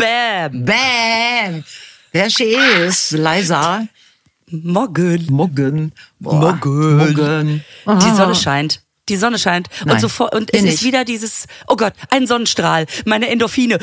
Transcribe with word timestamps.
Bam. 0.00 0.64
Bam! 0.64 1.64
There 2.12 2.30
she 2.30 2.54
is, 2.54 3.12
Liza. 3.12 3.86
Morgen. 4.50 5.26
Morgen. 5.30 5.92
Boah, 6.18 6.34
Morgen. 6.34 6.96
Morgen. 6.96 7.64
Die 8.00 8.16
Sonne 8.16 8.34
scheint. 8.34 8.82
Die 9.10 9.16
Sonne 9.16 9.38
scheint. 9.38 9.68
Nein, 9.84 9.96
und 9.96 10.00
sofort, 10.00 10.34
und 10.34 10.54
es 10.54 10.62
bin 10.62 10.70
ist 10.70 10.82
wieder 10.82 11.04
dieses, 11.04 11.46
oh 11.68 11.76
Gott, 11.76 11.92
ein 12.10 12.26
Sonnenstrahl, 12.26 12.86
meine 13.04 13.28
Endorphine. 13.28 13.78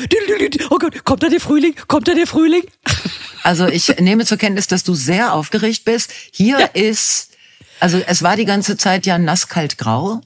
Oh 0.70 0.78
Gott, 0.78 1.04
kommt 1.04 1.22
da 1.22 1.28
der 1.28 1.40
Frühling? 1.40 1.74
Kommt 1.86 2.08
da 2.08 2.14
der 2.14 2.26
Frühling? 2.26 2.62
Also 3.44 3.68
ich 3.68 3.96
nehme 4.00 4.26
zur 4.26 4.36
Kenntnis, 4.36 4.66
dass 4.66 4.82
du 4.82 4.94
sehr 4.94 5.32
aufgeregt 5.32 5.84
bist. 5.84 6.12
Hier 6.32 6.74
ist, 6.74 7.36
also 7.78 7.96
es 8.04 8.22
war 8.22 8.36
die 8.36 8.44
ganze 8.44 8.76
Zeit 8.76 9.06
ja 9.06 9.16
nass, 9.16 9.48
kalt, 9.48 9.78
grau. 9.78 10.20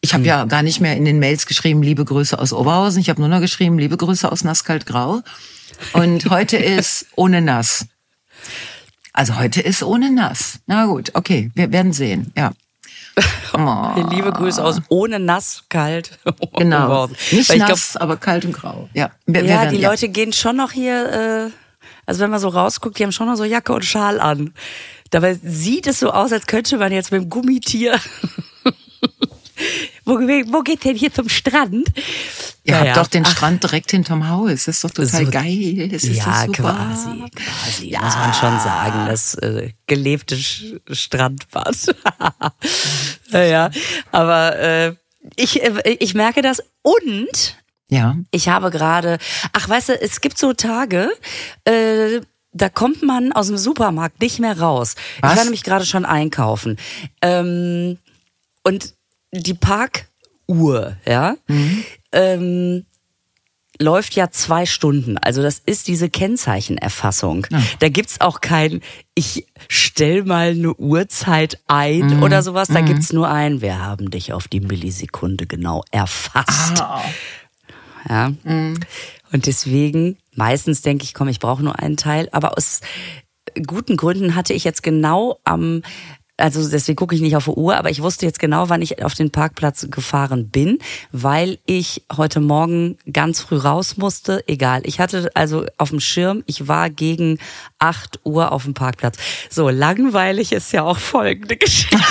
Ich 0.00 0.14
habe 0.14 0.24
ja 0.24 0.44
gar 0.44 0.62
nicht 0.62 0.80
mehr 0.80 0.96
in 0.96 1.04
den 1.04 1.18
Mails 1.18 1.46
geschrieben, 1.46 1.82
liebe 1.82 2.04
Grüße 2.04 2.38
aus 2.38 2.52
Oberhausen. 2.52 3.00
Ich 3.00 3.08
habe 3.08 3.20
nur 3.20 3.28
noch 3.28 3.40
geschrieben, 3.40 3.78
liebe 3.78 3.96
Grüße 3.96 4.30
aus 4.30 4.44
nass, 4.44 4.64
kalt, 4.64 4.86
grau. 4.86 5.22
Und 5.92 6.26
heute 6.30 6.56
ist 6.56 7.06
ohne 7.16 7.40
nass. 7.40 7.86
Also 9.12 9.38
heute 9.38 9.62
ist 9.62 9.82
ohne 9.82 10.10
nass. 10.10 10.60
Na 10.66 10.86
gut, 10.86 11.10
okay, 11.14 11.50
wir 11.54 11.72
werden 11.72 11.92
sehen. 11.92 12.32
Ja. 12.36 12.52
Oh, 13.54 13.94
Liebe 14.10 14.32
Grüße 14.32 14.62
aus 14.62 14.82
ohne 14.90 15.18
nass, 15.18 15.64
kalt. 15.70 16.18
genau. 16.58 17.06
Nicht 17.06 17.48
Weil 17.48 17.56
ich 17.56 17.64
glaub, 17.64 17.68
nass, 17.70 17.96
aber 17.96 18.18
kalt 18.18 18.44
und 18.44 18.52
grau. 18.52 18.90
Ja. 18.92 19.12
Wir, 19.24 19.42
wir 19.42 19.48
ja, 19.48 19.62
werden, 19.62 19.74
die 19.74 19.82
Leute 19.82 20.10
gehen 20.10 20.34
schon 20.34 20.56
noch 20.56 20.72
hier, 20.72 21.46
äh, 21.46 21.50
also 22.04 22.20
wenn 22.20 22.28
man 22.28 22.40
so 22.40 22.48
rausguckt, 22.48 22.98
die 22.98 23.04
haben 23.04 23.12
schon 23.12 23.28
noch 23.28 23.36
so 23.36 23.44
Jacke 23.44 23.72
und 23.72 23.86
Schal 23.86 24.20
an. 24.20 24.52
Dabei 25.10 25.32
sieht 25.42 25.86
es 25.86 26.00
so 26.00 26.10
aus, 26.10 26.32
als 26.32 26.46
könnte 26.46 26.76
man 26.76 26.92
jetzt 26.92 27.12
mit 27.12 27.22
dem 27.22 27.30
Gummitier. 27.30 27.98
Wo, 30.04 30.14
wo 30.14 30.62
geht 30.62 30.84
denn 30.84 30.96
hier 30.96 31.12
zum 31.12 31.28
Strand? 31.28 31.88
Ihr 32.64 32.74
Naja, 32.74 32.86
habt 32.94 32.96
doch 32.96 33.06
den 33.10 33.24
ach, 33.26 33.30
Strand 33.30 33.62
direkt 33.62 33.90
hinterm 33.90 34.28
Haus. 34.28 34.50
Das 34.50 34.68
ist 34.68 34.84
doch 34.84 34.90
total 34.90 35.24
So- 35.26 35.30
geil. 35.30 35.88
Das 35.90 36.04
ist 36.04 36.16
ja, 36.16 36.40
so 36.40 36.46
super. 36.46 36.72
quasi, 36.74 37.24
quasi, 37.34 37.96
muss 38.00 38.14
man 38.16 38.34
schon 38.34 38.60
sagen, 38.60 39.06
das 39.06 39.34
äh, 39.36 39.70
gelebte 39.86 40.36
Sch 40.36 40.74
Strandbad. 40.90 41.76
naja, 43.30 43.70
aber 44.12 44.58
äh, 44.58 44.94
ich, 45.36 45.62
äh, 45.62 45.96
ich 46.00 46.14
merke 46.14 46.42
das 46.42 46.62
und 46.82 47.56
Ja. 47.88 48.16
ich 48.30 48.48
habe 48.48 48.70
gerade, 48.70 49.18
ach 49.52 49.68
weißt 49.68 49.90
du, 49.90 50.00
es 50.00 50.20
gibt 50.20 50.38
so 50.38 50.52
Tage, 50.52 51.10
äh, 51.64 52.20
da 52.52 52.68
kommt 52.70 53.02
man 53.02 53.32
aus 53.32 53.48
dem 53.48 53.58
Supermarkt 53.58 54.20
nicht 54.22 54.38
mehr 54.38 54.58
raus. 54.58 54.94
Was? 55.20 55.32
Ich 55.32 55.36
war 55.38 55.44
nämlich 55.44 55.62
gerade 55.62 55.84
schon 55.84 56.04
einkaufen. 56.06 56.78
Ähm, 57.20 57.98
und 58.62 58.94
die 59.42 59.54
Parkuhr, 59.54 60.96
ja, 61.06 61.36
ähm, 62.12 62.84
läuft 63.78 64.14
ja 64.14 64.30
zwei 64.30 64.64
Stunden. 64.64 65.18
Also 65.18 65.42
das 65.42 65.58
ist 65.58 65.88
diese 65.88 66.08
Kennzeichenerfassung. 66.08 67.46
Da 67.78 67.88
gibt's 67.88 68.20
auch 68.20 68.40
kein, 68.40 68.80
ich 69.14 69.46
stell 69.68 70.24
mal 70.24 70.50
eine 70.50 70.74
Uhrzeit 70.74 71.58
ein 71.66 72.22
oder 72.22 72.42
sowas. 72.42 72.68
Da 72.68 72.80
gibt's 72.80 73.12
nur 73.12 73.28
ein, 73.28 73.60
wir 73.60 73.80
haben 73.80 74.10
dich 74.10 74.32
auf 74.32 74.48
die 74.48 74.60
Millisekunde 74.60 75.46
genau 75.46 75.82
erfasst. 75.90 76.82
Ja. 78.08 78.32
Und 79.32 79.46
deswegen, 79.46 80.16
meistens 80.34 80.80
denke 80.80 81.04
ich, 81.04 81.12
komm, 81.12 81.28
ich 81.28 81.40
brauche 81.40 81.62
nur 81.62 81.78
einen 81.78 81.96
Teil. 81.96 82.28
Aber 82.32 82.56
aus 82.56 82.80
guten 83.66 83.96
Gründen 83.96 84.34
hatte 84.34 84.54
ich 84.54 84.64
jetzt 84.64 84.82
genau 84.82 85.38
am, 85.44 85.82
also 86.36 86.68
deswegen 86.68 86.96
gucke 86.96 87.14
ich 87.14 87.20
nicht 87.20 87.36
auf 87.36 87.44
die 87.44 87.50
Uhr, 87.50 87.76
aber 87.76 87.90
ich 87.90 88.02
wusste 88.02 88.26
jetzt 88.26 88.38
genau, 88.38 88.68
wann 88.68 88.82
ich 88.82 89.02
auf 89.02 89.14
den 89.14 89.30
Parkplatz 89.30 89.86
gefahren 89.90 90.50
bin, 90.50 90.78
weil 91.12 91.58
ich 91.64 92.02
heute 92.14 92.40
Morgen 92.40 92.98
ganz 93.10 93.40
früh 93.40 93.56
raus 93.56 93.96
musste. 93.96 94.44
Egal. 94.46 94.82
Ich 94.84 95.00
hatte 95.00 95.30
also 95.34 95.64
auf 95.78 95.90
dem 95.90 96.00
Schirm, 96.00 96.42
ich 96.46 96.68
war 96.68 96.90
gegen 96.90 97.38
8 97.78 98.20
Uhr 98.24 98.52
auf 98.52 98.64
dem 98.64 98.74
Parkplatz. 98.74 99.16
So, 99.48 99.70
langweilig 99.70 100.52
ist 100.52 100.72
ja 100.72 100.82
auch 100.82 100.98
folgende 100.98 101.56
Geschichte. 101.56 101.96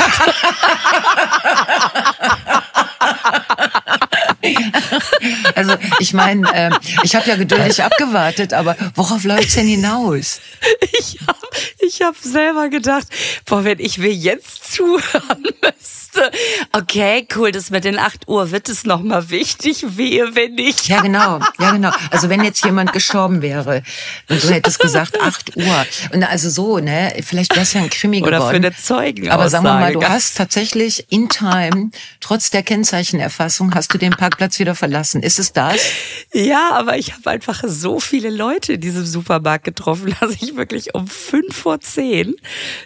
Also 5.55 5.75
ich 5.99 6.13
meine, 6.13 6.47
äh, 6.53 6.71
ich 7.03 7.15
habe 7.15 7.29
ja 7.29 7.35
geduldig 7.35 7.83
abgewartet, 7.83 8.53
aber 8.53 8.75
worauf 8.95 9.23
läuft's 9.23 9.55
denn 9.55 9.67
hinaus? 9.67 10.39
Ich 10.99 11.19
habe 11.27 11.47
ich 11.79 12.01
hab 12.01 12.15
selber 12.17 12.69
gedacht, 12.69 13.07
boah, 13.45 13.63
wenn 13.63 13.79
ich 13.79 13.97
mir 13.97 14.13
jetzt 14.13 14.73
zuhören 14.73 15.43
müsste. 15.61 16.31
Okay, 16.71 17.27
cool, 17.35 17.51
das 17.51 17.69
mit 17.69 17.83
den 17.83 17.99
8 17.99 18.27
Uhr 18.27 18.51
wird 18.51 18.69
es 18.69 18.85
nochmal 18.85 19.29
wichtig, 19.29 19.97
wehe, 19.97 20.35
wenn 20.35 20.55
nicht. 20.55 20.87
Ja, 20.87 21.01
genau, 21.01 21.39
ja, 21.59 21.71
genau. 21.71 21.91
Also 22.11 22.29
wenn 22.29 22.43
jetzt 22.43 22.63
jemand 22.65 22.93
gestorben 22.93 23.41
wäre 23.41 23.83
und 24.29 24.43
du 24.43 24.49
hättest 24.49 24.79
gesagt 24.79 25.19
8 25.21 25.57
Uhr. 25.57 25.85
Und 26.13 26.23
also 26.23 26.49
so, 26.49 26.79
ne, 26.79 27.13
vielleicht 27.23 27.55
wär's 27.55 27.73
ja 27.73 27.81
ein 27.81 27.89
Krimi 27.89 28.21
Oder 28.21 28.37
geworden. 28.37 28.49
für 28.49 28.55
eine 28.55 28.75
Zeugenaussage. 28.75 29.33
Aber 29.33 29.49
sagen 29.49 29.63
wir 29.65 29.73
mal, 29.73 29.93
du 29.93 30.03
hast 30.03 30.37
tatsächlich 30.37 31.05
in 31.11 31.29
time, 31.29 31.91
trotz 32.19 32.49
der 32.49 32.63
Kennzeichenerfassung, 32.63 33.73
hast 33.75 33.93
du 33.93 33.97
den 33.97 34.14
Parkplatz 34.17 34.59
wieder 34.59 34.75
verlassen. 34.75 35.23
Ist 35.23 35.39
es 35.39 35.53
das? 35.53 35.79
Ja, 36.33 36.71
aber 36.71 36.97
ich 36.97 37.13
habe 37.13 37.29
einfach 37.29 37.63
so 37.65 37.99
viele 37.99 38.29
Leute 38.29 38.73
in 38.73 38.81
diesem 38.81 39.05
Supermarkt 39.05 39.63
getroffen, 39.63 40.15
dass 40.19 40.31
ich 40.31 40.55
wirklich 40.55 40.93
um 40.95 41.07
fünf 41.07 41.55
vor 41.55 41.79
zehn 41.79 42.35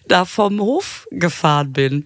da 0.07 0.25
vom 0.25 0.59
Hof 0.59 1.07
gefahren 1.11 1.73
bin. 1.73 2.05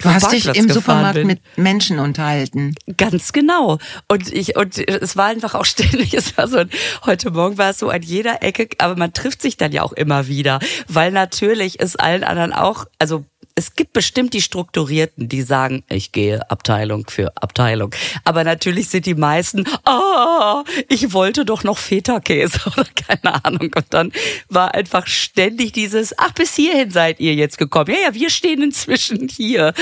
Du 0.00 0.08
hast 0.10 0.30
dich 0.32 0.44
Parkplatz 0.44 0.58
im 0.58 0.66
gefahren 0.68 0.82
Supermarkt 0.82 1.14
bin. 1.14 1.26
mit 1.26 1.40
Menschen 1.56 1.98
unterhalten. 1.98 2.74
Ganz 2.96 3.32
genau. 3.32 3.78
Und 4.06 4.32
ich, 4.32 4.56
und 4.56 4.78
es 4.78 5.16
war 5.16 5.26
einfach 5.26 5.54
auch 5.54 5.64
ständig, 5.64 6.14
es 6.14 6.36
war 6.36 6.48
so, 6.48 6.58
ein, 6.58 6.70
heute 7.04 7.30
Morgen 7.30 7.58
war 7.58 7.70
es 7.70 7.78
so 7.78 7.90
an 7.90 8.02
jeder 8.02 8.42
Ecke, 8.42 8.68
aber 8.78 8.96
man 8.96 9.12
trifft 9.12 9.42
sich 9.42 9.56
dann 9.56 9.72
ja 9.72 9.82
auch 9.82 9.92
immer 9.92 10.28
wieder, 10.28 10.60
weil 10.88 11.10
natürlich 11.10 11.80
ist 11.80 11.98
allen 11.98 12.24
anderen 12.24 12.52
auch, 12.52 12.86
also 12.98 13.24
es 13.58 13.74
gibt 13.74 13.92
bestimmt 13.92 14.34
die 14.34 14.40
Strukturierten, 14.40 15.28
die 15.28 15.42
sagen, 15.42 15.82
ich 15.88 16.12
gehe 16.12 16.48
Abteilung 16.48 17.06
für 17.08 17.32
Abteilung. 17.36 17.92
Aber 18.22 18.44
natürlich 18.44 18.88
sind 18.88 19.04
die 19.04 19.16
meisten, 19.16 19.64
ah, 19.84 20.62
ich 20.88 21.12
wollte 21.12 21.44
doch 21.44 21.64
noch 21.64 21.76
Feta-Käse 21.76 22.60
oder 22.66 22.86
keine 22.94 23.44
Ahnung. 23.44 23.70
Und 23.74 23.86
dann 23.90 24.12
war 24.48 24.74
einfach 24.74 25.08
ständig 25.08 25.72
dieses, 25.72 26.16
ach, 26.18 26.32
bis 26.34 26.54
hierhin 26.54 26.92
seid 26.92 27.18
ihr 27.18 27.34
jetzt 27.34 27.58
gekommen. 27.58 27.90
Ja, 27.90 28.08
ja, 28.08 28.14
wir 28.14 28.30
stehen 28.30 28.62
inzwischen 28.62 29.28
hier. 29.28 29.74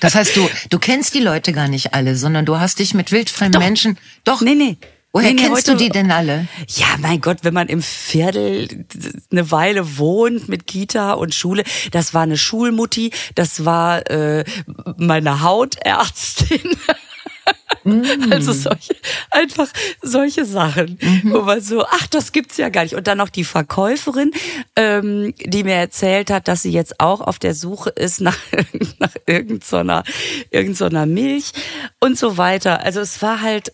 Das 0.00 0.16
heißt, 0.16 0.36
du, 0.36 0.48
du 0.68 0.78
kennst 0.80 1.14
die 1.14 1.20
Leute 1.20 1.52
gar 1.52 1.68
nicht 1.68 1.94
alle, 1.94 2.16
sondern 2.16 2.44
du 2.44 2.58
hast 2.58 2.80
dich 2.80 2.92
mit 2.94 3.12
wildfremden 3.12 3.52
Doch. 3.52 3.60
Menschen. 3.60 3.98
Doch. 4.24 4.40
Nee, 4.40 4.56
nee. 4.56 4.78
Woher 5.12 5.28
Nee, 5.28 5.34
nee, 5.34 5.42
kennst 5.42 5.68
heute- 5.68 5.72
du 5.72 5.76
die 5.84 5.88
denn 5.88 6.12
alle? 6.12 6.46
Ja, 6.68 6.86
mein 7.00 7.20
Gott, 7.20 7.38
wenn 7.42 7.52
man 7.54 7.66
im 7.66 7.82
Viertel 7.82 8.86
eine 9.32 9.50
Weile 9.50 9.98
wohnt 9.98 10.48
mit 10.48 10.68
Kita 10.68 11.14
und 11.14 11.34
Schule, 11.34 11.64
das 11.90 12.14
war 12.14 12.22
eine 12.22 12.36
Schulmutti, 12.36 13.10
das 13.34 13.64
war 13.64 14.08
äh, 14.08 14.44
meine 14.96 15.42
Hautärztin. 15.42 16.60
Also 18.30 18.52
solche, 18.52 18.94
einfach 19.30 19.68
solche 20.02 20.44
Sachen, 20.44 20.98
wo 21.24 21.42
man 21.42 21.60
so, 21.60 21.84
ach, 21.84 22.06
das 22.08 22.32
gibt's 22.32 22.56
ja 22.56 22.68
gar 22.68 22.82
nicht. 22.82 22.94
Und 22.94 23.06
dann 23.06 23.18
noch 23.18 23.28
die 23.28 23.44
Verkäuferin, 23.44 24.32
ähm, 24.76 25.34
die 25.38 25.64
mir 25.64 25.74
erzählt 25.74 26.30
hat, 26.30 26.48
dass 26.48 26.62
sie 26.62 26.70
jetzt 26.70 27.00
auch 27.00 27.20
auf 27.20 27.38
der 27.38 27.54
Suche 27.54 27.90
ist 27.90 28.20
nach, 28.20 28.38
nach 28.98 29.14
irgendeiner, 29.26 30.04
irgendeiner 30.50 31.06
Milch 31.06 31.52
und 32.00 32.18
so 32.18 32.36
weiter. 32.36 32.82
Also 32.82 33.00
es 33.00 33.22
war 33.22 33.40
halt, 33.40 33.72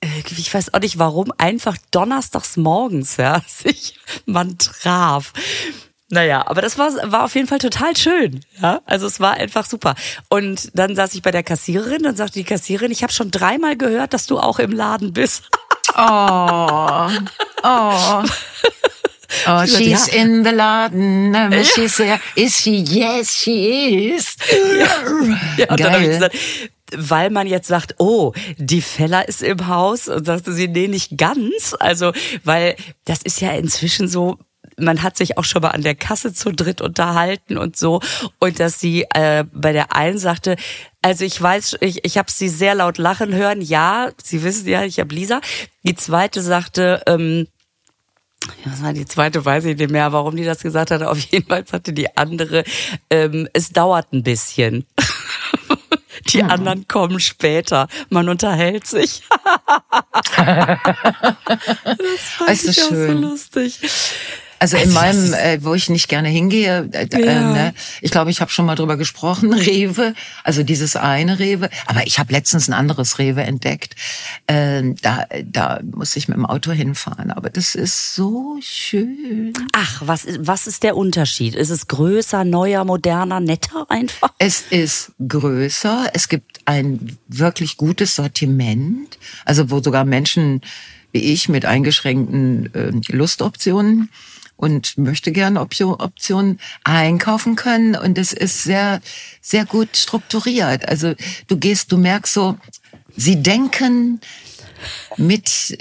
äh, 0.00 0.06
ich 0.36 0.52
weiß 0.52 0.74
auch 0.74 0.80
nicht 0.80 0.98
warum, 0.98 1.32
einfach 1.38 1.76
donnerstags 1.90 2.56
morgens, 2.56 3.16
ja, 3.16 3.42
sich 3.48 3.98
man 4.26 4.58
traf. 4.58 5.32
Naja, 6.10 6.44
aber 6.46 6.60
das 6.60 6.76
war, 6.76 6.90
war 7.12 7.24
auf 7.24 7.36
jeden 7.36 7.46
Fall 7.46 7.58
total 7.58 7.96
schön. 7.96 8.40
Ja, 8.60 8.80
also 8.84 9.06
es 9.06 9.20
war 9.20 9.34
einfach 9.34 9.64
super. 9.64 9.94
Und 10.28 10.70
dann 10.74 10.96
saß 10.96 11.14
ich 11.14 11.22
bei 11.22 11.30
der 11.30 11.44
Kassiererin 11.44 12.04
und 12.04 12.16
sagte 12.16 12.34
die 12.34 12.44
Kassiererin, 12.44 12.90
ich 12.90 13.04
habe 13.04 13.12
schon 13.12 13.30
dreimal 13.30 13.76
gehört, 13.76 14.12
dass 14.12 14.26
du 14.26 14.38
auch 14.38 14.58
im 14.58 14.72
Laden 14.72 15.12
bist. 15.12 15.44
Oh, 15.96 17.08
oh. 17.62 18.24
Oh, 19.46 19.64
she's 19.64 20.08
ja. 20.08 20.22
in 20.22 20.44
the 20.44 20.50
laden. 20.50 21.32
She's 21.64 21.96
there. 21.96 22.20
Is 22.34 22.56
she? 22.56 22.78
Yes, 22.78 23.36
she 23.36 24.10
is. 24.10 24.36
Ja, 25.56 25.70
und 25.70 25.78
dann 25.78 25.92
habe 25.92 26.02
ich 26.02 26.08
Geil. 26.08 26.30
gesagt, 26.30 26.36
weil 26.96 27.30
man 27.30 27.46
jetzt 27.46 27.68
sagt, 27.68 27.94
oh, 27.98 28.32
die 28.56 28.82
Feller 28.82 29.28
ist 29.28 29.42
im 29.42 29.68
Haus 29.68 30.08
und 30.08 30.24
sagte 30.26 30.52
sie, 30.52 30.66
nee, 30.66 30.88
nicht 30.88 31.16
ganz. 31.16 31.76
Also, 31.78 32.12
weil 32.42 32.74
das 33.04 33.22
ist 33.22 33.40
ja 33.40 33.52
inzwischen 33.52 34.08
so, 34.08 34.38
man 34.80 35.02
hat 35.02 35.16
sich 35.16 35.38
auch 35.38 35.44
schon 35.44 35.62
mal 35.62 35.68
an 35.68 35.82
der 35.82 35.94
Kasse 35.94 36.32
zu 36.32 36.52
dritt 36.52 36.80
unterhalten 36.80 37.58
und 37.58 37.76
so. 37.76 38.00
Und 38.38 38.60
dass 38.60 38.80
sie 38.80 39.06
äh, 39.14 39.44
bei 39.52 39.72
der 39.72 39.94
einen 39.94 40.18
sagte, 40.18 40.56
also 41.02 41.24
ich 41.24 41.40
weiß, 41.40 41.78
ich, 41.80 42.04
ich 42.04 42.18
habe 42.18 42.30
sie 42.30 42.48
sehr 42.48 42.74
laut 42.74 42.98
lachen 42.98 43.34
hören. 43.34 43.62
Ja, 43.62 44.10
Sie 44.22 44.42
wissen 44.42 44.68
ja, 44.68 44.82
ich 44.84 45.00
habe 45.00 45.14
Lisa. 45.14 45.40
Die 45.82 45.94
zweite 45.94 46.42
sagte, 46.42 47.02
ähm, 47.06 47.46
ja, 48.64 48.72
was 48.72 48.82
war 48.82 48.92
die 48.92 49.04
zweite, 49.04 49.44
weiß 49.44 49.64
ich 49.66 49.76
nicht 49.76 49.90
mehr, 49.90 50.12
warum 50.12 50.36
die 50.36 50.44
das 50.44 50.62
gesagt 50.62 50.90
hat. 50.90 51.02
Auf 51.02 51.18
jeden 51.18 51.46
Fall 51.46 51.66
sagte 51.66 51.92
die 51.92 52.16
andere, 52.16 52.64
ähm, 53.10 53.48
es 53.52 53.70
dauert 53.70 54.12
ein 54.12 54.22
bisschen. 54.22 54.86
Die 56.28 56.42
anderen 56.42 56.86
kommen 56.86 57.18
später. 57.18 57.88
Man 58.10 58.28
unterhält 58.28 58.86
sich. 58.86 59.22
das 60.36 62.20
fand 62.36 62.50
Ist 62.50 62.68
ich 62.68 62.82
auch 62.82 62.88
schön. 62.88 63.22
so 63.22 63.28
lustig. 63.28 63.80
Also 64.62 64.76
in 64.76 64.82
Also 64.82 64.94
meinem, 64.94 65.32
äh, 65.34 65.58
wo 65.64 65.72
ich 65.74 65.88
nicht 65.88 66.08
gerne 66.08 66.28
hingehe, 66.28 66.88
äh, 66.92 67.06
äh, 67.10 67.24
Ja. 67.26 67.52
ne, 67.52 67.74
ich 68.02 68.10
glaube, 68.10 68.30
ich 68.30 68.42
habe 68.42 68.50
schon 68.50 68.66
mal 68.66 68.74
drüber 68.76 68.96
gesprochen, 68.98 69.52
Rewe, 69.54 70.14
also 70.44 70.62
dieses 70.62 70.96
eine 70.96 71.38
Rewe, 71.38 71.70
aber 71.86 72.06
ich 72.06 72.18
habe 72.18 72.32
letztens 72.32 72.68
ein 72.68 72.74
anderes 72.74 73.18
Rewe 73.18 73.42
entdeckt. 73.42 73.96
Ähm, 74.46 74.96
da, 75.00 75.24
da 75.44 75.80
muss 75.82 76.14
ich 76.14 76.28
mit 76.28 76.36
dem 76.36 76.44
Auto 76.44 76.72
hinfahren, 76.72 77.30
aber 77.30 77.48
das 77.48 77.74
ist 77.74 78.14
so 78.14 78.58
schön. 78.60 79.54
Ach, 79.72 80.02
was, 80.04 80.24
ist- 80.26 80.38
was 80.42 80.66
ist 80.66 80.82
der 80.82 80.94
Unterschied? 80.96 81.54
Ist 81.54 81.70
es 81.70 81.88
größer, 81.88 82.44
neuer, 82.44 82.84
moderner, 82.84 83.40
netter 83.40 83.86
einfach? 83.90 84.30
Es 84.38 84.62
ist 84.70 85.12
größer, 85.26 86.10
es 86.12 86.28
gibt 86.28 86.60
ein 86.66 87.16
wirklich 87.28 87.78
gutes 87.78 88.14
Sortiment, 88.14 89.18
also 89.46 89.70
wo 89.70 89.80
sogar 89.82 90.04
Menschen 90.04 90.60
wie 91.12 91.32
ich 91.32 91.48
mit 91.48 91.64
eingeschränkten 91.64 92.72
äh, 92.72 92.92
Lustoptionen 93.12 94.10
und 94.60 94.98
möchte 94.98 95.32
gerne 95.32 95.60
Option, 95.60 95.94
Optionen 95.94 96.60
einkaufen 96.84 97.56
können 97.56 97.96
und 97.96 98.18
es 98.18 98.32
ist 98.32 98.62
sehr 98.62 99.00
sehr 99.40 99.64
gut 99.64 99.96
strukturiert. 99.96 100.88
Also 100.88 101.14
du 101.48 101.56
gehst, 101.56 101.90
du 101.92 101.96
merkst 101.96 102.34
so, 102.34 102.56
sie 103.16 103.42
denken 103.42 104.20
mit 105.16 105.78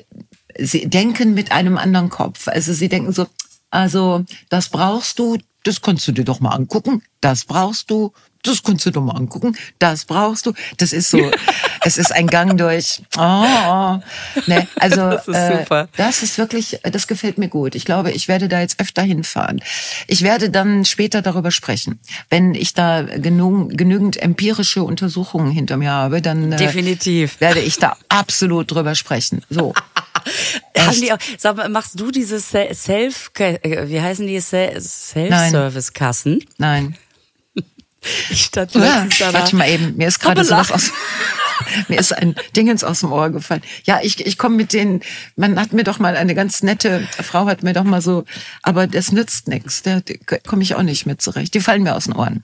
sie 0.57 0.89
denken 0.89 1.33
mit 1.33 1.51
einem 1.51 1.77
anderen 1.77 2.09
Kopf. 2.09 2.47
Also 2.47 2.73
sie 2.73 2.89
denken 2.89 3.11
so, 3.11 3.27
also 3.69 4.25
das 4.49 4.69
brauchst 4.69 5.19
du, 5.19 5.37
das 5.63 5.81
kannst 5.81 6.07
du 6.07 6.11
dir 6.11 6.25
doch 6.25 6.39
mal 6.39 6.51
angucken. 6.51 7.03
Das 7.21 7.45
brauchst 7.45 7.91
du, 7.91 8.13
das 8.43 8.63
kannst 8.63 8.85
du 8.85 8.91
doch 8.91 9.01
mal 9.01 9.15
angucken. 9.15 9.55
Das 9.79 10.05
brauchst 10.05 10.45
du. 10.45 10.53
Das 10.77 10.93
ist 10.93 11.09
so, 11.09 11.19
es 11.83 11.97
ist 11.97 12.11
ein 12.13 12.27
Gang 12.27 12.57
durch. 12.57 13.01
Oh. 13.17 13.99
Ne, 14.47 14.67
also 14.77 15.01
Das 15.11 15.27
ist 15.27 15.47
super. 15.59 15.87
das 15.97 16.23
ist 16.23 16.37
wirklich, 16.37 16.79
das 16.83 17.07
gefällt 17.07 17.37
mir 17.37 17.49
gut. 17.49 17.75
Ich 17.75 17.85
glaube, 17.85 18.11
ich 18.11 18.27
werde 18.27 18.47
da 18.47 18.59
jetzt 18.61 18.79
öfter 18.79 19.01
hinfahren. 19.01 19.61
Ich 20.07 20.21
werde 20.21 20.49
dann 20.49 20.85
später 20.85 21.21
darüber 21.21 21.51
sprechen. 21.51 21.99
Wenn 22.29 22.55
ich 22.55 22.73
da 22.73 23.01
genug, 23.01 23.77
genügend 23.77 24.17
empirische 24.17 24.83
Untersuchungen 24.83 25.51
hinter 25.51 25.77
mir 25.77 25.91
habe, 25.91 26.21
dann 26.21 26.51
äh, 26.53 26.55
Definitiv. 26.57 27.41
werde 27.41 27.59
ich 27.59 27.77
da 27.77 27.97
absolut 28.07 28.71
drüber 28.71 28.95
sprechen. 28.95 29.41
So. 29.49 29.73
Haben 30.77 31.01
die 31.01 31.11
auch, 31.13 31.17
sag 31.37 31.57
mal, 31.57 31.69
machst 31.69 31.99
du 31.99 32.11
diese 32.11 32.39
Se- 32.39 32.69
Self, 32.73 33.31
äh, 33.39 33.87
wie 33.89 34.01
heißen 34.01 34.25
die 34.27 34.39
Se- 34.39 34.73
Self-Service-Kassen? 34.79 36.43
Nein. 36.57 36.95
Ich 38.29 38.45
stand 38.45 38.73
Ja, 38.75 39.07
warte 39.31 39.55
mal 39.55 39.69
eben, 39.69 39.95
mir 39.97 40.07
ist 40.07 40.19
gerade 40.19 40.43
sowas 40.43 40.71
aus. 40.71 40.91
mir 41.87 41.99
ist 41.99 42.13
ein 42.13 42.35
Dingens 42.55 42.83
aus 42.83 43.01
dem 43.01 43.11
Ohr 43.11 43.29
gefallen. 43.29 43.61
Ja, 43.83 43.99
ich, 44.01 44.25
ich 44.25 44.37
komme 44.37 44.55
mit 44.55 44.73
denen, 44.73 45.01
man 45.35 45.59
hat 45.59 45.73
mir 45.73 45.83
doch 45.83 45.99
mal 45.99 46.15
eine 46.15 46.35
ganz 46.35 46.63
nette 46.63 47.07
Frau 47.21 47.45
hat 47.47 47.63
mir 47.63 47.73
doch 47.73 47.83
mal 47.83 48.01
so, 48.01 48.25
aber 48.63 48.87
das 48.87 49.11
nützt 49.11 49.47
nichts. 49.47 49.81
Da 49.81 50.01
komme 50.47 50.63
ich 50.63 50.75
auch 50.75 50.83
nicht 50.83 51.05
mit 51.05 51.21
zurecht. 51.21 51.53
Die 51.53 51.59
fallen 51.59 51.83
mir 51.83 51.95
aus 51.95 52.05
den 52.05 52.15
Ohren. 52.15 52.43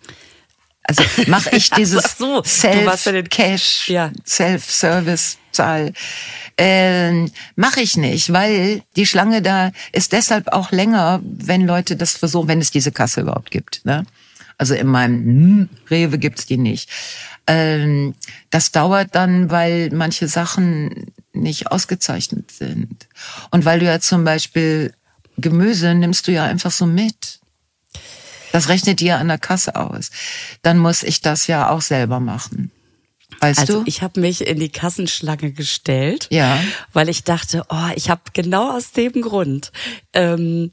Also 0.84 1.04
mache 1.28 1.56
ich 1.56 1.70
dieses 1.78 2.18
so, 2.18 2.44
Self-Cash, 2.44 3.90
Ja. 3.90 4.12
Self-Service-Zahl. 4.26 5.94
Ähm, 6.58 7.32
mache 7.56 7.82
ich 7.82 7.98
nicht, 7.98 8.32
weil 8.32 8.82
die 8.96 9.06
Schlange 9.06 9.42
da 9.42 9.72
ist 9.92 10.12
deshalb 10.14 10.50
auch 10.54 10.72
länger, 10.72 11.22
wenn 11.24 11.66
Leute 11.66 11.96
das 11.96 12.14
versuchen, 12.14 12.48
wenn 12.48 12.62
es 12.62 12.72
diese 12.72 12.92
Kasse 12.92 13.22
überhaupt 13.22 13.52
gibt. 13.52 13.84
Ne? 13.86 14.06
Also 14.58 14.74
in 14.74 14.88
meinem 14.88 15.70
Rewe 15.90 16.18
gibt's 16.18 16.46
die 16.46 16.58
nicht. 16.58 16.90
Ähm, 17.48 18.16
das 18.50 18.72
dauert 18.72 19.14
dann, 19.16 19.52
weil 19.52 19.90
manche 19.92 20.28
Sachen 20.28 21.12
nicht 21.34 21.72
ausgezeichnet 21.72 22.52
sind. 22.52 23.08
Und 23.52 23.66
weil 23.66 23.80
du 23.80 23.86
ja 23.86 24.00
zum 24.00 24.24
Beispiel 24.24 24.94
Gemüse 25.38 25.94
nimmst 25.94 26.28
du 26.28 26.32
ja 26.32 26.46
einfach 26.46 26.72
so 26.72 26.86
mit. 26.86 27.40
Das 28.54 28.70
rechnet 28.70 29.02
dir 29.02 29.18
an 29.18 29.28
der 29.28 29.38
Kasse 29.38 29.76
aus. 29.76 30.12
Dann 30.62 30.78
muss 30.78 31.04
ich 31.04 31.20
das 31.22 31.48
ja 31.48 31.70
auch 31.70 31.82
selber 31.82 32.22
machen. 32.22 32.72
Weißt 33.42 33.60
Also 33.60 33.80
du? 33.80 33.84
ich 33.86 34.02
habe 34.02 34.22
mich 34.22 34.48
in 34.48 34.60
die 34.60 34.70
Kassenschlange 34.70 35.52
gestellt, 35.52 36.28
Ja. 36.32 36.58
weil 36.94 37.10
ich 37.10 37.26
dachte, 37.26 37.66
oh, 37.70 37.90
ich 37.96 38.10
habe 38.10 38.22
genau 38.34 38.72
aus 38.78 38.92
dem 38.94 39.22
Grund, 39.22 39.74
ähm, 40.14 40.72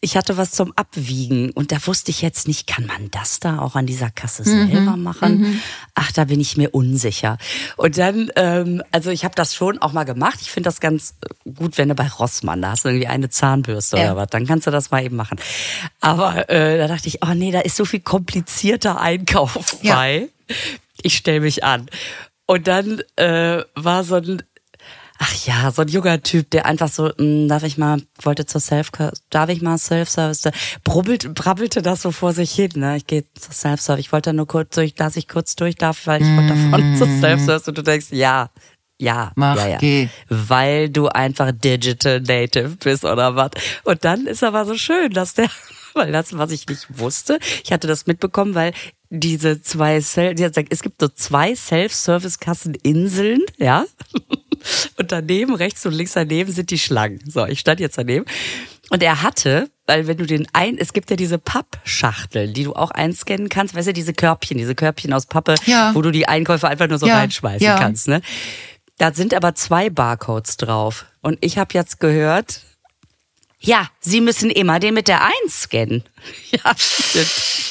ich 0.00 0.16
hatte 0.16 0.36
was 0.36 0.50
zum 0.50 0.72
Abwiegen 0.76 1.50
und 1.52 1.70
da 1.72 1.78
wusste 1.86 2.10
ich 2.10 2.20
jetzt 2.20 2.48
nicht, 2.48 2.66
kann 2.66 2.86
man 2.86 3.10
das 3.12 3.40
da 3.40 3.60
auch 3.60 3.76
an 3.76 3.86
dieser 3.86 4.10
Kasse 4.10 4.42
Mhm. 4.42 4.68
selber 4.70 4.96
machen? 4.96 5.60
Ach, 5.94 6.10
da 6.12 6.24
bin 6.24 6.40
ich 6.40 6.56
mir 6.56 6.74
unsicher. 6.74 7.38
Und 7.76 7.96
dann, 7.96 8.30
ähm, 8.36 8.82
also 8.90 9.10
ich 9.10 9.24
habe 9.24 9.34
das 9.36 9.54
schon 9.54 9.78
auch 9.78 9.92
mal 9.92 10.04
gemacht. 10.04 10.38
Ich 10.42 10.50
finde 10.50 10.68
das 10.68 10.80
ganz 10.80 11.14
gut, 11.54 11.78
wenn 11.78 11.88
du 11.88 11.94
bei 11.94 12.08
Rossmann, 12.08 12.60
da 12.62 12.70
hast 12.72 12.84
du 12.84 12.88
irgendwie 12.88 13.06
eine 13.06 13.30
Zahnbürste 13.30 13.96
Ja. 13.96 14.12
oder 14.12 14.16
was, 14.22 14.28
dann 14.30 14.46
kannst 14.46 14.66
du 14.66 14.70
das 14.70 14.90
mal 14.90 15.04
eben 15.04 15.16
machen. 15.16 15.38
Aber 16.00 16.50
äh, 16.50 16.78
da 16.78 16.88
dachte 16.88 17.06
ich, 17.08 17.22
oh 17.24 17.34
nee, 17.34 17.52
da 17.52 17.60
ist 17.60 17.76
so 17.76 17.84
viel 17.84 18.00
komplizierter 18.00 19.00
Einkauf 19.00 19.78
Ja. 19.82 19.94
bei. 19.94 20.28
Ich 21.02 21.16
stell 21.16 21.40
mich 21.40 21.62
an. 21.64 21.86
Und 22.46 22.66
dann 22.66 23.02
äh, 23.16 23.62
war 23.74 24.04
so 24.04 24.16
ein 24.16 24.42
Ach 25.18 25.34
ja, 25.46 25.70
so 25.70 25.82
ein 25.82 25.88
junger 25.88 26.22
Typ, 26.22 26.50
der 26.50 26.66
einfach 26.66 26.88
so, 26.88 27.10
mh, 27.16 27.48
darf 27.48 27.62
ich 27.62 27.78
mal, 27.78 28.02
wollte 28.22 28.46
zur 28.46 28.60
Self, 28.60 28.90
darf 29.30 29.48
ich 29.48 29.62
mal 29.62 29.78
Self-Service, 29.78 30.42
da 30.42 30.50
brubbelt, 30.84 31.34
brabbelte 31.34 31.82
das 31.82 32.02
so 32.02 32.12
vor 32.12 32.32
sich 32.32 32.52
hin, 32.52 32.70
ne? 32.76 32.96
Ich 32.96 33.06
gehe 33.06 33.24
zur 33.34 33.54
Self-Service, 33.54 34.04
ich 34.04 34.12
wollte 34.12 34.30
da 34.30 34.34
nur 34.34 34.46
kurz 34.46 34.74
durch, 34.74 34.94
dass 34.94 35.16
ich 35.16 35.28
kurz 35.28 35.56
durch 35.56 35.76
darf, 35.76 36.06
weil 36.06 36.22
ich 36.22 36.28
wollte 36.28 36.48
davon 36.48 36.96
zur 36.98 37.06
Self-Service 37.06 37.68
und 37.68 37.78
du 37.78 37.82
denkst, 37.82 38.08
ja, 38.10 38.50
ja, 38.98 39.32
Mach, 39.36 39.56
ja, 39.56 39.68
ja. 39.68 39.78
geh. 39.78 40.08
Weil 40.28 40.88
du 40.88 41.08
einfach 41.08 41.52
Digital 41.52 42.20
Native 42.20 42.76
bist 42.82 43.04
oder 43.04 43.36
was. 43.36 43.50
Und 43.84 44.04
dann 44.04 44.26
ist 44.26 44.42
aber 44.42 44.64
so 44.64 44.74
schön, 44.76 45.12
dass 45.12 45.34
der, 45.34 45.50
weil 45.94 46.12
das, 46.12 46.36
was 46.36 46.50
ich 46.50 46.66
nicht 46.66 46.98
wusste, 46.98 47.38
ich 47.62 47.72
hatte 47.72 47.86
das 47.86 48.06
mitbekommen, 48.06 48.54
weil 48.54 48.72
diese 49.10 49.60
zwei, 49.62 50.00
Sel 50.00 50.34
es 50.70 50.82
gibt 50.82 51.00
so 51.00 51.08
zwei 51.08 51.54
Self-Service-Kassen-Inseln, 51.54 53.42
ja. 53.58 53.84
Und 54.98 55.12
daneben, 55.12 55.54
rechts 55.54 55.84
und 55.86 55.92
links 55.92 56.12
daneben 56.12 56.52
sind 56.52 56.70
die 56.70 56.78
Schlangen. 56.78 57.20
So, 57.28 57.46
ich 57.46 57.60
stand 57.60 57.80
jetzt 57.80 57.98
daneben. 57.98 58.24
Und 58.90 59.02
er 59.02 59.22
hatte, 59.22 59.68
weil 59.86 60.06
wenn 60.06 60.16
du 60.16 60.26
den 60.26 60.46
ein, 60.52 60.78
es 60.78 60.92
gibt 60.92 61.10
ja 61.10 61.16
diese 61.16 61.38
Pappschachteln, 61.38 62.54
die 62.54 62.64
du 62.64 62.74
auch 62.74 62.90
einscannen 62.92 63.48
kannst, 63.48 63.74
weißt 63.74 63.88
du, 63.88 63.92
diese 63.92 64.12
Körbchen, 64.14 64.58
diese 64.58 64.74
Körbchen 64.74 65.12
aus 65.12 65.26
Pappe, 65.26 65.56
Ja. 65.66 65.94
wo 65.94 66.02
du 66.02 66.10
die 66.10 66.28
Einkäufe 66.28 66.68
einfach 66.68 66.88
nur 66.88 66.98
so 66.98 67.06
Ja, 67.06 67.16
reinschmeißen 67.18 67.64
ja. 67.66 67.78
kannst, 67.78 68.08
ne? 68.08 68.20
Da 68.98 69.12
sind 69.12 69.34
aber 69.34 69.54
zwei 69.54 69.90
Barcodes 69.90 70.56
drauf. 70.56 71.04
Und 71.20 71.38
ich 71.42 71.58
habe 71.58 71.74
jetzt 71.74 72.00
gehört, 72.00 72.60
ja, 73.58 73.88
Sie 74.00 74.20
müssen 74.20 74.50
immer 74.50 74.78
den 74.80 74.94
mit 74.94 75.08
der 75.08 75.24
Eins 75.24 75.62
scannen. 75.62 76.04
Ja, 76.50 76.60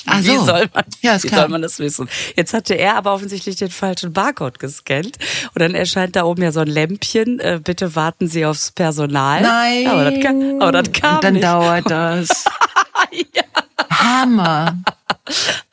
Ach 0.07 0.19
wie 0.23 0.35
so. 0.37 0.45
soll 0.45 0.69
man, 0.73 0.83
Ja, 1.01 1.21
wie 1.21 1.27
soll 1.27 1.47
man 1.49 1.61
das 1.61 1.79
wissen? 1.79 2.07
Jetzt 2.35 2.53
hatte 2.53 2.73
er 2.75 2.95
aber 2.95 3.13
offensichtlich 3.13 3.55
den 3.55 3.69
falschen 3.71 4.13
Barcode 4.13 4.59
gescannt. 4.59 5.17
Und 5.53 5.61
dann 5.61 5.73
erscheint 5.75 6.15
da 6.15 6.23
oben 6.25 6.43
ja 6.43 6.51
so 6.51 6.59
ein 6.61 6.67
Lämpchen, 6.67 7.39
äh, 7.39 7.59
bitte 7.63 7.95
warten 7.95 8.27
Sie 8.27 8.45
aufs 8.45 8.71
Personal. 8.71 9.41
Nein. 9.41 9.87
Aber 9.87 10.11
das, 10.11 10.23
kam- 10.23 10.61
aber 10.61 10.71
das 10.71 10.91
kam 10.93 11.15
Und 11.15 11.23
dann 11.23 11.33
nicht. 11.33 11.43
dauert 11.43 11.89
das. 11.89 12.45
Hammer. 13.89 14.77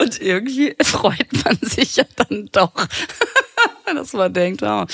Und 0.00 0.20
irgendwie 0.20 0.74
freut 0.82 1.26
man 1.44 1.58
sich 1.60 1.96
ja 1.96 2.04
dann 2.16 2.48
doch, 2.52 2.72
dass 3.94 4.12
man 4.14 4.32
denkt, 4.32 4.62
oh, 4.62 4.86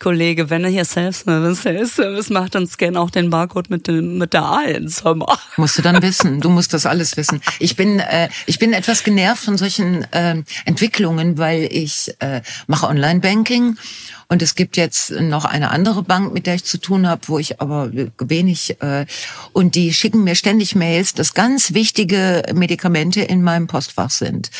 Kollege, 0.00 0.48
wenn 0.48 0.64
er 0.64 0.70
hier 0.70 0.84
Self-Service, 0.84 1.62
Self-Service 1.62 2.30
macht, 2.30 2.54
dann 2.54 2.66
scan 2.66 2.96
auch 2.96 3.10
den 3.10 3.28
Barcode 3.28 3.68
mit, 3.68 3.86
dem, 3.86 4.16
mit 4.16 4.32
der 4.32 4.42
A1. 4.42 5.04
Hör 5.04 5.14
mal. 5.14 5.38
Musst 5.58 5.76
du 5.76 5.82
dann 5.82 6.02
wissen. 6.02 6.40
Du 6.40 6.48
musst 6.48 6.72
das 6.72 6.86
alles 6.86 7.18
wissen. 7.18 7.42
Ich 7.58 7.76
bin, 7.76 8.00
äh, 8.00 8.30
ich 8.46 8.58
bin 8.58 8.72
etwas 8.72 9.04
genervt 9.04 9.44
von 9.44 9.58
solchen 9.58 10.06
ähm, 10.12 10.44
Entwicklungen, 10.64 11.36
weil 11.36 11.68
ich 11.70 12.14
äh, 12.20 12.40
mache 12.66 12.88
Online-Banking 12.88 13.76
und 14.28 14.42
es 14.42 14.54
gibt 14.54 14.76
jetzt 14.76 15.10
noch 15.10 15.44
eine 15.44 15.70
andere 15.70 16.02
Bank, 16.02 16.32
mit 16.32 16.46
der 16.46 16.54
ich 16.54 16.64
zu 16.64 16.78
tun 16.78 17.06
habe, 17.06 17.22
wo 17.26 17.38
ich 17.38 17.60
aber 17.60 17.90
wenig 18.18 18.80
äh, 18.80 19.04
und 19.52 19.74
die 19.74 19.92
schicken 19.92 20.24
mir 20.24 20.36
ständig 20.36 20.74
Mails, 20.74 21.14
dass 21.14 21.34
ganz 21.34 21.74
wichtige 21.74 22.44
Medikamente 22.54 23.20
in 23.20 23.42
meinem 23.42 23.66
Postfach 23.66 24.10
sind. 24.10 24.50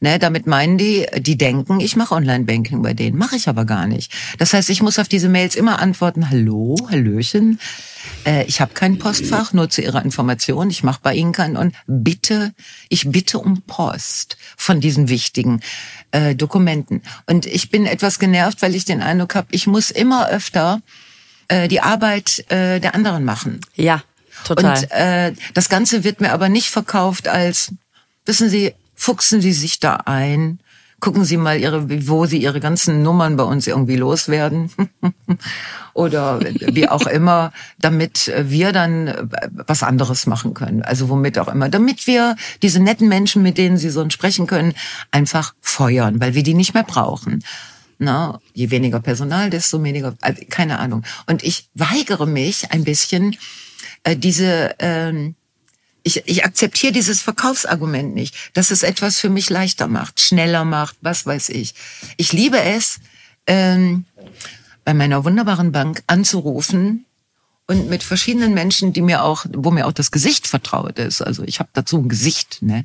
Ne, 0.00 0.18
damit 0.18 0.46
meinen 0.46 0.76
die, 0.76 1.06
die 1.18 1.38
denken, 1.38 1.80
ich 1.80 1.96
mache 1.96 2.14
Online-Banking 2.14 2.82
bei 2.82 2.92
denen. 2.92 3.16
Mache 3.16 3.36
ich 3.36 3.48
aber 3.48 3.64
gar 3.64 3.86
nicht. 3.86 4.12
Das 4.38 4.52
heißt, 4.52 4.68
ich 4.68 4.82
muss 4.82 4.98
auf 4.98 5.08
diese 5.08 5.28
Mails 5.28 5.56
immer 5.56 5.78
antworten, 5.78 6.28
hallo, 6.28 6.76
hallöchen. 6.90 7.58
Äh, 8.26 8.44
ich 8.44 8.60
habe 8.60 8.74
kein 8.74 8.98
Postfach, 8.98 9.52
nur 9.52 9.70
zu 9.70 9.80
Ihrer 9.82 10.04
Information. 10.04 10.68
Ich 10.68 10.82
mache 10.82 11.00
bei 11.02 11.14
Ihnen 11.14 11.32
keinen. 11.32 11.56
Und 11.56 11.74
bitte, 11.86 12.52
ich 12.88 13.10
bitte 13.10 13.38
um 13.38 13.62
Post 13.62 14.36
von 14.56 14.80
diesen 14.80 15.08
wichtigen 15.08 15.60
äh, 16.10 16.34
Dokumenten. 16.34 17.02
Und 17.26 17.46
ich 17.46 17.70
bin 17.70 17.86
etwas 17.86 18.18
genervt, 18.18 18.60
weil 18.62 18.74
ich 18.74 18.84
den 18.84 19.02
Eindruck 19.02 19.34
habe, 19.34 19.48
ich 19.50 19.66
muss 19.66 19.90
immer 19.90 20.28
öfter 20.28 20.82
äh, 21.48 21.68
die 21.68 21.80
Arbeit 21.80 22.44
äh, 22.50 22.80
der 22.80 22.94
anderen 22.94 23.24
machen. 23.24 23.60
Ja, 23.74 24.02
total. 24.44 24.78
Und 24.78 24.90
äh, 24.90 25.32
das 25.54 25.68
Ganze 25.68 26.04
wird 26.04 26.20
mir 26.20 26.32
aber 26.32 26.48
nicht 26.48 26.70
verkauft 26.70 27.28
als, 27.28 27.72
wissen 28.24 28.50
Sie, 28.50 28.74
fuchsen 28.96 29.40
Sie 29.40 29.52
sich 29.52 29.78
da 29.78 29.96
ein, 30.06 30.58
gucken 31.00 31.24
Sie 31.24 31.36
mal 31.36 31.60
ihre, 31.60 32.08
wo 32.08 32.26
Sie 32.26 32.38
Ihre 32.38 32.58
ganzen 32.58 33.02
Nummern 33.02 33.36
bei 33.36 33.44
uns 33.44 33.66
irgendwie 33.66 33.96
loswerden 33.96 34.70
oder 35.94 36.40
wie 36.40 36.88
auch 36.88 37.06
immer, 37.06 37.52
damit 37.78 38.32
wir 38.36 38.72
dann 38.72 39.06
äh, 39.06 39.26
was 39.52 39.82
anderes 39.82 40.26
machen 40.26 40.54
können. 40.54 40.82
Also 40.82 41.08
womit 41.08 41.38
auch 41.38 41.48
immer, 41.48 41.68
damit 41.68 42.06
wir 42.06 42.36
diese 42.62 42.80
netten 42.80 43.08
Menschen, 43.08 43.42
mit 43.42 43.58
denen 43.58 43.76
Sie 43.76 43.90
so 43.90 44.08
sprechen 44.10 44.46
können, 44.46 44.74
einfach 45.10 45.54
feuern, 45.60 46.20
weil 46.20 46.34
wir 46.34 46.42
die 46.42 46.54
nicht 46.54 46.74
mehr 46.74 46.84
brauchen. 46.84 47.44
Na, 47.98 48.40
je 48.52 48.70
weniger 48.70 49.00
Personal, 49.00 49.48
desto 49.48 49.82
weniger, 49.82 50.14
also 50.20 50.42
keine 50.50 50.78
Ahnung. 50.78 51.02
Und 51.26 51.42
ich 51.42 51.68
weigere 51.74 52.26
mich 52.26 52.70
ein 52.72 52.84
bisschen, 52.84 53.36
äh, 54.02 54.16
diese, 54.16 54.74
ähm, 54.78 55.34
ich, 56.06 56.22
ich 56.26 56.44
akzeptiere 56.44 56.92
dieses 56.92 57.20
Verkaufsargument 57.20 58.14
nicht, 58.14 58.36
dass 58.54 58.70
es 58.70 58.84
etwas 58.84 59.18
für 59.18 59.28
mich 59.28 59.50
leichter 59.50 59.88
macht, 59.88 60.20
schneller 60.20 60.64
macht, 60.64 60.96
was 61.00 61.26
weiß 61.26 61.48
ich. 61.48 61.74
Ich 62.16 62.32
liebe 62.32 62.60
es, 62.60 63.00
ähm, 63.48 64.04
bei 64.84 64.94
meiner 64.94 65.24
wunderbaren 65.24 65.72
Bank 65.72 66.04
anzurufen 66.06 67.06
und 67.66 67.88
mit 67.88 68.04
verschiedenen 68.04 68.54
Menschen, 68.54 68.92
die 68.92 69.02
mir 69.02 69.24
auch, 69.24 69.46
wo 69.52 69.72
mir 69.72 69.84
auch 69.84 69.92
das 69.92 70.12
Gesicht 70.12 70.46
vertraut 70.46 71.00
ist, 71.00 71.22
also 71.22 71.42
ich 71.42 71.58
habe 71.58 71.70
dazu 71.72 71.98
ein 71.98 72.08
Gesicht, 72.08 72.62
ne, 72.62 72.84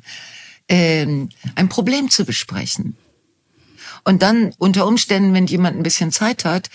ähm, 0.68 1.28
ein 1.54 1.68
Problem 1.68 2.10
zu 2.10 2.24
besprechen. 2.24 2.96
Und 4.02 4.22
dann 4.22 4.52
unter 4.58 4.84
Umständen, 4.84 5.32
wenn 5.32 5.46
jemand 5.46 5.76
ein 5.76 5.84
bisschen 5.84 6.10
Zeit 6.10 6.44
hat, 6.44 6.70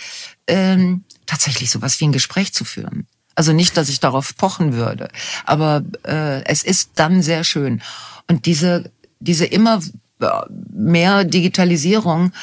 ähm, 0.47 1.03
tatsächlich 1.25 1.71
sowas 1.71 1.99
wie 1.99 2.05
ein 2.05 2.13
Gespräch 2.13 2.53
zu 2.53 2.63
führen. 2.63 3.05
Also 3.37 3.53
nicht, 3.53 3.77
dass 3.77 3.87
ich 3.87 3.99
darauf 3.99 4.35
pochen 4.35 4.73
würde, 4.73 5.09
aber 5.45 5.83
äh, 6.03 6.43
es 6.45 6.63
ist 6.63 6.93
dann 6.95 7.21
sehr 7.21 7.43
schön. 7.43 7.83
Und 8.27 8.47
diese, 8.47 8.89
diese 9.19 9.45
immer 9.45 9.79
mehr 10.73 11.23
Digitalisierung, 11.23 12.33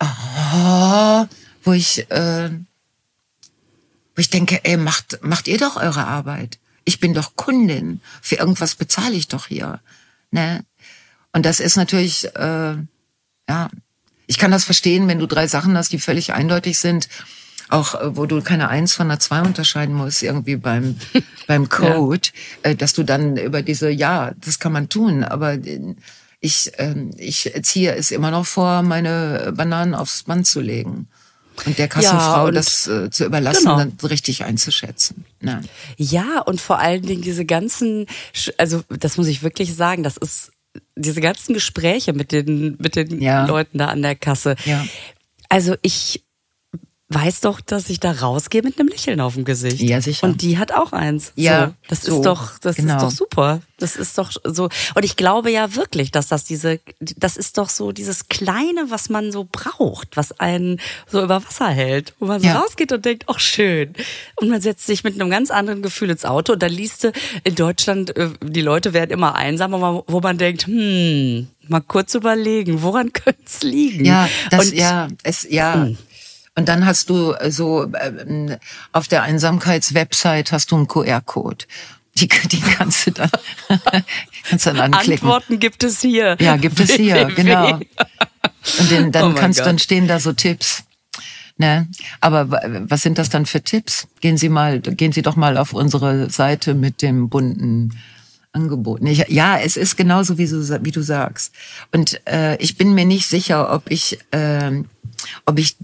oh, 0.00 1.24
wo 1.62 1.72
ich, 1.72 2.10
äh, 2.10 2.50
wo 2.50 4.16
ich 4.16 4.28
denke, 4.28 4.58
ey, 4.64 4.76
macht, 4.76 5.22
macht 5.22 5.46
ihr 5.46 5.58
doch 5.58 5.76
eure 5.76 6.04
Arbeit. 6.04 6.58
Ich 6.84 6.98
bin 6.98 7.14
doch 7.14 7.36
Kundin. 7.36 8.00
Für 8.20 8.34
irgendwas 8.34 8.74
bezahle 8.74 9.14
ich 9.14 9.28
doch 9.28 9.46
hier. 9.46 9.78
Ne? 10.32 10.64
Und 11.32 11.46
das 11.46 11.60
ist 11.60 11.76
natürlich, 11.76 12.24
äh, 12.34 12.74
ja, 13.48 13.70
ich 14.26 14.38
kann 14.38 14.50
das 14.50 14.64
verstehen, 14.64 15.06
wenn 15.06 15.20
du 15.20 15.26
drei 15.26 15.46
Sachen 15.46 15.76
hast, 15.76 15.92
die 15.92 16.00
völlig 16.00 16.32
eindeutig 16.32 16.80
sind. 16.80 17.08
Auch 17.68 17.94
äh, 17.94 18.16
wo 18.16 18.26
du 18.26 18.42
keine 18.42 18.68
Eins 18.68 18.94
von 18.94 19.10
einer 19.10 19.20
Zwei 19.20 19.42
unterscheiden 19.42 19.94
musst, 19.94 20.22
irgendwie 20.22 20.56
beim, 20.56 20.96
beim 21.46 21.68
Code, 21.68 22.28
ja. 22.64 22.70
Äh, 22.70 22.76
dass 22.76 22.92
du 22.92 23.02
dann 23.02 23.36
über 23.36 23.62
diese, 23.62 23.90
ja, 23.90 24.32
das 24.44 24.58
kann 24.58 24.72
man 24.72 24.88
tun, 24.88 25.24
aber 25.24 25.54
äh, 25.54 25.94
ich, 26.40 26.72
ähm, 26.78 27.10
ich 27.16 27.52
ziehe 27.62 27.94
es 27.94 28.10
immer 28.10 28.30
noch 28.30 28.46
vor, 28.46 28.82
meine 28.82 29.52
Bananen 29.56 29.94
aufs 29.94 30.22
Band 30.22 30.46
zu 30.46 30.60
legen. 30.60 31.08
Und 31.66 31.76
der 31.76 31.88
Kassenfrau 31.88 32.36
ja, 32.36 32.44
und 32.44 32.54
das 32.54 32.86
äh, 32.86 33.10
zu 33.10 33.24
überlassen, 33.24 33.64
genau. 33.64 33.78
dann 33.78 33.92
richtig 34.04 34.44
einzuschätzen. 34.44 35.24
Ja. 35.42 35.60
ja, 35.96 36.40
und 36.42 36.60
vor 36.60 36.78
allen 36.78 37.02
Dingen 37.02 37.22
diese 37.22 37.44
ganzen, 37.44 38.06
also 38.58 38.82
das 38.88 39.16
muss 39.16 39.26
ich 39.26 39.42
wirklich 39.42 39.74
sagen, 39.74 40.04
das 40.04 40.16
ist 40.16 40.52
diese 40.94 41.20
ganzen 41.20 41.54
Gespräche 41.54 42.12
mit 42.12 42.30
den, 42.30 42.76
mit 42.78 42.94
den 42.94 43.20
ja. 43.20 43.46
Leuten 43.46 43.78
da 43.78 43.86
an 43.86 44.02
der 44.02 44.14
Kasse. 44.14 44.54
Ja. 44.64 44.84
Also 45.48 45.74
ich 45.82 46.22
weiß 47.10 47.40
doch, 47.40 47.60
dass 47.60 47.88
ich 47.88 48.00
da 48.00 48.12
rausgehe 48.12 48.62
mit 48.62 48.78
einem 48.78 48.88
Lächeln 48.88 49.20
auf 49.20 49.34
dem 49.34 49.44
Gesicht. 49.44 49.80
Ja, 49.80 50.00
sicher. 50.00 50.26
Und 50.26 50.42
die 50.42 50.58
hat 50.58 50.72
auch 50.72 50.92
eins. 50.92 51.32
Ja. 51.36 51.68
So, 51.68 51.74
das 51.88 52.02
so, 52.02 52.16
ist 52.16 52.26
doch, 52.26 52.58
das 52.58 52.76
genau. 52.76 52.96
ist 52.96 53.02
doch 53.02 53.10
super. 53.10 53.60
Das 53.78 53.96
ist 53.96 54.18
doch 54.18 54.30
so. 54.44 54.68
Und 54.94 55.04
ich 55.04 55.16
glaube 55.16 55.50
ja 55.50 55.74
wirklich, 55.74 56.10
dass 56.10 56.28
das 56.28 56.44
diese, 56.44 56.80
das 56.98 57.38
ist 57.38 57.56
doch 57.56 57.70
so 57.70 57.92
dieses 57.92 58.28
Kleine, 58.28 58.86
was 58.90 59.08
man 59.08 59.32
so 59.32 59.48
braucht, 59.50 60.16
was 60.16 60.38
einen 60.38 60.80
so 61.06 61.22
über 61.22 61.42
Wasser 61.42 61.68
hält, 61.68 62.12
wo 62.18 62.26
man 62.26 62.40
so 62.40 62.48
ja. 62.48 62.60
rausgeht 62.60 62.92
und 62.92 63.04
denkt, 63.04 63.24
ach 63.28 63.40
schön. 63.40 63.94
Und 64.36 64.50
man 64.50 64.60
setzt 64.60 64.86
sich 64.86 65.02
mit 65.02 65.14
einem 65.14 65.30
ganz 65.30 65.50
anderen 65.50 65.80
Gefühl 65.80 66.10
ins 66.10 66.26
Auto 66.26 66.54
und 66.54 66.62
dann 66.62 66.72
liest 66.72 67.04
du 67.04 67.12
in 67.44 67.54
Deutschland, 67.54 68.14
äh, 68.16 68.30
die 68.42 68.60
Leute 68.60 68.92
werden 68.92 69.12
immer 69.12 69.34
einsamer, 69.34 70.04
wo 70.06 70.20
man 70.20 70.36
denkt, 70.36 70.66
hm, 70.66 71.48
mal 71.68 71.80
kurz 71.80 72.14
überlegen, 72.14 72.82
woran 72.82 73.12
könnte 73.14 73.40
es 73.46 73.62
liegen? 73.62 74.04
Ja, 74.04 74.28
das, 74.50 74.66
und, 74.66 74.74
ja, 74.76 75.08
es, 75.22 75.46
ja. 75.48 75.74
Hm. 75.74 75.98
Und 76.58 76.68
dann 76.68 76.84
hast 76.84 77.08
du 77.08 77.34
äh, 77.34 77.52
so 77.52 77.86
ähm, 78.00 78.56
auf 78.90 79.06
der 79.06 79.22
Einsamkeitswebsite 79.22 80.50
hast 80.50 80.72
du 80.72 80.76
einen 80.76 80.88
QR-Code. 80.88 81.66
Die, 82.16 82.26
die 82.26 82.60
kannst 82.60 83.06
du 83.06 83.12
dann, 83.12 83.30
kannst 84.42 84.66
dann 84.66 84.80
anklicken. 84.80 85.28
Antworten 85.28 85.60
gibt 85.60 85.84
es 85.84 86.00
hier. 86.00 86.36
Ja, 86.40 86.56
gibt 86.56 86.80
es 86.80 86.90
hier, 86.94 87.26
genau. 87.36 87.78
Und 88.80 88.90
den, 88.90 89.12
dann 89.12 89.30
oh 89.30 89.34
kannst, 89.36 89.60
dann 89.60 89.78
stehen 89.78 90.08
da 90.08 90.18
so 90.18 90.32
Tipps. 90.32 90.82
Ne? 91.58 91.86
Aber 92.20 92.50
was 92.88 93.02
sind 93.02 93.18
das 93.18 93.28
dann 93.28 93.46
für 93.46 93.62
Tipps? 93.62 94.08
Gehen 94.20 94.36
Sie 94.36 94.48
mal, 94.48 94.80
gehen 94.80 95.12
Sie 95.12 95.22
doch 95.22 95.36
mal 95.36 95.58
auf 95.58 95.72
unsere 95.72 96.28
Seite 96.28 96.74
mit 96.74 97.02
dem 97.02 97.28
bunten 97.28 97.96
Angebot. 98.50 99.00
Ja, 99.28 99.60
es 99.60 99.76
ist 99.76 99.96
genauso, 99.96 100.38
wie 100.38 100.48
du, 100.48 100.84
wie 100.84 100.90
du 100.90 101.02
sagst. 101.02 101.54
Und 101.94 102.20
äh, 102.26 102.56
ich 102.56 102.76
bin 102.76 102.94
mir 102.94 103.04
nicht 103.04 103.28
sicher, 103.28 103.72
ob 103.72 103.92
ich, 103.92 104.18
äh, 104.32 104.82
ob 105.46 105.60
ich 105.60 105.76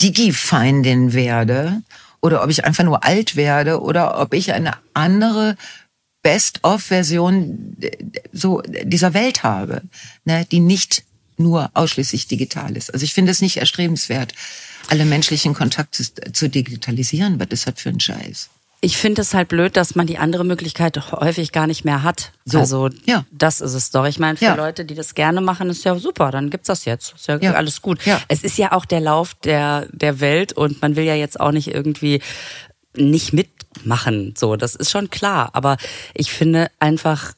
Digi-Feindin 0.00 1.12
werde 1.12 1.82
oder 2.20 2.42
ob 2.42 2.50
ich 2.50 2.64
einfach 2.64 2.84
nur 2.84 3.04
alt 3.04 3.36
werde 3.36 3.80
oder 3.80 4.20
ob 4.20 4.34
ich 4.34 4.52
eine 4.52 4.74
andere 4.94 5.56
Best-of-Version 6.22 7.76
so 8.32 8.62
dieser 8.82 9.14
Welt 9.14 9.42
habe, 9.42 9.82
ne, 10.24 10.46
die 10.50 10.60
nicht 10.60 11.04
nur 11.36 11.70
ausschließlich 11.74 12.26
digital 12.26 12.76
ist. 12.76 12.92
Also 12.92 13.04
ich 13.04 13.14
finde 13.14 13.30
es 13.30 13.40
nicht 13.40 13.58
erstrebenswert, 13.58 14.34
alle 14.88 15.04
menschlichen 15.04 15.54
Kontakte 15.54 16.04
zu 16.32 16.48
digitalisieren. 16.48 17.38
Was 17.38 17.48
ist 17.50 17.66
das 17.66 17.80
für 17.80 17.90
ein 17.90 18.00
Scheiß? 18.00 18.50
Ich 18.80 18.96
finde 18.96 19.22
es 19.22 19.34
halt 19.34 19.48
blöd, 19.48 19.76
dass 19.76 19.96
man 19.96 20.06
die 20.06 20.18
andere 20.18 20.44
Möglichkeit 20.44 20.96
häufig 21.10 21.50
gar 21.50 21.66
nicht 21.66 21.84
mehr 21.84 22.04
hat. 22.04 22.32
So. 22.44 22.58
Also 22.58 22.90
ja. 23.06 23.24
das 23.32 23.60
ist 23.60 23.74
es 23.74 23.90
doch. 23.90 24.06
Ich 24.06 24.20
meine, 24.20 24.36
für 24.36 24.44
ja. 24.44 24.54
Leute, 24.54 24.84
die 24.84 24.94
das 24.94 25.14
gerne 25.14 25.40
machen, 25.40 25.68
ist 25.68 25.84
ja 25.84 25.98
super, 25.98 26.30
dann 26.30 26.48
gibt's 26.48 26.68
das 26.68 26.84
jetzt. 26.84 27.14
Ist 27.14 27.26
ja, 27.26 27.38
ja. 27.38 27.54
alles 27.54 27.82
gut. 27.82 27.98
Es 28.28 28.44
ist 28.44 28.56
ja 28.56 28.72
auch 28.72 28.84
der 28.84 29.00
Lauf 29.00 29.34
der, 29.34 29.88
der 29.90 30.20
Welt 30.20 30.52
und 30.52 30.80
man 30.80 30.94
will 30.94 31.04
ja 31.04 31.16
jetzt 31.16 31.40
auch 31.40 31.50
nicht 31.50 31.74
irgendwie 31.74 32.22
nicht 32.94 33.32
mitmachen. 33.32 34.34
So, 34.36 34.56
das 34.56 34.74
ist 34.74 34.90
schon 34.90 35.10
klar. 35.10 35.50
Aber 35.54 35.76
ich 36.14 36.32
finde 36.32 36.70
einfach, 36.78 37.32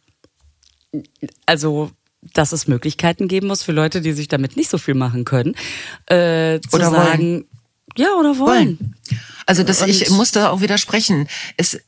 also 1.46 1.90
dass 2.34 2.52
es 2.52 2.68
Möglichkeiten 2.68 3.28
geben 3.28 3.46
muss 3.46 3.62
für 3.62 3.72
Leute, 3.72 4.00
die 4.00 4.12
sich 4.12 4.28
damit 4.28 4.56
nicht 4.56 4.68
so 4.68 4.78
viel 4.78 4.94
machen 4.94 5.24
können, 5.24 5.54
äh, 6.06 6.60
zu 6.60 6.76
Oder 6.76 6.90
sagen, 6.90 7.22
wollen. 7.22 7.44
Ja, 7.96 8.14
oder 8.18 8.38
wollen. 8.38 8.78
wollen. 8.78 8.94
Also 9.46 9.62
das, 9.62 9.82
ich 9.82 10.10
muss 10.10 10.30
da 10.30 10.50
auch 10.50 10.60
widersprechen. 10.60 11.28
Es, 11.56 11.80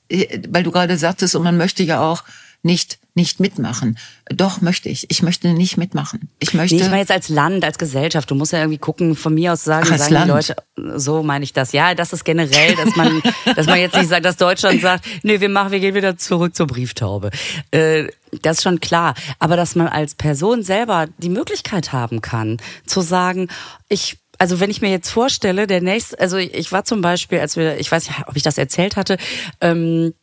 weil 0.49 0.65
du 0.65 0.73
gerade 0.73 0.99
sagtest, 0.99 1.35
und 1.37 1.45
man 1.45 1.57
möchte 1.57 1.83
ja 1.83 2.01
auch 2.01 2.25
nicht 2.63 2.99
nicht 3.15 3.41
mitmachen. 3.41 3.99
Doch 4.31 4.63
möchte 4.63 4.89
ich. 4.89 5.11
Ich 5.11 5.23
möchte 5.23 5.53
nicht 5.53 5.77
mitmachen. 5.77 6.31
Ich 6.39 6.55
möchte. 6.55 6.77
Nee, 6.77 6.83
ich 6.83 6.89
meine 6.89 7.01
jetzt 7.01 7.11
als 7.11 7.29
Land, 7.29 7.63
als 7.65 7.77
Gesellschaft. 7.77 8.31
Du 8.31 8.35
musst 8.35 8.53
ja 8.53 8.61
irgendwie 8.61 8.79
gucken. 8.79 9.17
Von 9.17 9.35
mir 9.35 9.53
aus 9.53 9.65
sagen, 9.65 9.87
Ach, 9.93 9.99
sagen 9.99 10.15
Land. 10.15 10.27
die 10.27 10.31
Leute. 10.31 10.99
So 10.99 11.23
meine 11.23 11.45
ich 11.45 11.53
das. 11.53 11.73
Ja, 11.73 11.95
das 11.95 12.15
ist 12.15 12.25
generell, 12.25 12.75
dass 12.75 12.97
man, 12.97 13.23
dass 13.57 13.67
man 13.67 13.79
jetzt 13.79 13.97
nicht 13.97 14.09
sagt, 14.09 14.25
dass 14.25 14.39
Deutschland 14.39 14.81
sagt, 14.81 15.05
nee, 15.23 15.41
wir 15.41 15.51
machen, 15.51 15.73
wir 15.73 15.81
gehen 15.81 15.95
wieder 15.95 16.17
zurück 16.17 16.57
zur 16.57 16.67
Brieftaube. 16.67 17.31
Äh, 17.71 18.09
das 18.41 18.59
ist 18.59 18.63
schon 18.63 18.81
klar. 18.81 19.15
Aber 19.39 19.57
dass 19.57 19.75
man 19.75 19.89
als 19.89 20.15
Person 20.15 20.63
selber 20.63 21.09
die 21.19 21.29
Möglichkeit 21.29 21.93
haben 21.93 22.23
kann, 22.23 22.57
zu 22.87 23.03
sagen, 23.03 23.49
ich 23.89 24.22
also 24.43 24.59
wenn 24.59 24.71
ich 24.71 24.83
mir 24.83 24.91
jetzt 24.91 25.09
vorstelle, 25.09 25.69
der 25.69 25.81
nächste, 25.81 26.19
also 26.19 26.37
ich 26.37 26.73
war 26.73 26.85
zum 26.85 27.01
Beispiel, 27.01 27.39
als 27.39 27.57
wir, 27.57 27.79
ich 27.79 27.93
weiß 27.93 28.09
nicht, 28.09 28.27
ob 28.27 28.35
ich 28.35 28.43
das 28.43 28.59
erzählt 28.59 28.97
hatte, 28.97 29.17
ähm, 29.61 30.15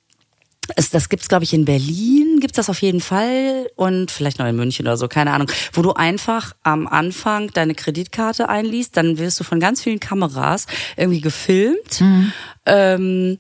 es, 0.76 0.90
das 0.90 1.08
gibt's 1.08 1.30
glaube 1.30 1.46
ich 1.46 1.54
in 1.54 1.64
Berlin 1.64 2.42
gibt's 2.42 2.58
das 2.58 2.70
auf 2.70 2.82
jeden 2.82 3.00
Fall 3.00 3.70
und 3.78 4.12
vielleicht 4.12 4.38
noch 4.38 4.46
in 4.46 4.58
München 4.58 4.86
oder 4.86 4.98
so, 4.98 5.08
keine 5.08 5.32
Ahnung, 5.32 5.50
wo 5.72 5.82
du 5.82 5.94
einfach 5.94 6.54
am 6.64 6.86
Anfang 6.86 7.50
deine 7.54 7.76
Kreditkarte 7.76 8.50
einliest, 8.50 8.98
dann 8.98 9.20
wirst 9.20 9.40
du 9.40 9.46
von 9.46 9.62
ganz 9.62 9.82
vielen 9.82 10.02
Kameras 10.02 10.66
irgendwie 10.98 11.22
gefilmt. 11.22 12.02
Mhm. 12.02 12.34
Ähm, 12.66 13.38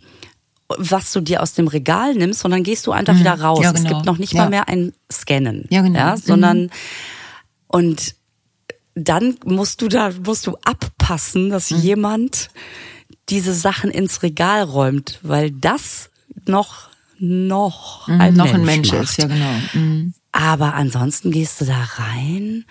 was 0.69 1.11
du 1.11 1.19
dir 1.19 1.43
aus 1.43 1.55
dem 1.55 1.67
Regal 1.67 2.15
nimmst, 2.15 2.39
sondern 2.39 2.63
gehst 2.63 2.87
du 2.87 2.93
einfach 2.93 3.15
mhm. 3.15 3.19
wieder 3.19 3.41
raus. 3.41 3.63
Ja, 3.63 3.71
genau. 3.71 3.81
Es 3.81 3.85
gibt 3.85 3.99
genau. 3.99 4.11
noch 4.13 4.17
nicht 4.17 4.31
ja. 4.31 4.43
mal 4.43 4.49
mehr 4.49 4.69
ein 4.69 4.93
Scannen, 5.11 5.65
ja, 5.71 5.81
genau. 5.81 5.99
ja 5.99 6.15
sondern 6.15 6.61
mhm. 6.61 6.69
und 7.67 8.18
dann 8.99 9.35
musst 9.45 9.81
du 9.81 9.87
da, 9.87 10.11
musst 10.25 10.47
du 10.47 10.57
abpassen, 10.63 11.49
dass 11.49 11.71
mhm. 11.71 11.79
jemand 11.79 12.49
diese 13.29 13.53
Sachen 13.53 13.91
ins 13.91 14.23
Regal 14.23 14.63
räumt, 14.63 15.19
weil 15.21 15.51
das 15.51 16.09
noch, 16.45 16.89
noch 17.17 18.07
mhm, 18.07 18.21
ein, 18.21 18.33
noch 18.33 18.45
Mensch, 18.45 18.55
ein 18.55 18.65
Mensch 18.65 18.93
ist, 18.93 19.17
ja 19.17 19.27
genau. 19.27 19.53
Mhm. 19.73 20.13
Aber 20.31 20.75
ansonsten 20.75 21.31
gehst 21.31 21.61
du 21.61 21.65
da 21.65 21.83
rein, 21.95 22.65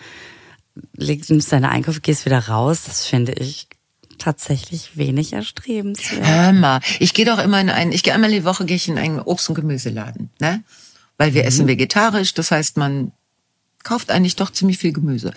nimmst 0.97 1.53
deine 1.53 1.71
Einkäufe, 1.71 2.01
gehst 2.01 2.25
wieder 2.25 2.49
raus. 2.49 2.85
Das 2.87 3.07
finde 3.07 3.33
ich 3.33 3.69
tatsächlich 4.19 4.97
wenig 4.97 5.33
erstrebenswert. 5.33 6.27
Hör 6.27 6.53
mal, 6.53 6.81
ich 6.99 7.15
gehe 7.15 7.25
doch 7.25 7.39
immer 7.39 7.61
in 7.61 7.71
einen, 7.71 7.93
ich 7.93 8.03
gehe 8.03 8.15
einmal 8.15 8.31
die 8.31 8.45
Woche 8.45 8.65
gehe 8.65 8.77
ich 8.77 8.89
in 8.89 8.99
einen 8.99 9.21
Obst- 9.21 9.49
und 9.49 9.55
Gemüseladen, 9.55 10.31
ne? 10.41 10.63
Weil 11.17 11.35
wir 11.35 11.43
mhm. 11.43 11.49
essen 11.49 11.67
vegetarisch, 11.67 12.35
das 12.35 12.51
heißt, 12.51 12.77
man 12.77 13.13
kauft 13.89 14.11
eigentlich 14.11 14.37
doch 14.37 14.51
ziemlich 14.51 14.77
viel 14.77 14.93
Gemüse. 14.93 15.33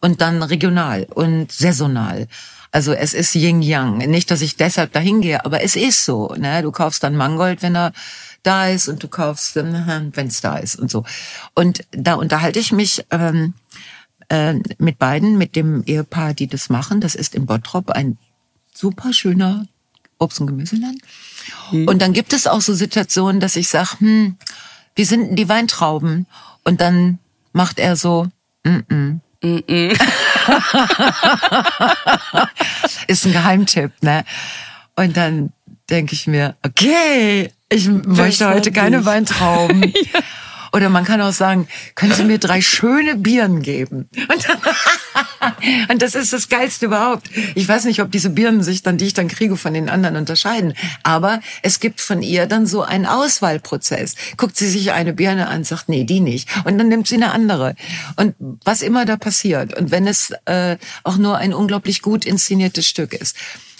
Und 0.00 0.20
dann 0.20 0.42
regional 0.42 1.08
und 1.12 1.50
saisonal. 1.50 2.28
Also 2.70 2.92
es 2.92 3.14
ist 3.14 3.34
Yin 3.34 3.62
Yang. 3.62 3.98
Nicht, 3.98 4.30
dass 4.30 4.42
ich 4.42 4.56
deshalb 4.56 4.92
dahin 4.92 5.22
gehe, 5.22 5.44
aber 5.44 5.62
es 5.62 5.74
ist 5.74 6.04
so. 6.04 6.32
Ne? 6.38 6.62
Du 6.62 6.70
kaufst 6.70 7.02
dann 7.02 7.16
Mangold, 7.16 7.62
wenn 7.62 7.74
er 7.74 7.92
da 8.44 8.68
ist 8.68 8.86
und 8.88 9.02
du 9.02 9.08
kaufst, 9.08 9.56
wenn 9.56 10.26
es 10.28 10.40
da 10.40 10.56
ist 10.56 10.76
und 10.76 10.88
so. 10.88 11.04
Und 11.54 11.84
da 11.90 12.14
unterhalte 12.14 12.60
ich 12.60 12.70
mich 12.70 13.04
ähm, 13.10 13.54
äh, 14.28 14.54
mit 14.78 14.98
beiden, 15.00 15.36
mit 15.36 15.56
dem 15.56 15.82
Ehepaar, 15.84 16.32
die 16.32 16.46
das 16.46 16.68
machen. 16.68 17.00
Das 17.00 17.16
ist 17.16 17.34
in 17.34 17.46
Bottrop 17.46 17.90
ein 17.90 18.18
super 18.72 19.12
schöner 19.12 19.66
Obst- 20.18 20.40
und 20.40 20.46
Gemüseland. 20.46 21.00
Mhm. 21.72 21.88
Und 21.88 22.00
dann 22.02 22.12
gibt 22.12 22.32
es 22.32 22.46
auch 22.46 22.60
so 22.60 22.72
Situationen, 22.72 23.40
dass 23.40 23.56
ich 23.56 23.66
sage, 23.66 23.98
hm, 23.98 24.36
wie 24.94 25.04
sind 25.04 25.26
denn 25.26 25.36
die 25.36 25.48
Weintrauben? 25.48 26.26
Und 26.62 26.80
dann 26.80 27.18
macht 27.56 27.78
er 27.78 27.96
so, 27.96 28.28
mm 28.64 28.84
-mm. 28.88 29.20
Mm 29.42 29.62
-mm. 29.66 29.96
ist 33.06 33.24
ein 33.24 33.32
Geheimtipp, 33.32 33.92
ne? 34.02 34.26
Und 34.94 35.16
dann 35.16 35.54
denke 35.88 36.12
ich 36.12 36.26
mir, 36.26 36.54
okay, 36.62 37.50
ich 37.70 37.88
möchte 37.88 38.46
heute 38.48 38.72
keine 38.72 39.06
Weintrauben. 39.06 39.82
ja. 40.12 40.20
Oder 40.76 40.90
man 40.90 41.06
kann 41.06 41.22
auch 41.22 41.32
sagen, 41.32 41.68
können 41.94 42.12
Sie 42.12 42.24
mir 42.24 42.36
drei 42.36 42.60
schöne 42.60 43.16
Birnen 43.16 43.62
geben? 43.62 44.10
Und, 44.14 44.46
und, 45.90 46.02
das 46.02 46.14
ist 46.14 46.34
das 46.34 46.50
Geilste 46.50 46.84
überhaupt. 46.84 47.30
Ich 47.54 47.66
weiß 47.66 47.86
nicht, 47.86 48.02
ob 48.02 48.10
diese 48.10 48.28
Birnen 48.28 48.62
sich 48.62 48.82
dann, 48.82 48.98
die 48.98 49.06
ich 49.06 49.14
dann 49.14 49.28
kriege, 49.28 49.56
von 49.56 49.72
den 49.72 49.88
anderen 49.88 50.16
unterscheiden. 50.16 50.74
Aber 51.02 51.40
es 51.62 51.80
gibt 51.80 52.02
von 52.02 52.20
ihr 52.20 52.44
dann 52.44 52.66
so 52.66 52.82
einen 52.82 53.06
Auswahlprozess. 53.06 54.16
Guckt 54.36 54.58
sie 54.58 54.68
sich 54.68 54.92
eine 54.92 55.14
Birne 55.14 55.48
an, 55.48 55.64
sagt, 55.64 55.88
nee, 55.88 56.04
die 56.04 56.20
nicht. 56.20 56.46
Und 56.66 56.76
dann 56.76 56.88
nimmt 56.88 57.08
sie 57.08 57.14
eine 57.14 57.32
andere. 57.32 57.74
Und 58.16 58.34
was 58.66 58.82
immer 58.82 59.06
da 59.06 59.16
passiert. 59.16 59.72
Und 59.78 59.90
wenn 59.90 60.06
es 60.06 60.34
äh, 60.44 60.76
auch 61.04 61.16
nur 61.16 61.38
ein 61.38 61.54
unglaublich 61.54 62.02
gut 62.02 62.26
inszeniertes 62.26 62.86
Stück 62.86 63.14
ist. 63.14 63.34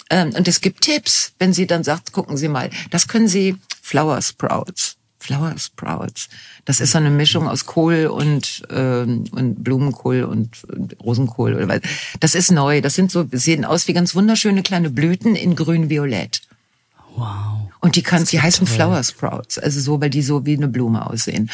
Ähm, 0.09 0.33
und 0.35 0.47
es 0.47 0.61
gibt 0.61 0.81
Tipps, 0.81 1.33
wenn 1.37 1.53
sie 1.53 1.67
dann 1.67 1.83
sagt, 1.83 2.11
gucken 2.11 2.37
Sie 2.37 2.47
mal, 2.47 2.71
das 2.89 3.07
können 3.07 3.27
Sie 3.27 3.57
Flower 3.83 4.19
Sprouts. 4.23 4.96
Flower 5.27 5.53
Sprouts. 5.57 6.29
Das 6.63 6.79
ist 6.79 6.91
so 6.91 6.99
eine 6.99 7.09
Mischung 7.09 7.49
aus 7.49 7.65
Kohl 7.65 8.07
und, 8.07 8.63
ähm, 8.69 9.25
und 9.31 9.61
Blumenkohl 9.61 10.23
und, 10.23 10.63
und 10.63 10.95
Rosenkohl 11.03 11.53
oder 11.53 11.67
was. 11.67 11.81
Das 12.21 12.33
ist 12.33 12.49
neu. 12.49 12.79
Das 12.79 12.95
sind 12.95 13.11
so, 13.11 13.25
sehen 13.33 13.65
aus 13.65 13.89
wie 13.89 13.93
ganz 13.93 14.15
wunderschöne 14.15 14.63
kleine 14.63 14.89
Blüten 14.89 15.35
in 15.35 15.57
grün-violett. 15.57 16.41
Wow. 17.15 17.69
Und 17.81 17.97
die 17.97 18.03
kannst, 18.03 18.31
die 18.31 18.41
heißen 18.41 18.65
toll. 18.65 18.75
Flower 18.75 19.03
Sprouts. 19.03 19.59
Also 19.59 19.81
so, 19.81 19.99
weil 19.99 20.09
die 20.09 20.21
so 20.21 20.45
wie 20.45 20.55
eine 20.55 20.69
Blume 20.69 21.05
aussehen. 21.05 21.51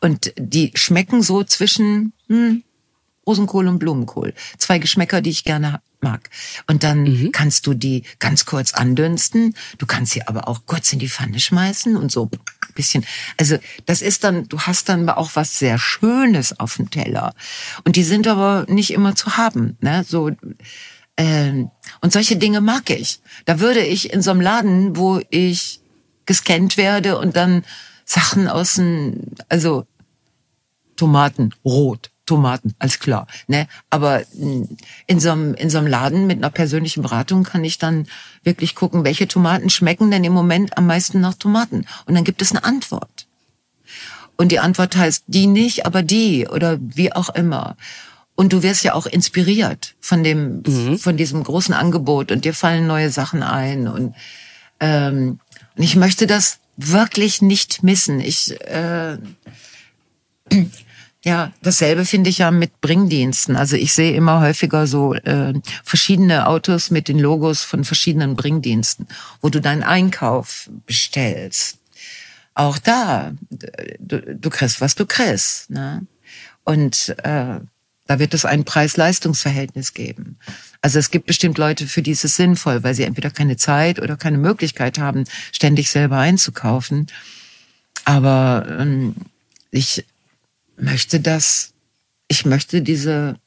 Und 0.00 0.34
die 0.36 0.72
schmecken 0.74 1.22
so 1.22 1.42
zwischen, 1.42 2.12
hm, 2.28 2.62
Rosenkohl 3.26 3.66
und 3.66 3.78
Blumenkohl. 3.78 4.34
Zwei 4.58 4.78
Geschmäcker, 4.78 5.20
die 5.20 5.30
ich 5.30 5.42
gerne 5.42 5.80
mag. 6.00 6.30
Und 6.68 6.84
dann 6.84 7.02
mhm. 7.02 7.32
kannst 7.32 7.66
du 7.66 7.74
die 7.74 8.04
ganz 8.18 8.44
kurz 8.46 8.72
andünsten. 8.72 9.54
Du 9.78 9.86
kannst 9.86 10.12
sie 10.12 10.26
aber 10.26 10.48
auch 10.48 10.60
kurz 10.66 10.92
in 10.92 10.98
die 10.98 11.08
Pfanne 11.08 11.40
schmeißen 11.40 11.96
und 11.96 12.12
so 12.12 12.30
bisschen. 12.76 13.04
Also 13.36 13.58
das 13.86 14.02
ist 14.02 14.22
dann, 14.22 14.48
du 14.48 14.60
hast 14.60 14.88
dann 14.88 15.08
auch 15.08 15.30
was 15.34 15.58
sehr 15.58 15.78
Schönes 15.78 16.58
auf 16.60 16.76
dem 16.76 16.90
Teller. 16.90 17.34
Und 17.84 17.96
die 17.96 18.04
sind 18.04 18.28
aber 18.28 18.64
nicht 18.68 18.92
immer 18.92 19.16
zu 19.16 19.36
haben. 19.36 19.76
Ne? 19.80 20.04
So, 20.06 20.30
ähm, 21.16 21.70
und 22.00 22.12
solche 22.12 22.36
Dinge 22.36 22.60
mag 22.60 22.88
ich. 22.90 23.20
Da 23.44 23.58
würde 23.58 23.80
ich 23.80 24.12
in 24.12 24.22
so 24.22 24.30
einem 24.30 24.40
Laden, 24.40 24.96
wo 24.96 25.20
ich 25.30 25.80
gescannt 26.26 26.76
werde 26.76 27.18
und 27.18 27.36
dann 27.36 27.64
Sachen 28.04 28.48
aus 28.48 28.74
dem, 28.74 29.22
also 29.48 29.86
Tomaten 30.96 31.54
rot, 31.64 32.10
Tomaten, 32.26 32.74
alles 32.78 32.98
klar. 32.98 33.26
Ne? 33.46 33.66
Aber 33.88 34.22
in 34.34 35.20
so, 35.20 35.30
einem, 35.30 35.54
in 35.54 35.70
so 35.70 35.78
einem 35.78 35.86
Laden 35.86 36.26
mit 36.26 36.38
einer 36.38 36.50
persönlichen 36.50 37.02
Beratung 37.02 37.44
kann 37.44 37.64
ich 37.64 37.78
dann 37.78 38.06
wirklich 38.42 38.74
gucken, 38.74 39.04
welche 39.04 39.28
Tomaten 39.28 39.70
schmecken 39.70 40.10
denn 40.10 40.24
im 40.24 40.32
Moment 40.32 40.76
am 40.76 40.86
meisten 40.86 41.20
nach 41.20 41.34
Tomaten. 41.34 41.86
Und 42.06 42.14
dann 42.14 42.24
gibt 42.24 42.42
es 42.42 42.50
eine 42.50 42.64
Antwort. 42.64 43.26
Und 44.36 44.52
die 44.52 44.58
Antwort 44.58 44.96
heißt 44.96 45.24
die 45.28 45.46
nicht, 45.46 45.86
aber 45.86 46.02
die 46.02 46.46
oder 46.46 46.78
wie 46.80 47.12
auch 47.12 47.30
immer. 47.30 47.76
Und 48.34 48.52
du 48.52 48.62
wirst 48.62 48.84
ja 48.84 48.92
auch 48.92 49.06
inspiriert 49.06 49.94
von 50.00 50.22
dem, 50.22 50.62
mhm. 50.66 50.98
von 50.98 51.16
diesem 51.16 51.42
großen 51.42 51.72
Angebot 51.72 52.30
und 52.30 52.44
dir 52.44 52.52
fallen 52.52 52.86
neue 52.86 53.10
Sachen 53.10 53.42
ein 53.42 53.88
und 53.88 54.14
ähm, 54.78 55.40
und 55.76 55.82
ich 55.82 55.96
möchte 55.96 56.26
das 56.26 56.58
wirklich 56.76 57.42
nicht 57.42 57.82
missen. 57.82 58.20
Ich 58.20 58.58
äh, 58.62 59.18
ja, 61.26 61.52
dasselbe 61.60 62.04
finde 62.04 62.30
ich 62.30 62.38
ja 62.38 62.52
mit 62.52 62.80
Bringdiensten. 62.80 63.56
Also 63.56 63.74
ich 63.74 63.92
sehe 63.92 64.14
immer 64.14 64.40
häufiger 64.40 64.86
so 64.86 65.12
äh, 65.12 65.54
verschiedene 65.82 66.46
Autos 66.46 66.92
mit 66.92 67.08
den 67.08 67.18
Logos 67.18 67.62
von 67.62 67.82
verschiedenen 67.82 68.36
Bringdiensten, 68.36 69.08
wo 69.40 69.48
du 69.48 69.60
deinen 69.60 69.82
Einkauf 69.82 70.70
bestellst. 70.86 71.78
Auch 72.54 72.78
da, 72.78 73.32
du, 73.98 74.36
du 74.36 74.50
kriegst, 74.50 74.80
was 74.80 74.94
du 74.94 75.04
kriegst. 75.04 75.68
Ne? 75.68 76.06
Und 76.62 77.16
äh, 77.24 77.58
da 78.06 78.18
wird 78.20 78.32
es 78.32 78.44
ein 78.44 78.64
Preis-Leistungs-Verhältnis 78.64 79.94
geben. 79.94 80.38
Also 80.80 81.00
es 81.00 81.10
gibt 81.10 81.26
bestimmt 81.26 81.58
Leute, 81.58 81.88
für 81.88 82.02
die 82.02 82.12
ist 82.12 82.24
es 82.24 82.36
sinnvoll, 82.36 82.84
weil 82.84 82.94
sie 82.94 83.02
entweder 83.02 83.30
keine 83.30 83.56
Zeit 83.56 83.98
oder 83.98 84.16
keine 84.16 84.38
Möglichkeit 84.38 85.00
haben, 85.00 85.24
ständig 85.50 85.90
selber 85.90 86.18
einzukaufen. 86.18 87.08
Aber 88.04 88.64
ähm, 88.78 89.16
ich 89.72 90.04
möchte 90.76 91.20
das, 91.20 91.72
ich 92.28 92.44
möchte 92.44 92.82
diese 92.82 93.38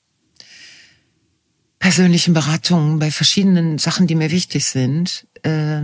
persönlichen 1.80 2.34
Beratungen 2.34 3.00
bei 3.00 3.12
verschiedenen 3.12 3.78
Sachen, 3.78 4.08
die 4.08 4.16
mir 4.16 4.32
wichtig 4.32 4.66
sind, 4.66 5.28
äh, 5.44 5.82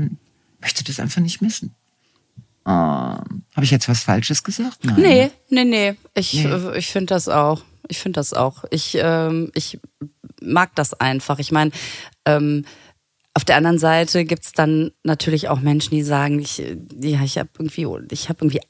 möchte 0.59 0.83
das 0.83 0.99
einfach 0.99 1.21
nicht 1.21 1.41
missen. 1.41 1.73
Äh, 2.65 2.69
Habe 2.69 3.61
ich 3.61 3.71
jetzt 3.71 3.87
was 3.87 4.03
Falsches 4.03 4.43
gesagt? 4.43 4.83
Nein. 4.83 4.95
Nee, 4.97 5.31
nee, 5.49 5.63
nee. 5.63 5.95
Ich, 6.15 6.33
nee. 6.33 6.45
Äh, 6.45 6.77
ich 6.77 6.87
finde 6.87 7.13
das 7.13 7.29
auch. 7.29 7.63
Ich 7.87 7.99
finde 7.99 8.19
das 8.19 8.33
auch. 8.33 8.65
Ich, 8.71 8.97
ähm, 8.99 9.51
ich 9.53 9.79
mag 10.41 10.75
das 10.75 10.93
einfach. 10.93 11.39
Ich 11.39 11.51
meine, 11.51 11.71
ähm, 12.25 12.65
auf 13.33 13.45
der 13.45 13.57
anderen 13.57 13.77
Seite 13.77 14.25
gibt's 14.25 14.53
dann 14.53 14.91
natürlich 15.03 15.49
auch 15.49 15.59
Menschen, 15.59 15.91
die 15.91 16.03
sagen, 16.03 16.39
ich, 16.39 16.57
ja, 16.57 17.21
ich 17.21 17.37
habe 17.37 17.49
irgendwie, 17.59 17.87
ich 18.11 18.29
habe 18.29 18.39
irgendwie 18.41 18.61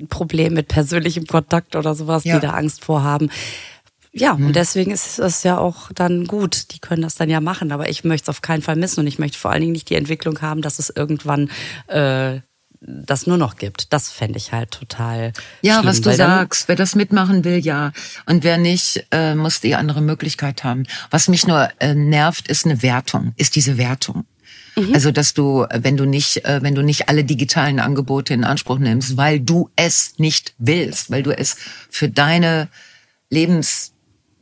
ein 0.00 0.08
Problem 0.08 0.54
mit 0.54 0.68
persönlichem 0.68 1.26
Kontakt 1.26 1.76
oder 1.76 1.94
sowas, 1.94 2.24
ja. 2.24 2.36
die 2.36 2.46
da 2.46 2.52
Angst 2.52 2.84
vorhaben. 2.84 3.30
Ja, 4.12 4.34
mhm. 4.34 4.46
und 4.46 4.56
deswegen 4.56 4.92
ist 4.92 5.18
es 5.18 5.42
ja 5.42 5.58
auch 5.58 5.90
dann 5.92 6.26
gut. 6.26 6.72
Die 6.72 6.78
können 6.78 7.02
das 7.02 7.16
dann 7.16 7.28
ja 7.28 7.40
machen, 7.40 7.72
aber 7.72 7.88
ich 7.88 8.04
möchte 8.04 8.24
es 8.24 8.28
auf 8.28 8.42
keinen 8.42 8.62
Fall 8.62 8.76
missen 8.76 9.00
und 9.00 9.06
ich 9.06 9.18
möchte 9.18 9.38
vor 9.38 9.50
allen 9.50 9.60
Dingen 9.60 9.72
nicht 9.72 9.90
die 9.90 9.96
Entwicklung 9.96 10.40
haben, 10.40 10.62
dass 10.62 10.78
es 10.78 10.90
irgendwann 10.90 11.50
äh, 11.88 12.40
das 12.86 13.26
nur 13.26 13.38
noch 13.38 13.56
gibt. 13.56 13.92
Das 13.92 14.10
fände 14.10 14.38
ich 14.38 14.52
halt 14.52 14.70
total. 14.70 15.32
Ja, 15.62 15.74
schlimm, 15.74 15.86
was 15.86 16.00
du 16.00 16.14
sagst, 16.14 16.68
wer 16.68 16.76
das 16.76 16.94
mitmachen 16.94 17.44
will, 17.44 17.58
ja. 17.58 17.92
Und 18.26 18.44
wer 18.44 18.58
nicht, 18.58 19.06
äh, 19.10 19.34
muss 19.34 19.60
die 19.60 19.74
andere 19.74 20.00
Möglichkeit 20.00 20.64
haben. 20.64 20.84
Was 21.10 21.28
mich 21.28 21.46
nur 21.46 21.68
äh, 21.80 21.94
nervt, 21.94 22.48
ist 22.48 22.66
eine 22.66 22.82
Wertung, 22.82 23.32
ist 23.36 23.56
diese 23.56 23.78
Wertung. 23.78 24.26
Mhm. 24.76 24.94
Also, 24.94 25.10
dass 25.12 25.34
du, 25.34 25.66
wenn 25.72 25.96
du 25.96 26.04
nicht, 26.04 26.44
äh, 26.44 26.60
wenn 26.62 26.74
du 26.74 26.82
nicht 26.82 27.08
alle 27.08 27.24
digitalen 27.24 27.80
Angebote 27.80 28.34
in 28.34 28.44
Anspruch 28.44 28.78
nimmst, 28.78 29.16
weil 29.16 29.40
du 29.40 29.70
es 29.76 30.14
nicht 30.18 30.54
willst, 30.58 31.10
weil 31.10 31.22
du 31.22 31.36
es 31.36 31.56
für 31.90 32.08
deine 32.08 32.68
Lebens, 33.30 33.92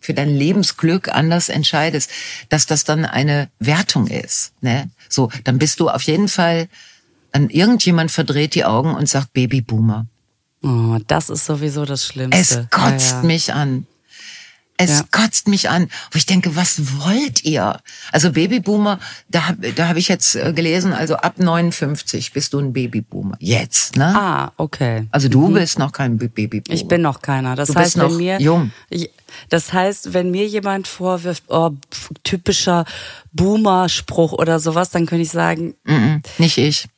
für 0.00 0.14
dein 0.14 0.30
Lebensglück 0.30 1.08
anders 1.08 1.48
entscheidest, 1.48 2.10
dass 2.48 2.66
das 2.66 2.84
dann 2.84 3.04
eine 3.04 3.48
Wertung 3.58 4.06
ist, 4.06 4.52
ne? 4.60 4.90
So, 5.08 5.30
dann 5.44 5.58
bist 5.58 5.80
du 5.80 5.88
auf 5.88 6.02
jeden 6.02 6.28
Fall, 6.28 6.68
an 7.32 7.48
irgendjemand 7.48 8.10
verdreht 8.10 8.54
die 8.54 8.64
Augen 8.64 8.94
und 8.94 9.08
sagt 9.08 9.32
Babyboomer. 9.32 10.06
Oh, 10.62 10.98
das 11.06 11.28
ist 11.28 11.46
sowieso 11.46 11.84
das 11.84 12.04
Schlimmste. 12.04 12.60
Es 12.60 12.70
kotzt 12.70 13.10
ja, 13.10 13.16
ja. 13.20 13.22
mich 13.26 13.52
an. 13.52 13.86
Es 14.82 14.98
ja. 14.98 15.04
kotzt 15.10 15.46
mich 15.48 15.68
an. 15.70 15.88
Wo 16.10 16.16
ich 16.16 16.26
denke, 16.26 16.56
was 16.56 16.98
wollt 16.98 17.44
ihr? 17.44 17.78
Also 18.10 18.32
Babyboomer, 18.32 18.98
da 19.28 19.48
habe 19.48 19.72
da 19.72 19.88
hab 19.88 19.96
ich 19.96 20.08
jetzt 20.08 20.34
äh, 20.34 20.52
gelesen, 20.52 20.92
also 20.92 21.16
ab 21.16 21.38
59 21.38 22.32
bist 22.32 22.52
du 22.52 22.58
ein 22.58 22.72
Babyboomer. 22.72 23.36
Jetzt, 23.38 23.96
ne? 23.96 24.06
Ah, 24.06 24.52
okay. 24.56 25.06
Also 25.10 25.28
du 25.28 25.48
mhm. 25.48 25.54
bist 25.54 25.78
noch 25.78 25.92
kein 25.92 26.18
Babyboomer. 26.18 26.74
Ich 26.74 26.88
bin 26.88 27.02
noch 27.02 27.22
keiner. 27.22 27.54
Das 27.54 27.68
du 27.68 27.74
heißt, 27.74 27.94
bist 27.94 27.96
noch 27.96 28.10
wenn 28.10 28.16
mir, 28.16 28.40
jung. 28.40 28.72
Das 29.48 29.72
heißt, 29.72 30.12
wenn 30.12 30.30
mir 30.30 30.46
jemand 30.46 30.88
vorwirft, 30.88 31.44
oh, 31.48 31.70
typischer 32.24 32.84
Boomer-Spruch 33.32 34.32
oder 34.32 34.58
sowas, 34.58 34.90
dann 34.90 35.06
könnte 35.06 35.22
ich 35.22 35.30
sagen, 35.30 35.74
mm 35.84 35.92
-mm, 35.92 36.22
nicht 36.38 36.58
ich. 36.58 36.88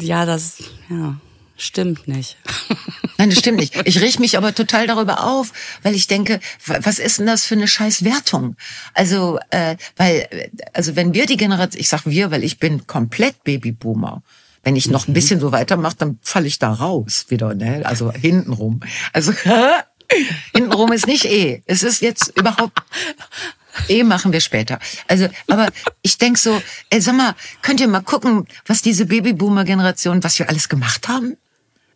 Ja, 0.00 0.26
das, 0.26 0.58
ja. 0.88 1.16
Stimmt 1.60 2.08
nicht. 2.08 2.38
Nein, 3.18 3.28
das 3.28 3.38
stimmt 3.38 3.58
nicht. 3.58 3.76
Ich 3.84 4.00
rieche 4.00 4.18
mich 4.18 4.38
aber 4.38 4.54
total 4.54 4.86
darüber 4.86 5.24
auf, 5.24 5.52
weil 5.82 5.94
ich 5.94 6.06
denke, 6.06 6.40
was 6.64 6.98
ist 6.98 7.18
denn 7.18 7.26
das 7.26 7.44
für 7.44 7.54
eine 7.54 7.68
scheiß 7.68 8.02
Wertung? 8.02 8.56
Also, 8.94 9.38
äh, 9.50 9.76
weil, 9.96 10.50
also 10.72 10.96
wenn 10.96 11.12
wir 11.12 11.26
die 11.26 11.36
Generation, 11.36 11.78
ich 11.78 11.90
sag 11.90 12.06
wir, 12.06 12.30
weil 12.30 12.44
ich 12.44 12.58
bin 12.58 12.86
komplett 12.86 13.44
Babyboomer. 13.44 14.22
Wenn 14.62 14.74
ich 14.74 14.88
noch 14.88 15.06
ein 15.06 15.10
mhm. 15.10 15.14
bisschen 15.14 15.38
so 15.38 15.52
weitermache, 15.52 15.96
dann 15.98 16.18
falle 16.22 16.46
ich 16.46 16.58
da 16.58 16.72
raus 16.72 17.26
wieder, 17.28 17.54
ne? 17.54 17.82
Also 17.84 18.10
hintenrum. 18.10 18.80
Also 19.12 19.34
Hintenrum 20.54 20.92
ist 20.92 21.06
nicht 21.06 21.26
E. 21.26 21.62
Es 21.66 21.82
ist 21.82 22.00
jetzt 22.00 22.36
überhaupt 22.38 22.80
E 23.88 24.02
machen 24.02 24.32
wir 24.32 24.40
später. 24.40 24.78
Also, 25.08 25.28
aber 25.46 25.68
ich 26.00 26.16
denk 26.16 26.38
so, 26.38 26.60
ey, 26.88 27.02
sag 27.02 27.16
mal, 27.16 27.34
könnt 27.60 27.80
ihr 27.80 27.88
mal 27.88 28.00
gucken, 28.00 28.46
was 28.66 28.80
diese 28.80 29.04
Babyboomer-Generation, 29.04 30.24
was 30.24 30.38
wir 30.38 30.48
alles 30.48 30.70
gemacht 30.70 31.06
haben? 31.06 31.36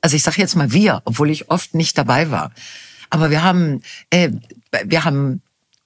Also 0.05 0.17
ich 0.17 0.23
sage 0.23 0.37
jetzt 0.38 0.55
mal 0.55 0.71
wir, 0.71 1.01
obwohl 1.07 1.31
ich 1.31 1.51
oft 1.51 1.75
nicht 1.75 1.97
dabei 1.97 2.31
war. 2.31 2.53
Aber 3.09 3.31
wir 3.31 3.43
haben, 3.43 3.81
äh, 4.11 4.33
wir 4.85 5.05
haben 5.05 5.40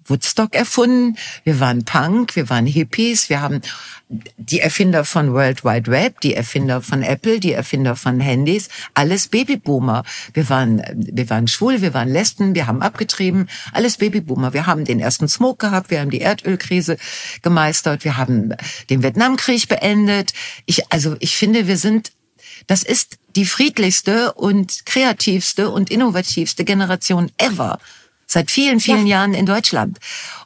Woodstock 0.06 0.56
erfunden, 0.56 1.16
wir 1.44 1.60
waren 1.60 1.84
Punk, 1.84 2.34
wir 2.34 2.50
waren 2.50 2.66
Hippies, 2.66 3.30
wir 3.30 3.40
haben 3.40 3.60
die 4.08 4.58
Erfinder 4.58 5.04
von 5.04 5.34
World 5.34 5.64
Wide 5.64 5.88
Web, 5.88 6.20
die 6.22 6.34
Erfinder 6.34 6.82
von 6.82 7.04
Apple, 7.04 7.38
die 7.38 7.52
Erfinder 7.52 7.94
von 7.94 8.18
Handys, 8.18 8.70
alles 8.94 9.28
Babyboomer. 9.28 10.02
Wir 10.34 10.48
waren, 10.48 10.82
wir 10.96 11.30
waren 11.30 11.46
schwul, 11.46 11.80
wir 11.80 11.94
waren 11.94 12.08
Lesben, 12.08 12.56
wir 12.56 12.66
haben 12.66 12.82
abgetrieben, 12.82 13.48
alles 13.72 13.98
Babyboomer. 13.98 14.52
Wir 14.52 14.66
haben 14.66 14.84
den 14.84 14.98
ersten 14.98 15.28
Smoke 15.28 15.64
gehabt, 15.64 15.92
wir 15.92 16.00
haben 16.00 16.10
die 16.10 16.22
Erdölkrise 16.22 16.96
gemeistert, 17.42 18.02
wir 18.02 18.16
haben 18.16 18.56
den 18.90 19.04
Vietnamkrieg 19.04 19.68
beendet. 19.68 20.32
Ich, 20.66 20.90
also 20.90 21.14
ich 21.20 21.36
finde, 21.36 21.68
wir 21.68 21.76
sind, 21.76 22.10
das 22.66 22.82
ist 22.82 23.18
die 23.36 23.46
friedlichste 23.46 24.32
und 24.32 24.84
kreativste 24.86 25.70
und 25.70 25.90
innovativste 25.90 26.64
Generation 26.64 27.30
ever 27.38 27.78
seit 28.26 28.50
vielen, 28.50 28.78
vielen 28.78 29.06
ja. 29.06 29.18
Jahren 29.18 29.34
in 29.34 29.46
Deutschland. 29.46 29.98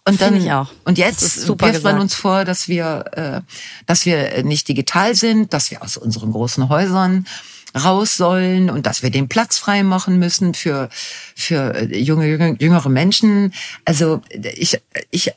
Und 0.06 0.20
dann 0.20 0.36
ich 0.36 0.52
auch. 0.52 0.70
und 0.84 0.98
jetzt 0.98 1.48
wirft 1.48 1.82
man 1.82 2.00
uns 2.00 2.14
vor, 2.14 2.44
dass 2.44 2.68
wir, 2.68 3.04
äh, 3.12 3.40
dass 3.86 4.06
wir 4.06 4.44
nicht 4.44 4.68
digital 4.68 5.14
sind, 5.14 5.52
dass 5.52 5.70
wir 5.70 5.82
aus 5.82 5.96
unseren 5.96 6.32
großen 6.32 6.68
Häusern 6.68 7.26
raus 7.74 8.16
sollen 8.16 8.70
und 8.70 8.86
dass 8.86 9.02
wir 9.02 9.10
den 9.10 9.28
Platz 9.28 9.58
frei 9.58 9.82
machen 9.82 10.18
müssen 10.18 10.54
für 10.54 10.88
für 11.34 11.82
junge 11.92 12.56
jüngere 12.60 12.88
Menschen. 12.88 13.52
Also 13.84 14.20
ich 14.54 14.78
ich 15.10 15.32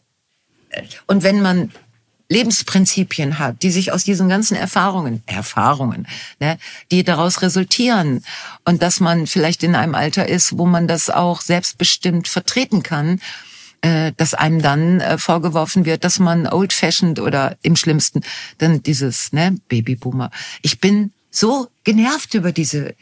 und 1.08 1.24
wenn 1.24 1.42
man 1.42 1.72
Lebensprinzipien 2.30 3.40
hat, 3.40 3.62
die 3.62 3.72
sich 3.72 3.92
aus 3.92 4.04
diesen 4.04 4.30
ganzen 4.30 4.56
Erfahrungen, 4.56 5.24
Erfahrungen, 5.26 6.08
ne, 6.40 6.58
die 6.92 7.04
daraus 7.04 7.42
resultieren 7.42 8.24
und 8.64 8.82
dass 8.82 9.00
man 9.00 9.28
vielleicht 9.28 9.64
in 9.64 9.76
einem 9.76 9.96
Alter 9.96 10.28
ist, 10.28 10.58
wo 10.58 10.66
man 10.66 10.88
das 10.88 11.10
auch 11.10 11.42
selbstbestimmt 11.42 12.28
vertreten 12.28 12.84
kann, 12.84 13.20
äh, 13.82 14.12
dass 14.18 14.34
einem 14.34 14.62
dann 14.62 15.02
äh, 15.02 15.18
vorgeworfen 15.18 15.86
wird, 15.86 16.04
dass 16.04 16.20
man 16.20 16.48
old-fashioned 16.48 17.20
oder 17.20 17.58
im 17.62 17.76
schlimmsten 17.76 18.22
dann 18.58 18.82
dieses 18.82 19.32
ne, 19.32 19.58
Babyboomer. 19.68 20.32
Ich 20.62 20.80
bin 20.80 21.12
so 21.30 21.68
genervt 21.84 22.34
über 22.34 22.52
diese 22.52 22.96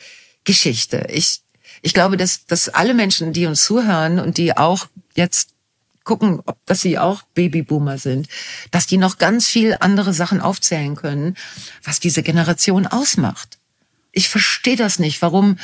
Geschichte. 0.44 1.08
Ich 1.10 1.44
ich 1.86 1.94
glaube, 1.94 2.16
dass, 2.16 2.46
dass 2.46 2.70
alle 2.70 2.94
Menschen, 2.94 3.34
die 3.34 3.46
uns 3.46 3.64
zuhören 3.66 4.18
und 4.20 4.38
die 4.38 4.56
auch 4.56 4.88
jetzt 5.16 5.50
gucken, 6.04 6.42
ob 6.46 6.58
dass 6.66 6.82
sie 6.82 6.98
auch 6.98 7.24
Babyboomer 7.34 7.98
sind, 7.98 8.28
dass 8.72 8.88
die 8.88 8.98
noch 8.98 9.18
ganz 9.18 9.48
viel 9.48 9.78
andere 9.80 10.14
Sachen 10.14 10.42
aufzählen 10.42 10.96
können, 10.96 11.36
was 11.84 12.00
diese 12.00 12.24
Generation 12.24 12.88
ausmacht. 12.88 13.60
Ich 14.12 14.30
verstehe 14.30 14.76
das 14.76 15.00
nicht, 15.00 15.22
warum 15.22 15.58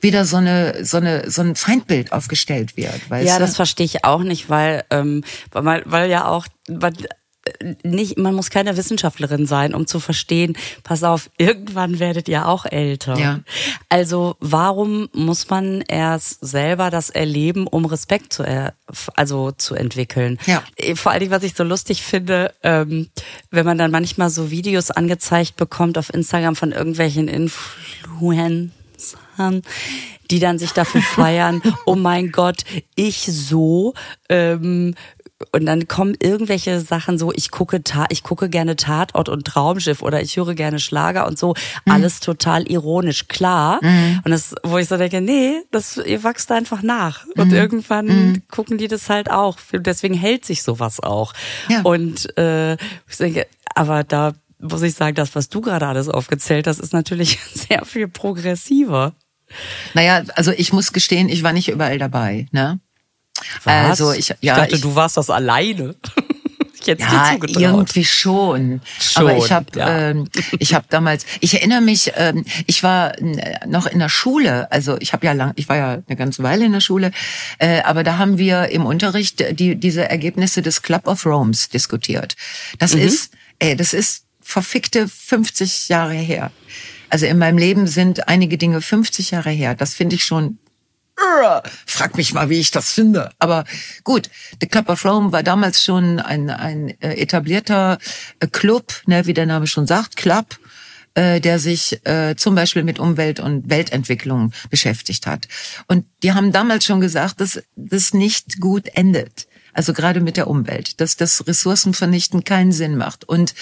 wieder 0.00 0.26
so 0.26 0.36
eine 0.36 0.84
so 0.84 0.98
eine 0.98 1.30
so 1.30 1.42
ein 1.42 1.56
Feindbild 1.56 2.12
aufgestellt 2.12 2.76
wird. 2.76 3.08
Weißt 3.08 3.26
ja, 3.26 3.34
du? 3.34 3.40
das 3.40 3.56
verstehe 3.56 3.86
ich 3.86 4.04
auch 4.04 4.22
nicht, 4.22 4.50
weil 4.50 4.84
ähm, 4.90 5.24
weil, 5.52 5.82
weil 5.86 6.10
ja 6.10 6.26
auch 6.26 6.46
weil 6.68 6.92
nicht, 7.82 8.18
man 8.18 8.34
muss 8.34 8.50
keine 8.50 8.76
Wissenschaftlerin 8.76 9.46
sein, 9.46 9.74
um 9.74 9.86
zu 9.86 10.00
verstehen, 10.00 10.56
pass 10.82 11.02
auf, 11.02 11.30
irgendwann 11.36 11.98
werdet 11.98 12.28
ihr 12.28 12.48
auch 12.48 12.64
älter. 12.64 13.18
Ja. 13.18 13.40
Also 13.88 14.36
warum 14.40 15.08
muss 15.12 15.50
man 15.50 15.82
erst 15.82 16.38
selber 16.44 16.90
das 16.90 17.10
erleben, 17.10 17.66
um 17.66 17.84
Respekt 17.84 18.32
zu, 18.32 18.42
er, 18.42 18.74
also 19.14 19.50
zu 19.52 19.74
entwickeln? 19.74 20.38
Ja. 20.46 20.62
Äh, 20.76 20.96
vor 20.96 21.12
allen 21.12 21.20
Dingen, 21.20 21.32
was 21.32 21.42
ich 21.42 21.54
so 21.54 21.64
lustig 21.64 22.02
finde, 22.02 22.54
ähm, 22.62 23.08
wenn 23.50 23.66
man 23.66 23.78
dann 23.78 23.90
manchmal 23.90 24.30
so 24.30 24.50
Videos 24.50 24.90
angezeigt 24.90 25.56
bekommt 25.56 25.98
auf 25.98 26.12
Instagram 26.12 26.56
von 26.56 26.72
irgendwelchen 26.72 27.28
Influencern, 27.28 28.72
die 30.30 30.38
dann 30.38 30.58
sich 30.58 30.72
dafür 30.72 31.02
feiern, 31.14 31.60
oh 31.84 31.96
mein 31.96 32.32
Gott, 32.32 32.64
ich 32.94 33.26
so, 33.30 33.92
ähm, 34.28 34.94
und 35.52 35.66
dann 35.66 35.88
kommen 35.88 36.14
irgendwelche 36.20 36.80
Sachen 36.80 37.18
so, 37.18 37.32
ich 37.32 37.50
gucke 37.50 37.82
ich 38.10 38.22
gucke 38.22 38.48
gerne 38.48 38.76
Tatort 38.76 39.28
und 39.28 39.44
Traumschiff 39.44 40.00
oder 40.00 40.22
ich 40.22 40.36
höre 40.36 40.54
gerne 40.54 40.78
Schlager 40.78 41.26
und 41.26 41.38
so, 41.38 41.54
mhm. 41.84 41.92
alles 41.92 42.20
total 42.20 42.68
ironisch, 42.70 43.26
klar. 43.26 43.80
Mhm. 43.82 44.20
Und 44.24 44.30
das, 44.30 44.54
wo 44.62 44.78
ich 44.78 44.88
so 44.88 44.96
denke, 44.96 45.20
nee, 45.20 45.60
das, 45.72 45.96
ihr 45.96 46.22
wachst 46.22 46.52
einfach 46.52 46.82
nach. 46.82 47.26
Und 47.36 47.48
mhm. 47.48 47.54
irgendwann 47.54 48.06
mhm. 48.06 48.42
gucken 48.48 48.78
die 48.78 48.88
das 48.88 49.10
halt 49.10 49.30
auch. 49.30 49.58
Deswegen 49.72 50.14
hält 50.14 50.44
sich 50.44 50.62
sowas 50.62 51.00
auch. 51.00 51.32
Ja. 51.68 51.82
Und 51.82 52.36
äh, 52.38 52.74
ich 52.74 53.16
denke, 53.18 53.46
aber 53.74 54.04
da 54.04 54.34
muss 54.60 54.82
ich 54.82 54.94
sagen, 54.94 55.16
das, 55.16 55.34
was 55.34 55.48
du 55.48 55.60
gerade 55.60 55.86
alles 55.86 56.08
aufgezählt 56.08 56.66
hast, 56.66 56.78
ist 56.78 56.92
natürlich 56.92 57.38
sehr 57.54 57.84
viel 57.84 58.08
progressiver. 58.08 59.14
Naja, 59.94 60.22
also 60.36 60.52
ich 60.52 60.72
muss 60.72 60.92
gestehen, 60.92 61.28
ich 61.28 61.42
war 61.42 61.52
nicht 61.52 61.68
überall 61.68 61.98
dabei. 61.98 62.46
Ne? 62.50 62.80
Was? 63.64 64.00
Also 64.00 64.12
ich, 64.12 64.28
ja, 64.28 64.36
ich 64.40 64.50
dachte, 64.50 64.74
ich, 64.76 64.80
du 64.80 64.94
warst 64.94 65.16
das 65.16 65.30
alleine. 65.30 65.94
ich 66.80 66.86
hätte 66.86 67.02
ja, 67.02 67.32
irgendwie 67.72 68.04
schon. 68.04 68.80
schon. 69.00 69.22
Aber 69.22 69.36
ich 69.36 69.50
habe, 69.50 69.66
ja. 69.76 70.10
ähm, 70.10 70.28
ich 70.58 70.74
habe 70.74 70.86
damals, 70.90 71.24
ich 71.40 71.54
erinnere 71.54 71.80
mich, 71.80 72.12
ähm, 72.16 72.44
ich 72.66 72.82
war 72.82 73.12
noch 73.66 73.86
in 73.86 73.98
der 73.98 74.08
Schule. 74.08 74.70
Also 74.70 74.96
ich 75.00 75.12
habe 75.12 75.26
ja 75.26 75.32
lang, 75.32 75.52
ich 75.56 75.68
war 75.68 75.76
ja 75.76 76.02
eine 76.06 76.16
ganze 76.16 76.42
Weile 76.42 76.64
in 76.64 76.72
der 76.72 76.80
Schule, 76.80 77.10
äh, 77.58 77.80
aber 77.82 78.04
da 78.04 78.18
haben 78.18 78.38
wir 78.38 78.68
im 78.68 78.84
Unterricht 78.84 79.58
die 79.58 79.76
diese 79.76 80.08
Ergebnisse 80.08 80.62
des 80.62 80.82
Club 80.82 81.06
of 81.06 81.24
Rome's 81.24 81.68
diskutiert. 81.68 82.36
Das 82.78 82.94
mhm. 82.94 83.00
ist, 83.00 83.32
ey, 83.58 83.76
das 83.76 83.92
ist 83.92 84.24
verfickte 84.42 85.08
50 85.08 85.88
Jahre 85.88 86.14
her. 86.14 86.50
Also 87.08 87.26
in 87.26 87.38
meinem 87.38 87.58
Leben 87.58 87.86
sind 87.86 88.28
einige 88.28 88.58
Dinge 88.58 88.80
50 88.80 89.30
Jahre 89.30 89.50
her. 89.50 89.74
Das 89.74 89.94
finde 89.94 90.16
ich 90.16 90.24
schon 90.24 90.58
Frag 91.86 92.16
mich 92.16 92.34
mal, 92.34 92.50
wie 92.50 92.60
ich 92.60 92.70
das 92.70 92.92
finde. 92.92 93.30
Aber 93.38 93.64
gut, 94.02 94.30
The 94.60 94.66
Club 94.66 94.88
of 94.88 95.04
Rome 95.04 95.32
war 95.32 95.42
damals 95.42 95.82
schon 95.82 96.18
ein, 96.18 96.50
ein 96.50 96.88
äh, 97.00 97.14
etablierter 97.20 97.98
äh, 98.40 98.46
Club, 98.46 98.92
ne, 99.06 99.26
wie 99.26 99.34
der 99.34 99.46
Name 99.46 99.66
schon 99.66 99.86
sagt, 99.86 100.16
Club, 100.16 100.58
äh, 101.14 101.40
der 101.40 101.58
sich 101.58 102.04
äh, 102.04 102.34
zum 102.36 102.54
Beispiel 102.54 102.82
mit 102.82 102.98
Umwelt 102.98 103.38
und 103.38 103.70
Weltentwicklung 103.70 104.52
beschäftigt 104.70 105.26
hat. 105.26 105.46
Und 105.86 106.04
die 106.22 106.32
haben 106.32 106.52
damals 106.52 106.84
schon 106.84 107.00
gesagt, 107.00 107.40
dass 107.40 107.62
das 107.76 108.14
nicht 108.14 108.60
gut 108.60 108.88
endet. 108.94 109.46
Also 109.72 109.92
gerade 109.92 110.20
mit 110.20 110.36
der 110.36 110.48
Umwelt, 110.48 111.00
dass 111.00 111.16
das 111.16 111.46
Ressourcenvernichten 111.46 112.44
keinen 112.44 112.72
Sinn 112.72 112.96
macht. 112.96 113.28
Und 113.28 113.54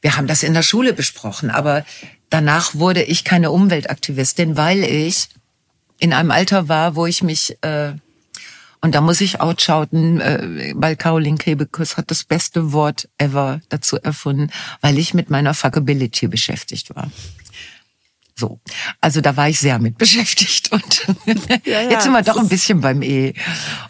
wir 0.00 0.16
haben 0.16 0.26
das 0.26 0.42
in 0.42 0.54
der 0.54 0.62
Schule 0.62 0.92
besprochen, 0.92 1.50
aber 1.50 1.84
danach 2.30 2.74
wurde 2.74 3.02
ich 3.02 3.24
keine 3.24 3.50
Umweltaktivistin, 3.50 4.56
weil 4.56 4.84
ich 4.84 5.28
in 5.98 6.12
einem 6.12 6.30
Alter 6.30 6.68
war, 6.68 6.96
wo 6.96 7.06
ich 7.06 7.22
mich 7.22 7.56
äh, 7.62 7.92
und 8.80 8.94
da 8.94 9.00
muss 9.00 9.20
ich 9.20 9.40
outschauten, 9.40 10.20
äh, 10.20 10.72
weil 10.76 10.94
Caroline 10.94 11.36
Kebekus 11.36 11.96
hat 11.96 12.10
das 12.10 12.22
beste 12.24 12.72
Wort 12.72 13.08
ever 13.18 13.60
dazu 13.68 13.96
erfunden, 13.96 14.50
weil 14.80 14.98
ich 14.98 15.14
mit 15.14 15.30
meiner 15.30 15.52
Fuckability 15.52 16.28
beschäftigt 16.28 16.94
war. 16.94 17.10
So, 18.36 18.60
also 19.00 19.20
da 19.20 19.36
war 19.36 19.48
ich 19.48 19.58
sehr 19.58 19.80
mit 19.80 19.98
beschäftigt 19.98 20.70
und 20.72 21.06
ja, 21.26 21.56
ja, 21.64 21.90
jetzt 21.90 22.04
sind 22.04 22.12
wir 22.12 22.22
doch 22.22 22.38
ein 22.38 22.48
bisschen 22.48 22.80
beim 22.80 23.02
E. 23.02 23.34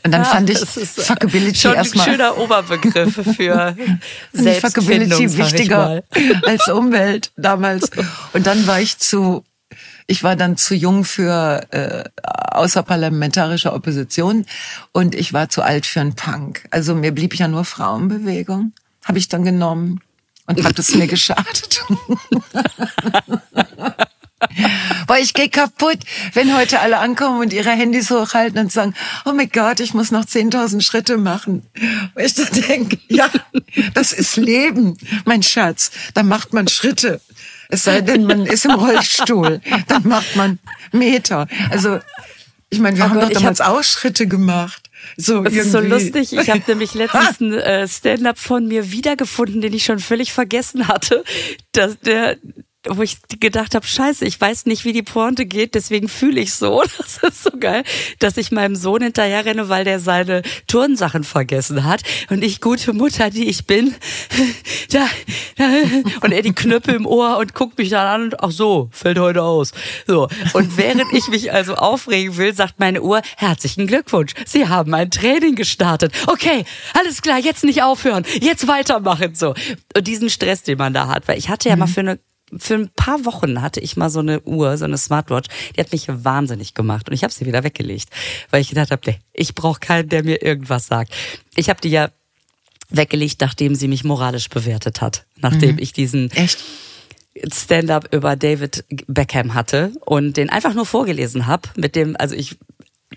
Und 0.02 0.10
dann 0.10 0.22
ja, 0.22 0.24
fand 0.24 0.48
ich 0.48 0.58
Fuckability 0.58 1.54
schon 1.54 1.74
erstmal 1.74 2.06
ein 2.06 2.12
schöner 2.14 2.38
Oberbegriff 2.38 3.14
für 3.36 3.76
Selbstfindung, 4.32 4.60
Fuckability 4.60 5.36
wichtiger 5.36 6.02
als 6.46 6.68
Umwelt 6.68 7.30
damals. 7.36 7.90
Und 8.32 8.46
dann 8.46 8.66
war 8.66 8.80
ich 8.80 8.96
zu 8.96 9.44
ich 10.08 10.24
war 10.24 10.34
dann 10.34 10.56
zu 10.56 10.74
jung 10.74 11.04
für 11.04 11.60
äh, 11.70 12.02
außerparlamentarische 12.52 13.72
Opposition 13.72 14.46
und 14.92 15.14
ich 15.14 15.32
war 15.34 15.50
zu 15.50 15.62
alt 15.62 15.86
für 15.86 16.00
einen 16.00 16.16
Punk. 16.16 16.66
Also 16.70 16.94
mir 16.94 17.12
blieb 17.12 17.34
ja 17.36 17.46
nur 17.46 17.64
Frauenbewegung, 17.64 18.72
habe 19.04 19.18
ich 19.18 19.28
dann 19.28 19.44
genommen 19.44 20.00
und 20.46 20.64
hat 20.64 20.78
es 20.78 20.94
mir 20.94 21.06
geschadet. 21.06 21.84
Weil 25.06 25.22
ich 25.22 25.34
gehe 25.34 25.50
kaputt, 25.50 25.98
wenn 26.32 26.56
heute 26.56 26.80
alle 26.80 26.98
ankommen 26.98 27.40
und 27.40 27.52
ihre 27.52 27.70
Handys 27.70 28.10
hochhalten 28.10 28.58
und 28.58 28.72
sagen, 28.72 28.94
oh 29.26 29.32
mein 29.32 29.50
Gott, 29.50 29.80
ich 29.80 29.92
muss 29.94 30.10
noch 30.10 30.24
10.000 30.24 30.80
Schritte 30.80 31.18
machen. 31.18 31.66
Weil 32.14 32.26
ich 32.26 32.34
dann 32.34 32.48
denke, 32.52 32.98
ja, 33.08 33.28
das 33.94 34.12
ist 34.12 34.36
Leben, 34.36 34.96
mein 35.26 35.42
Schatz. 35.42 35.90
Da 36.14 36.22
macht 36.22 36.52
man 36.54 36.68
Schritte. 36.68 37.20
Es 37.68 37.85
sei 37.85 38.00
denn, 38.00 38.24
man 38.24 38.46
ist 38.46 38.64
im 38.64 38.72
Rollstuhl. 38.72 39.61
Dann 39.88 40.09
macht 40.09 40.37
man 40.37 40.59
Meter. 40.92 41.46
Also, 41.70 42.00
ich 42.70 42.81
meine, 42.81 42.96
wir 42.96 43.04
oh 43.04 43.09
haben 43.09 43.20
Gott, 43.20 43.31
doch 43.31 43.40
damals 43.40 43.61
hab, 43.61 43.76
Ausschritte 43.76 44.26
gemacht. 44.26 44.90
So 45.16 45.42
das 45.42 45.52
irgendwie. 45.52 45.59
ist 45.59 45.72
so 45.72 45.81
lustig. 45.81 46.33
Ich 46.33 46.50
habe 46.50 46.62
nämlich 46.66 46.94
letztens 46.94 47.40
einen 47.40 47.54
äh, 47.54 47.88
Stand-up 47.88 48.38
von 48.38 48.66
mir 48.66 48.90
wiedergefunden, 48.90 49.61
den 49.61 49.72
ich 49.72 49.85
schon 49.85 49.98
völlig 49.98 50.33
vergessen 50.33 50.88
hatte. 50.88 51.24
Dass 51.72 51.98
der 52.00 52.37
wo 52.90 53.03
ich 53.03 53.18
gedacht 53.40 53.74
habe, 53.74 53.87
scheiße, 53.87 54.24
ich 54.24 54.40
weiß 54.40 54.66
nicht, 54.66 54.85
wie 54.85 54.92
die 54.92 55.03
Pointe 55.03 55.46
geht, 55.46 55.74
deswegen 55.74 56.09
fühle 56.09 56.40
ich 56.40 56.55
so. 56.55 56.83
Das 56.98 57.35
ist 57.35 57.42
so 57.42 57.51
geil, 57.59 57.85
dass 58.18 58.37
ich 58.37 58.53
meinem 58.53 58.77
Sohn 58.77 59.03
hinterher 59.03 59.44
renne, 59.44 59.68
weil 59.68 59.85
der 59.85 59.98
seine 59.98 60.42
Turnsachen 60.66 61.24
vergessen 61.24 61.85
hat. 61.85 62.03
Und 62.29 62.44
ich, 62.44 62.61
gute 62.61 62.92
Mutter, 62.92 63.31
die 63.31 63.48
ich 63.48 63.66
bin, 63.66 63.94
da, 64.90 65.07
da, 65.57 65.64
und 66.22 66.33
er 66.33 66.42
die 66.42 66.53
Knöpfe 66.53 66.92
im 66.92 67.07
Ohr 67.07 67.38
und 67.38 67.55
guckt 67.55 67.79
mich 67.79 67.88
dann 67.88 68.07
an 68.07 68.22
und 68.24 68.42
ach 68.42 68.51
so, 68.51 68.88
fällt 68.92 69.18
heute 69.18 69.42
aus. 69.42 69.72
So. 70.07 70.29
Und 70.53 70.77
während 70.77 71.12
ich 71.12 71.29
mich 71.29 71.53
also 71.53 71.74
aufregen 71.74 72.37
will, 72.37 72.55
sagt 72.55 72.79
meine 72.79 73.03
Uhr, 73.03 73.22
herzlichen 73.37 73.87
Glückwunsch, 73.87 74.33
Sie 74.46 74.68
haben 74.68 74.92
ein 74.94 75.11
Training 75.11 75.55
gestartet. 75.55 76.12
Okay, 76.27 76.64
alles 76.94 77.22
klar, 77.22 77.38
jetzt 77.38 77.64
nicht 77.64 77.83
aufhören, 77.83 78.24
jetzt 78.40 78.68
weitermachen. 78.68 79.35
So. 79.35 79.55
Und 79.96 80.07
diesen 80.07 80.31
Stress, 80.31 80.62
den 80.62 80.79
man 80.79 80.92
da 80.92 81.09
hat, 81.09 81.29
weil 81.29 81.38
ich 81.38 81.48
hatte 81.48 81.68
ja 81.68 81.77
mhm. 81.77 81.81
mal 81.81 81.87
für 81.87 82.01
eine 82.01 82.18
für 82.56 82.74
ein 82.74 82.88
paar 82.94 83.24
Wochen 83.24 83.62
hatte 83.62 83.80
ich 83.80 83.96
mal 83.96 84.11
so 84.11 84.20
eine 84.20 84.40
Uhr, 84.42 84.76
so 84.78 84.84
eine 84.84 84.98
Smartwatch, 84.98 85.48
die 85.76 85.80
hat 85.80 85.92
mich 85.92 86.06
wahnsinnig 86.08 86.74
gemacht 86.74 87.08
und 87.08 87.14
ich 87.14 87.22
habe 87.22 87.32
sie 87.32 87.46
wieder 87.46 87.64
weggelegt, 87.64 88.11
weil 88.50 88.61
ich 88.61 88.68
gedacht 88.68 88.90
habe, 88.90 89.02
nee, 89.06 89.18
ich 89.32 89.54
brauche 89.54 89.80
keinen, 89.80 90.08
der 90.08 90.24
mir 90.24 90.42
irgendwas 90.42 90.87
sagt. 90.87 91.14
Ich 91.56 91.68
habe 91.68 91.80
die 91.80 91.90
ja 91.90 92.11
weggelegt, 92.90 93.40
nachdem 93.40 93.74
sie 93.74 93.88
mich 93.88 94.04
moralisch 94.04 94.48
bewertet 94.48 95.00
hat, 95.00 95.26
nachdem 95.37 95.76
mhm. 95.76 95.82
ich 95.82 95.92
diesen 95.92 96.30
Echt? 96.30 96.62
Stand-up 97.52 98.12
über 98.12 98.34
David 98.34 98.84
Beckham 99.06 99.54
hatte 99.54 99.92
und 100.04 100.37
den 100.37 100.50
einfach 100.50 100.74
nur 100.74 100.87
vorgelesen 100.87 101.46
habe, 101.46 101.68
mit 101.76 101.94
dem, 101.94 102.16
also 102.18 102.34
ich, 102.34 102.56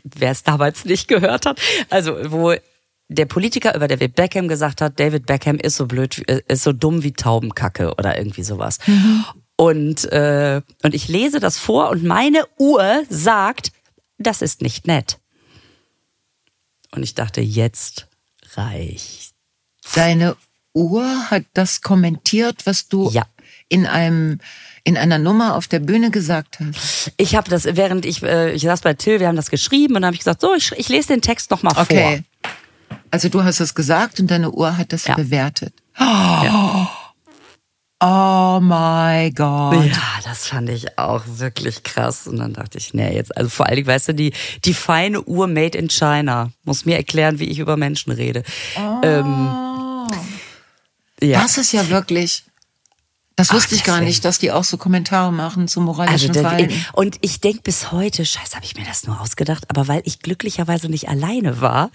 wer 0.04 0.32
es 0.32 0.44
damals 0.44 0.86
nicht 0.86 1.08
gehört 1.08 1.46
hat, 1.46 1.60
also 1.90 2.32
wo 2.32 2.54
der 3.12 3.26
Politiker 3.26 3.76
über 3.76 3.88
David 3.88 4.16
Beckham 4.16 4.48
gesagt 4.48 4.82
hat, 4.82 5.00
David 5.00 5.26
Beckham 5.26 5.58
ist 5.58 5.76
so 5.76 5.86
blöd, 5.86 6.20
ist 6.20 6.64
so 6.64 6.72
dumm 6.72 7.04
wie 7.04 7.12
Taubenkacke 7.12 7.94
oder 7.96 8.18
irgendwie 8.18 8.44
sowas. 8.44 8.80
Mhm. 8.88 9.26
Und, 9.58 10.12
äh, 10.12 10.62
und 10.82 10.96
ich 10.96 11.08
lese 11.08 11.40
das 11.40 11.58
vor 11.58 11.90
und 11.90 12.04
meine 12.04 12.46
Uhr 12.58 13.04
sagt, 13.10 13.72
das 14.18 14.42
ist 14.42 14.62
nicht 14.62 14.88
nett. 14.88 15.20
Und 16.92 17.04
ich 17.04 17.14
dachte, 17.14 17.42
jetzt 17.42 18.08
reicht. 18.54 19.34
Deine 19.94 20.38
Uhr 20.74 21.30
hat 21.30 21.44
das 21.54 21.82
kommentiert, 21.82 22.66
was 22.66 22.88
du 22.88 23.10
ja. 23.12 23.26
in 23.68 23.86
einem 23.86 24.40
in 24.84 24.98
einer 24.98 25.20
Nummer 25.20 25.56
auf 25.56 25.68
der 25.68 25.80
Bühne 25.80 26.10
gesagt 26.10 26.60
hast? 26.60 27.12
Ich 27.18 27.36
habe 27.36 27.48
das, 27.52 27.66
während 27.66 28.04
ich, 28.04 28.24
äh, 28.24 28.52
ich 28.54 28.64
saß 28.64 28.82
bei 28.82 28.96
Till, 28.96 29.20
wir 29.20 29.28
haben 29.28 29.36
das 29.36 29.52
geschrieben 29.52 29.96
und 29.96 30.02
dann 30.02 30.08
habe 30.08 30.16
ich 30.16 30.22
gesagt, 30.22 30.42
so, 30.42 30.56
ich, 30.56 30.72
ich 30.72 30.90
lese 30.90 31.10
den 31.10 31.22
Text 31.22 31.52
noch 31.52 31.62
mal 31.62 31.78
okay. 31.78 32.24
vor. 32.44 32.52
Also 33.12 33.30
du 33.30 33.44
hast 33.44 33.60
es 33.60 33.76
gesagt 33.76 34.20
und 34.20 34.32
deine 34.32 34.52
Uhr 34.52 34.78
hat 34.78 34.94
das 34.94 35.06
ja. 35.06 35.16
bewertet. 35.16 35.74
Oh. 36.00 36.04
Ja. 36.04 36.92
Oh 38.04 38.60
my 38.60 39.30
God. 39.30 39.86
Ja, 39.86 40.20
das 40.24 40.48
fand 40.48 40.70
ich 40.70 40.98
auch 40.98 41.24
wirklich 41.28 41.84
krass. 41.84 42.26
Und 42.26 42.38
dann 42.38 42.54
dachte 42.54 42.80
ich, 42.80 42.96
nee, 42.96 43.14
jetzt, 43.14 43.38
also 43.38 43.50
vor 43.50 43.68
allen 43.68 43.76
Dingen, 43.76 43.88
weißt 43.88 44.08
du, 44.08 44.14
die, 44.16 44.34
die 44.66 44.74
feine 44.74 45.22
Uhr 45.22 45.46
made 45.48 45.78
in 45.78 45.88
China 45.88 46.52
muss 46.64 46.86
mir 46.86 46.96
erklären, 46.98 47.38
wie 47.38 47.46
ich 47.46 47.60
über 47.60 47.78
Menschen 47.78 48.12
rede. 48.12 48.42
Oh. 48.76 49.02
Ähm, 49.04 50.08
ja. 51.22 51.42
Das 51.44 51.60
ist 51.60 51.74
ja 51.74 51.90
wirklich. 51.90 52.44
Das 53.42 53.52
wusste 53.54 53.70
Ach, 53.74 53.78
ich 53.78 53.84
gar 53.84 54.02
nicht, 54.02 54.24
dass 54.24 54.38
die 54.38 54.52
auch 54.52 54.64
so 54.64 54.78
Kommentare 54.78 55.34
machen 55.34 55.68
zum 55.68 55.86
moralischen 55.86 56.30
also, 56.30 56.42
Verhalten. 56.42 56.74
Und 56.94 57.18
ich 57.22 57.42
denke 57.42 57.62
bis 57.64 57.92
heute, 57.92 58.24
scheiße, 58.24 58.56
habe 58.56 58.66
ich 58.66 58.76
mir 58.76 58.86
das 58.86 59.08
nur 59.08 59.20
ausgedacht, 59.20 59.68
aber 59.68 59.88
weil 59.88 60.04
ich 60.06 60.20
glücklicherweise 60.20 60.90
nicht 60.90 61.10
alleine 61.10 61.60
war, 61.60 61.90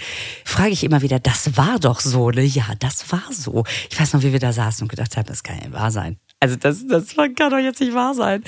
frage 0.45 0.71
ich 0.71 0.83
immer 0.83 1.03
wieder, 1.03 1.21
das 1.21 1.57
war 1.57 1.79
doch 1.79 2.01
so, 2.01 2.31
ne? 2.31 2.43
Ja, 2.43 2.65
das 2.81 3.13
war 3.13 3.23
so. 3.31 3.65
Ich 3.89 4.01
weiß 4.01 4.13
noch, 4.15 4.23
wie 4.23 4.33
wir 4.33 4.41
da 4.41 4.53
saßen 4.53 4.83
und 4.83 4.89
gedacht 4.89 5.17
haben, 5.17 5.27
das 5.27 5.45
kann 5.45 5.57
ja 5.63 5.73
wahr 5.73 5.93
sein. 5.93 6.19
Also 6.41 6.57
das, 6.57 6.85
das 6.87 7.15
kann 7.15 7.51
doch 7.51 7.59
jetzt 7.59 7.81
nicht 7.81 7.95
wahr 7.95 8.15
sein. 8.15 8.43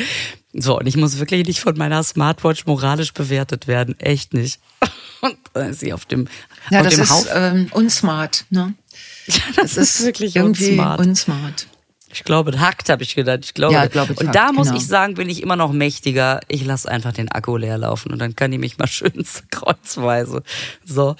So, 0.52 0.78
und 0.78 0.86
ich 0.88 0.96
muss 0.96 1.18
wirklich 1.18 1.46
nicht 1.46 1.60
von 1.60 1.78
meiner 1.78 2.02
Smartwatch 2.02 2.66
moralisch 2.66 3.14
bewertet 3.14 3.68
werden. 3.68 3.98
Echt 4.00 4.34
nicht. 4.34 4.60
Und 5.20 5.36
dann 5.52 5.70
ist 5.70 5.80
sie 5.80 5.92
auf 5.92 6.04
dem, 6.04 6.28
ja, 6.70 6.80
auf 6.80 6.86
das 6.86 6.94
dem 6.94 7.02
ist 7.02 7.28
ähm, 7.34 7.68
unsmart, 7.72 8.44
ne? 8.50 8.74
Ja, 9.26 9.42
das, 9.56 9.74
das 9.74 9.76
ist 9.76 10.04
wirklich 10.04 10.36
irgendwie 10.36 10.70
unsmart. 10.70 11.00
unsmart. 11.00 11.66
Ich 12.10 12.24
glaube, 12.24 12.58
hackt, 12.58 12.88
habe 12.88 13.02
ich 13.02 13.14
gedacht. 13.14 13.40
Ich 13.44 13.54
glaube, 13.54 13.74
ja, 13.74 13.86
glaube 13.86 14.14
und 14.14 14.26
hackt, 14.26 14.34
da 14.34 14.52
muss 14.52 14.68
genau. 14.68 14.78
ich 14.78 14.86
sagen, 14.86 15.14
bin 15.14 15.28
ich 15.28 15.42
immer 15.42 15.56
noch 15.56 15.72
mächtiger. 15.72 16.40
Ich 16.48 16.64
lasse 16.64 16.88
einfach 16.90 17.12
den 17.12 17.30
Akku 17.30 17.56
leer 17.56 17.78
laufen 17.78 18.12
und 18.12 18.18
dann 18.18 18.34
kann 18.34 18.52
ich 18.52 18.58
mich 18.58 18.78
mal 18.78 18.86
schön 18.88 19.24
kreuzweise. 19.50 20.42
So. 20.84 21.16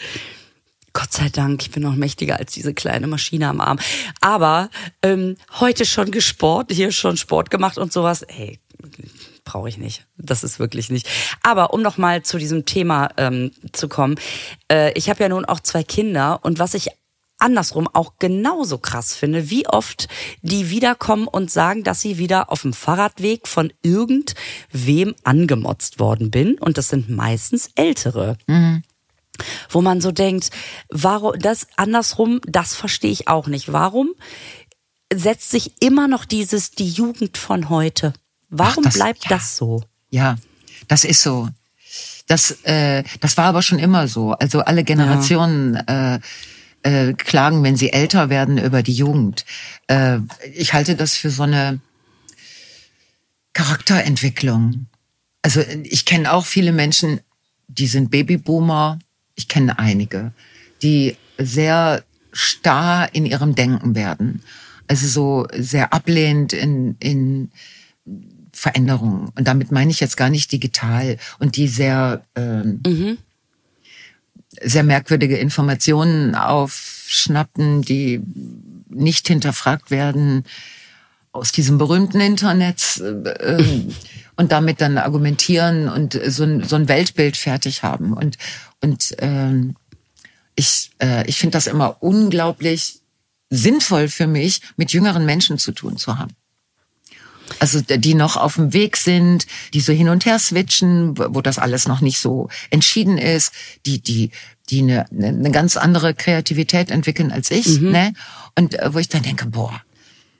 Gott 0.95 1.13
sei 1.13 1.29
Dank, 1.29 1.63
ich 1.63 1.71
bin 1.71 1.83
noch 1.83 1.95
mächtiger 1.95 2.39
als 2.39 2.55
diese 2.55 2.75
kleine 2.75 3.07
Maschine 3.07 3.49
am 3.49 3.61
Arm. 3.61 3.79
Aber 4.21 4.71
ähm, 5.03 5.37
heute 5.61 5.85
schon 5.85 6.11
gesport, 6.11 6.73
hier 6.73 6.91
schon 6.91 7.17
Sport 7.17 7.51
gemacht 7.51 7.79
und 7.79 7.93
sowas. 7.93 8.25
Hey, 8.29 8.59
brauche 9.45 9.69
ich 9.69 9.79
nicht. 9.79 10.07
Das 10.17 10.43
ist 10.43 10.59
wirklich 10.59 10.91
nicht. 10.91 11.09
Aber 11.43 11.73
um 11.73 11.83
noch 11.83 11.99
mal 11.99 12.23
zu 12.23 12.39
diesem 12.39 12.65
Thema 12.65 13.11
ähm, 13.17 13.53
zu 13.73 13.89
kommen, 13.89 14.17
äh, 14.71 14.93
ich 14.93 15.09
habe 15.09 15.23
ja 15.23 15.29
nun 15.29 15.45
auch 15.45 15.61
zwei 15.61 15.83
Kinder 15.83 16.41
und 16.43 16.59
was 16.59 16.75
ich 16.75 16.89
andersrum 17.39 17.89
auch 17.93 18.15
genauso 18.19 18.79
krass 18.79 19.15
finde, 19.15 19.51
wie 19.51 19.67
oft 19.67 20.09
die 20.43 20.71
wiederkommen 20.71 21.29
und 21.29 21.51
sagen, 21.51 21.85
dass 21.85 22.01
sie 22.01 22.19
wieder 22.19 22.51
auf 22.51 22.63
dem 22.63 22.73
Fahrradweg 22.73 23.49
von 23.49 23.73
irgendwem 23.83 25.15
angemotzt 25.25 25.99
worden 25.99 26.31
bin. 26.31 26.59
Und 26.59 26.79
das 26.79 26.89
sind 26.89 27.09
meistens 27.09 27.71
Ältere. 27.75 28.37
Mhm. 28.47 28.83
Wo 29.71 29.81
man 29.81 30.01
so 30.01 30.11
denkt, 30.11 30.51
warum, 30.91 31.39
das 31.39 31.69
andersrum, 31.77 32.41
das 32.45 32.75
verstehe 32.75 33.13
ich 33.13 33.29
auch 33.29 33.47
nicht. 33.47 33.73
Warum 33.73 34.11
setzt 35.13 35.51
sich 35.51 35.81
immer 35.81 36.09
noch 36.09 36.25
dieses, 36.25 36.73
die 36.73 36.89
Jugend 36.89 37.39
von 37.39 37.69
heute? 37.69 38.13
Warum 38.51 38.85
Ach, 38.85 38.91
das, 38.91 38.95
bleibt 38.95 39.25
ja. 39.25 39.37
das 39.37 39.57
so? 39.57 39.83
Ja, 40.11 40.37
das 40.89 41.05
ist 41.05 41.23
so. 41.23 41.49
Das, 42.27 42.51
äh, 42.65 43.05
das 43.21 43.37
war 43.37 43.47
aber 43.47 43.63
schon 43.63 43.79
immer 43.79 44.09
so. 44.09 44.33
Also 44.33 44.61
alle 44.61 44.85
Generationen 44.85 45.75
ja. 45.89 46.17
äh, 46.17 46.21
äh, 46.89 47.13
klagen, 47.13 47.63
wenn 47.63 47.77
sie 47.77 47.93
älter 47.93 48.31
werden, 48.31 48.57
über 48.57 48.83
die 48.83 48.95
Jugend. 48.95 49.45
Äh, 49.89 50.21
ich 50.55 50.73
halte 50.73 50.97
das 50.97 51.17
für 51.17 51.29
so 51.29 51.43
eine 51.43 51.81
Charakterentwicklung. 53.53 54.87
Also 55.43 55.61
ich 55.83 56.07
kenne 56.07 56.33
auch 56.33 56.47
viele 56.47 56.73
Menschen, 56.73 57.21
die 57.67 57.87
sind 57.87 58.11
Babyboomer. 58.11 58.99
Ich 59.35 59.49
kenne 59.49 59.79
einige, 59.79 60.33
die 60.83 61.17
sehr 61.37 62.03
starr 62.33 63.15
in 63.15 63.27
ihrem 63.27 63.55
Denken 63.55 63.95
werden. 63.95 64.43
Also 64.87 65.07
so 65.07 65.47
sehr 65.53 65.93
ablehnend 65.93 66.55
in, 66.55 66.97
in 67.01 67.51
Veränderungen. 68.53 69.31
Und 69.37 69.47
damit 69.47 69.73
meine 69.73 69.91
ich 69.91 70.01
jetzt 70.01 70.17
gar 70.17 70.31
nicht 70.31 70.51
digital 70.51 71.19
und 71.39 71.57
die 71.57 71.69
sehr 71.69 72.25
ähm, 72.35 72.81
mhm 72.87 73.19
sehr 74.63 74.83
merkwürdige 74.83 75.37
Informationen 75.37 76.35
aufschnappen, 76.35 77.83
die 77.83 78.21
nicht 78.89 79.29
hinterfragt 79.29 79.91
werden 79.91 80.45
aus 81.33 81.53
diesem 81.53 81.79
berühmten 81.79 82.21
Internet 82.21 83.01
äh, 83.01 83.63
und 84.37 84.53
damit 84.53 84.81
dann 84.81 84.99
argumentieren 84.99 85.89
und 85.89 86.19
so 86.27 86.45
ein, 86.45 86.65
so 86.65 86.77
ein 86.77 86.89
Weltbild 86.89 87.37
fertig 87.37 87.83
haben. 87.83 88.13
Und, 88.13 88.39
und 88.83 89.15
ähm, 89.19 89.77
ich, 90.55 90.91
äh, 91.01 91.27
ich 91.29 91.39
finde 91.39 91.57
das 91.57 91.67
immer 91.67 92.03
unglaublich 92.03 93.01
sinnvoll 93.51 94.09
für 94.09 94.27
mich, 94.27 94.61
mit 94.77 94.93
jüngeren 94.93 95.25
Menschen 95.25 95.59
zu 95.59 95.73
tun 95.73 95.97
zu 95.97 96.19
haben. 96.19 96.33
Also 97.59 97.81
die 97.81 98.15
noch 98.15 98.37
auf 98.37 98.55
dem 98.55 98.73
Weg 98.73 98.97
sind, 98.97 99.47
die 99.75 99.81
so 99.81 99.93
hin 99.93 100.09
und 100.09 100.27
her 100.27 100.39
switchen, 100.39 101.19
wo 101.19 101.41
das 101.41 101.59
alles 101.59 101.89
noch 101.89 102.01
nicht 102.01 102.21
so 102.21 102.49
entschieden 102.71 103.19
ist, 103.19 103.53
die 103.87 104.01
die 104.01 104.31
die 104.71 104.83
eine, 104.83 105.07
eine 105.11 105.51
ganz 105.51 105.77
andere 105.77 106.15
Kreativität 106.15 106.91
entwickeln 106.91 107.33
als 107.33 107.51
ich, 107.51 107.81
mhm. 107.81 107.91
ne? 107.91 108.13
Und 108.55 108.79
äh, 108.79 108.93
wo 108.93 108.99
ich 108.99 109.09
dann 109.09 109.23
denke, 109.23 109.47
boah. 109.47 109.81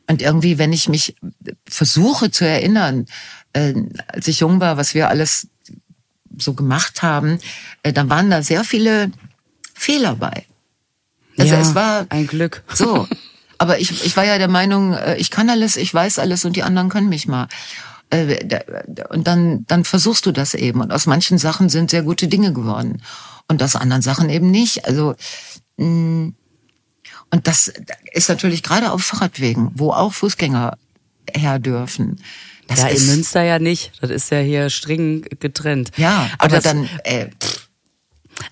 Und 0.07 0.23
irgendwie, 0.23 0.59
wenn 0.59 0.73
ich 0.73 0.89
mich 0.89 1.17
versuche 1.67 2.31
zu 2.31 2.47
erinnern, 2.47 3.07
äh, 3.53 3.75
als 4.07 4.29
ich 4.29 4.41
jung 4.41 4.61
war, 4.61 4.77
was 4.77 4.95
wir 4.95 5.09
alles 5.09 5.49
so 6.37 6.55
gemacht 6.55 7.03
haben, 7.03 7.39
äh, 7.83 7.93
dann 7.93 8.09
waren 8.11 8.31
da 8.31 8.43
sehr 8.43 8.65
viele 8.65 9.11
Fehler 9.75 10.17
bei. 10.17 10.45
Also 11.39 11.55
ja, 11.55 11.61
es 11.61 11.75
war 11.75 12.07
ein 12.09 12.27
Glück. 12.27 12.65
So. 12.75 13.07
Aber 13.59 13.81
ich, 13.81 14.05
ich 14.05 14.17
war 14.17 14.25
ja 14.25 14.39
der 14.39 14.49
Meinung, 14.49 14.95
äh, 14.95 15.17
ich 15.17 15.31
kann 15.31 15.51
alles, 15.51 15.77
ich 15.77 15.93
weiß 15.93 16.19
alles 16.19 16.45
und 16.45 16.57
die 16.57 16.63
anderen 16.63 16.89
können 16.89 17.09
mich 17.09 17.27
mal. 17.27 17.49
Äh, 18.11 18.61
und 19.11 19.27
dann, 19.27 19.67
dann 19.67 19.85
versuchst 19.85 20.25
du 20.27 20.33
das 20.33 20.55
eben. 20.55 20.81
Und 20.81 20.93
aus 20.93 21.07
manchen 21.07 21.39
Sachen 21.39 21.69
sind 21.69 21.91
sehr 21.91 22.03
gute 22.03 22.29
Dinge 22.29 22.53
geworden. 22.53 23.03
Und 23.49 23.63
aus 23.63 23.77
anderen 23.77 24.03
Sachen 24.03 24.31
eben 24.31 24.51
nicht. 24.51 24.87
Also, 24.87 25.15
mm, 25.77 26.29
und 27.31 27.47
das 27.47 27.73
ist 28.13 28.29
natürlich 28.29 28.63
gerade 28.63 28.93
auf 28.93 29.05
Fahrradwegen, 29.05 29.71
wo 29.75 29.91
auch 29.91 30.13
Fußgänger 30.13 30.79
her 31.35 31.59
dürfen. 31.59 32.19
Das 32.69 32.81
ja, 32.81 32.89
in 32.89 33.07
Münster 33.07 33.43
ja 33.43 33.59
nicht. 33.59 33.93
Das 34.01 34.11
ist 34.11 34.31
ja 34.31 34.39
hier 34.39 34.69
streng 34.71 35.23
getrennt. 35.41 35.91
Ja, 35.97 36.31
aber, 36.39 36.45
aber 36.45 36.57
das, 36.57 36.65
dann, 36.65 36.89
äh, 37.05 37.29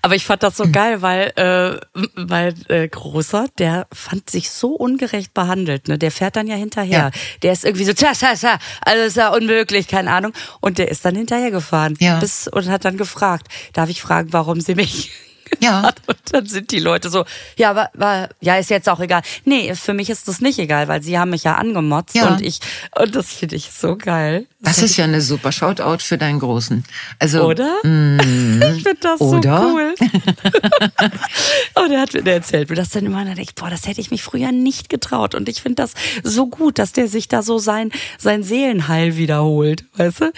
Aber 0.07 0.15
ich 0.15 0.25
fand 0.25 0.41
das 0.41 0.55
so 0.55 0.63
geil, 0.71 1.01
weil 1.01 1.33
äh, 1.35 1.99
mein 2.15 2.55
äh, 2.69 2.87
Großer, 2.87 3.47
der 3.57 3.87
fand 3.91 4.29
sich 4.29 4.49
so 4.51 4.69
ungerecht 4.69 5.33
behandelt. 5.33 5.89
Ne? 5.89 5.97
Der 5.97 6.11
fährt 6.11 6.37
dann 6.37 6.47
ja 6.47 6.55
hinterher. 6.55 7.11
Ja. 7.13 7.21
Der 7.43 7.51
ist 7.51 7.65
irgendwie 7.65 7.83
so, 7.83 7.91
tja, 7.91 8.13
tja, 8.13 8.33
tja, 8.33 8.57
alles 8.85 9.07
ist 9.07 9.17
ja 9.17 9.33
unmöglich, 9.33 9.89
keine 9.89 10.09
Ahnung. 10.13 10.31
Und 10.61 10.77
der 10.77 10.87
ist 10.87 11.03
dann 11.03 11.13
hinterher 11.15 11.51
gefahren 11.51 11.97
Ja. 11.99 12.19
bis, 12.21 12.47
und 12.47 12.69
hat 12.69 12.85
dann 12.85 12.95
gefragt, 12.95 13.47
darf 13.73 13.89
ich 13.89 14.01
fragen, 14.01 14.31
warum 14.31 14.61
sie 14.61 14.75
mich 14.75 15.11
Ja. 15.59 15.81
hat? 15.81 16.01
Und 16.07 16.17
dann 16.31 16.45
sind 16.45 16.71
die 16.71 16.79
Leute 16.79 17.09
so, 17.09 17.25
ja, 17.57 17.75
war, 17.75 17.89
war, 17.93 18.29
ja, 18.41 18.57
ist 18.57 18.69
jetzt 18.69 18.87
auch 18.89 18.99
egal. 18.99 19.21
Nee, 19.43 19.73
für 19.75 19.93
mich 19.93 20.09
ist 20.09 20.27
das 20.27 20.39
nicht 20.39 20.59
egal, 20.59 20.87
weil 20.87 21.01
sie 21.01 21.17
haben 21.17 21.31
mich 21.31 21.43
ja 21.43 21.55
angemotzt 21.55 22.15
Ja. 22.15 22.27
und 22.27 22.41
ich, 22.41 22.59
und 22.99 23.15
das 23.15 23.33
finde 23.33 23.55
ich 23.55 23.71
so 23.71 23.95
geil. 23.95 24.45
Das 24.59 24.81
ist 24.81 24.97
ja 24.97 25.05
eine 25.05 25.21
super 25.21 25.51
Shoutout 25.51 25.99
für 25.99 26.17
deinen 26.17 26.39
Großen. 26.39 26.83
Also, 27.19 27.43
Oder? 27.45 27.77
Ich 27.83 28.83
finde 28.83 28.97
das 29.01 29.21
Oder? 29.21 29.61
so 29.61 29.67
cool. 29.67 29.95
und 31.75 31.91
er 31.91 32.01
hat 32.01 32.13
mir 32.13 32.23
der 32.23 32.35
erzählt 32.35 32.69
mir 32.69 32.75
das 32.75 32.89
dann 32.89 33.05
immer 33.05 33.19
und 33.19 33.25
dann 33.27 33.35
denke 33.35 33.51
ich, 33.51 33.55
boah, 33.55 33.69
das 33.69 33.87
hätte 33.87 34.01
ich 34.01 34.11
mich 34.11 34.23
früher 34.23 34.51
nicht 34.51 34.89
getraut. 34.89 35.35
Und 35.35 35.47
ich 35.49 35.61
finde 35.61 35.75
das 35.83 35.93
so 36.23 36.47
gut, 36.47 36.79
dass 36.79 36.91
der 36.91 37.07
sich 37.07 37.27
da 37.27 37.41
so 37.41 37.57
sein, 37.59 37.91
sein 38.17 38.43
Seelenheil 38.43 39.17
wiederholt. 39.17 39.85
Weißt 39.95 40.21
du? 40.21 40.31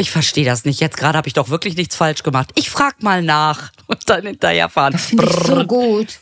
Ich 0.00 0.10
verstehe 0.10 0.46
das 0.46 0.64
nicht. 0.64 0.80
Jetzt 0.80 0.96
gerade 0.96 1.18
habe 1.18 1.28
ich 1.28 1.34
doch 1.34 1.50
wirklich 1.50 1.76
nichts 1.76 1.94
falsch 1.94 2.22
gemacht. 2.22 2.52
Ich 2.54 2.70
frag 2.70 3.02
mal 3.02 3.22
nach 3.22 3.70
und 3.86 4.08
dann 4.08 4.24
hinterherfahren. 4.26 4.96
Finde 4.98 5.26
ich 5.26 5.46
so 5.46 5.64
gut. 5.66 6.20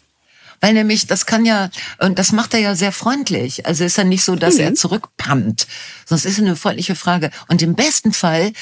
Weil 0.60 0.72
nämlich, 0.72 1.06
das 1.06 1.26
kann 1.26 1.44
ja, 1.44 1.70
und 2.00 2.18
das 2.18 2.32
macht 2.32 2.54
er 2.54 2.58
ja 2.60 2.74
sehr 2.74 2.90
freundlich. 2.90 3.66
Also 3.66 3.84
ist 3.84 3.96
ja 3.96 4.02
nicht 4.02 4.24
so, 4.24 4.34
dass 4.34 4.54
Mhm. 4.56 4.60
er 4.60 4.74
zurückpammt. 4.74 5.68
Sonst 6.06 6.24
ist 6.24 6.40
eine 6.40 6.56
freundliche 6.56 6.96
Frage. 6.96 7.30
Und 7.46 7.62
im 7.62 7.76
besten 7.76 8.12
Fall 8.12 8.52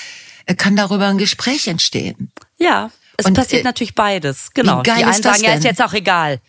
äh, 0.45 0.55
kann 0.55 0.77
darüber 0.77 1.07
ein 1.07 1.17
Gespräch 1.17 1.67
entstehen. 1.67 2.31
Ja, 2.59 2.91
es 3.17 3.25
Und, 3.25 3.33
passiert 3.33 3.63
äh, 3.63 3.65
natürlich 3.65 3.95
beides. 3.95 4.51
Genau. 4.53 4.83
geil 4.83 4.99
Die 4.99 5.05
einen 5.05 5.23
das 5.23 5.23
sagen, 5.39 5.45
ja, 5.45 5.55
ist 5.55 5.65
jetzt 5.65 5.81
auch 5.83 5.95
egal. 5.95 6.41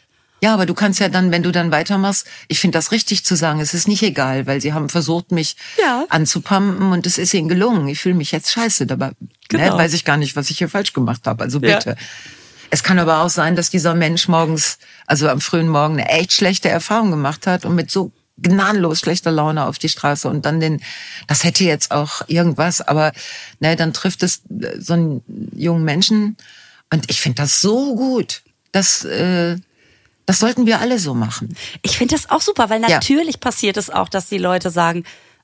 Ja, 0.42 0.54
aber 0.54 0.66
du 0.68 0.74
kannst 0.76 1.00
ja 1.00 1.10
dann, 1.10 1.32
wenn 1.32 1.42
du 1.44 1.52
dann 1.52 1.72
weitermachst, 1.72 2.28
ich 2.48 2.60
finde 2.60 2.78
das 2.78 2.92
richtig 2.92 3.26
zu 3.26 3.36
sagen, 3.36 3.60
es 3.60 3.74
ist 3.74 3.88
nicht 3.88 4.04
egal, 4.04 4.46
weil 4.46 4.62
sie 4.62 4.74
haben 4.74 4.88
versucht, 4.90 5.32
mich 5.32 5.56
Ja. 5.80 6.06
anzupumpen 6.10 6.92
und 6.92 7.08
es 7.08 7.18
ist 7.18 7.34
ihnen 7.34 7.50
gelungen. 7.50 7.88
Ich 7.88 8.00
fühle 8.00 8.16
mich 8.16 8.32
jetzt 8.32 8.52
scheiße 8.52 8.86
dabei. 8.86 9.12
Genau. 9.50 9.64
Ne, 9.64 9.84
weiß 9.84 9.94
ich 9.94 10.06
gar 10.06 10.18
nicht, 10.18 10.36
was 10.36 10.50
ich 10.52 10.60
hier 10.60 10.70
falsch 10.70 10.94
gemacht 10.94 11.26
habe. 11.26 11.44
Also 11.44 11.60
Ja. 11.60 11.76
bitte. 11.76 11.96
Es 12.70 12.84
kann 12.84 13.00
aber 13.00 13.22
auch 13.24 13.30
sein, 13.30 13.56
dass 13.56 13.70
dieser 13.70 13.96
Mensch 13.96 14.28
morgens, 14.28 14.78
also 15.08 15.28
am 15.30 15.40
frühen 15.42 15.70
Morgen, 15.70 15.94
eine 15.96 16.10
echt 16.10 16.34
schlechte 16.34 16.70
Erfahrung 16.70 17.12
gemacht 17.12 17.48
hat 17.48 17.66
und 17.66 17.74
mit 17.76 17.90
so 17.90 18.12
gnadenlos 18.40 19.00
schlechter 19.00 19.32
Laune 19.32 19.66
auf 19.66 19.80
die 19.80 19.90
Straße 19.90 20.28
und 20.30 20.46
dann 20.46 20.60
den, 20.60 20.82
das 21.28 21.44
hätte 21.44 21.64
jetzt 21.64 21.90
auch 21.92 22.22
irgendwas, 22.28 22.82
aber 22.82 23.12
ne, 23.60 23.76
dann 23.76 23.94
trifft 23.94 24.22
es 24.22 24.42
äh, 24.62 24.80
so 24.80 24.94
einen 24.94 25.24
jungen 25.56 25.84
Menschen 25.84 26.38
und 26.94 27.10
ich 27.10 27.20
finde 27.22 27.42
das 27.42 27.62
so 27.62 27.96
gut. 27.96 28.44
Das, 28.74 29.04
äh, 29.06 29.56
das 30.28 30.38
sollten 30.40 30.68
wir 30.68 30.80
alle 30.80 31.00
so 31.00 31.16
machen. 31.16 31.56
Ich 31.82 31.98
finde 31.98 32.14
das 32.16 32.30
auch 32.30 32.42
super, 32.42 32.70
weil 32.70 32.82
Ja. 32.84 32.90
natürlich 32.90 33.40
passiert 33.40 33.78
es 33.78 33.90
auch, 33.90 34.10
dass 34.10 34.28
die 34.30 34.38
Leute 34.38 34.70
sagen, 34.70 35.04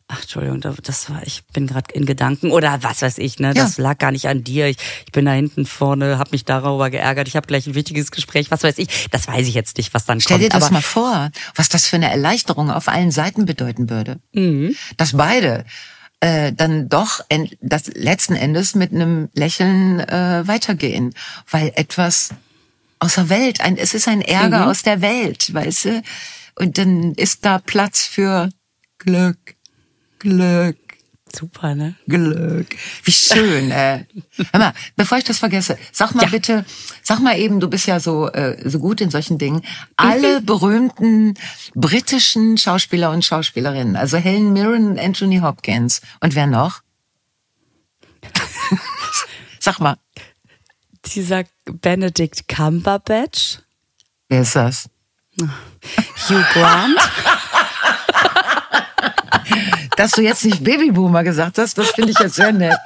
ach 0.09 0.21
Entschuldigung, 0.21 0.59
da- 0.59 0.75
das 0.83 1.09
war, 1.09 1.23
ich 1.25 1.43
bin 1.53 1.65
gerade 1.65 1.91
in 1.95 2.05
Gedanken 2.05 2.51
oder 2.51 2.83
was 2.83 3.01
weiß 3.01 3.17
ich, 3.19 3.39
ne? 3.39 3.53
Das 3.53 3.77
Ja. 3.77 3.83
lag 3.83 3.97
gar 3.97 4.11
nicht 4.11 4.27
an 4.27 4.43
dir. 4.43 4.67
Ich, 4.67 4.77
ich 5.05 5.11
bin 5.13 5.23
da 5.25 5.31
hinten 5.31 5.65
vorne, 5.65 6.19
habe 6.19 6.31
mich 6.33 6.43
darüber 6.43 6.89
geärgert. 6.89 7.29
Ich 7.29 7.35
habe 7.37 7.47
gleich 7.47 7.65
ein 7.65 7.73
wichtiges 7.75 8.11
Gespräch, 8.11 8.51
was 8.51 8.61
weiß 8.63 8.77
ich. 8.79 9.07
Das 9.11 9.27
weiß 9.27 9.47
ich 9.47 9.53
jetzt 9.55 9.77
nicht, 9.77 9.93
was 9.93 10.05
dann 10.05 10.19
Stell 10.19 10.35
kommt. 10.37 10.43
dir 10.43 10.49
das 10.49 10.65
aber 10.65 10.73
mal 10.73 10.81
vor, 10.81 11.31
was 11.55 11.69
das 11.69 11.87
für 11.87 11.95
eine 11.95 12.11
Erleichterung 12.11 12.69
auf 12.69 12.89
allen 12.89 13.11
Seiten 13.11 13.45
bedeuten 13.45 13.89
würde. 13.89 14.19
Dass 14.97 15.13
beide 15.13 15.63
äh, 16.19 16.51
dann 16.53 16.89
doch 16.89 17.21
das 17.61 17.87
letzten 17.87 18.35
Endes 18.35 18.75
mit 18.75 18.91
einem 18.91 19.29
Lächeln 19.33 19.99
äh, 20.01 20.43
weitergehen, 20.45 21.13
weil 21.49 21.71
etwas 21.75 22.29
aus 23.03 23.15
der 23.15 23.29
Welt, 23.29 23.61
ein, 23.61 23.77
es 23.77 23.93
ist 23.93 24.07
ein 24.07 24.21
Ärger 24.21 24.67
aus 24.67 24.81
der 24.83 25.01
Welt, 25.01 25.53
weißt 25.53 25.85
du? 25.85 26.01
Und 26.55 26.77
dann 26.77 27.13
ist 27.15 27.45
da 27.45 27.59
Platz 27.59 28.05
für 28.05 28.49
Glück, 28.99 29.55
Glück. 30.19 30.77
super, 31.35 31.73
ne? 31.75 31.95
Glück. 32.07 32.67
Wie 33.03 33.11
schön, 33.11 33.71
äh. 33.83 34.05
Hör 34.51 34.59
mal, 34.59 34.73
bevor 34.95 35.17
ich 35.17 35.23
das 35.23 35.39
vergesse, 35.39 35.77
sag 35.91 36.13
mal 36.15 36.23
Ja. 36.23 36.29
bitte, 36.29 36.63
sag 37.01 37.19
mal 37.19 37.37
eben, 37.39 37.59
du 37.59 37.67
bist 37.67 37.87
ja 37.87 37.99
so, 37.99 38.29
äh, 38.29 38.57
so 38.69 38.79
gut 38.79 39.01
in 39.01 39.09
solchen 39.09 39.37
Dingen, 39.39 39.63
alle 39.97 40.41
berühmten 40.41 41.33
britischen 41.73 42.57
Schauspieler 42.57 43.09
und 43.11 43.25
Schauspielerinnen, 43.25 43.95
also 43.95 44.17
Helen 44.17 44.53
Mirren 44.53 44.87
und 44.91 44.99
Anthony 44.99 45.39
Hopkins. 45.39 46.01
Und 46.21 46.35
wer 46.35 46.47
noch? 46.47 46.81
sag 49.59 49.79
mal, 49.79 49.97
Dieser 51.07 51.43
Benedict 51.65 52.47
Cumberbatch, 52.47 53.59
wer 54.29 54.41
ist 54.41 54.55
das? 54.55 54.89
Hugh 56.29 56.43
Grant. 56.53 56.97
Dass 59.97 60.11
du 60.11 60.21
jetzt 60.21 60.45
nicht 60.45 60.63
Babyboomer 60.63 61.23
gesagt 61.23 61.57
hast, 61.57 61.77
das 61.77 61.91
finde 61.91 62.11
ich 62.11 62.19
jetzt 62.19 62.35
sehr 62.35 62.51
nett. 62.51 62.77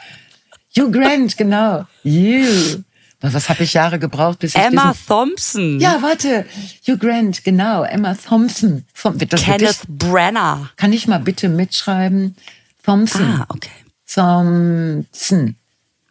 Hugh 0.78 0.92
Grant, 0.92 1.38
genau. 1.38 1.86
You. 2.04 2.84
Was 3.22 3.50
habe 3.50 3.64
ich 3.64 3.74
Jahre 3.74 3.98
gebraucht, 3.98 4.40
bis 4.40 4.54
ich 4.54 4.62
Emma 4.62 4.94
Thompson. 5.08 5.80
Ja, 5.80 6.02
warte. 6.02 6.46
Hugh 6.88 6.98
Grant, 6.98 7.44
genau. 7.44 7.84
Emma 7.84 8.14
Thompson. 8.16 8.86
Wird 9.04 9.34
das 9.34 9.42
Kenneth 9.42 9.82
Branagh. 9.88 10.70
kann 10.76 10.94
ich 10.94 11.08
mal 11.08 11.20
bitte 11.20 11.50
mitschreiben? 11.50 12.36
Thompson. 12.84 13.24
Ah, 13.24 13.46
okay. 13.50 13.72
Thompson. 14.08 15.56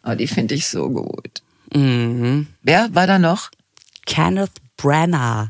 Oh, 0.03 0.15
die 0.15 0.27
finde 0.27 0.55
ich 0.55 0.67
so 0.67 0.89
gut. 0.89 1.41
Mhm. 1.73 2.47
Wer 2.61 2.93
war 2.95 3.07
da 3.07 3.19
noch? 3.19 3.49
Kenneth 4.05 4.51
Branagh. 4.77 5.49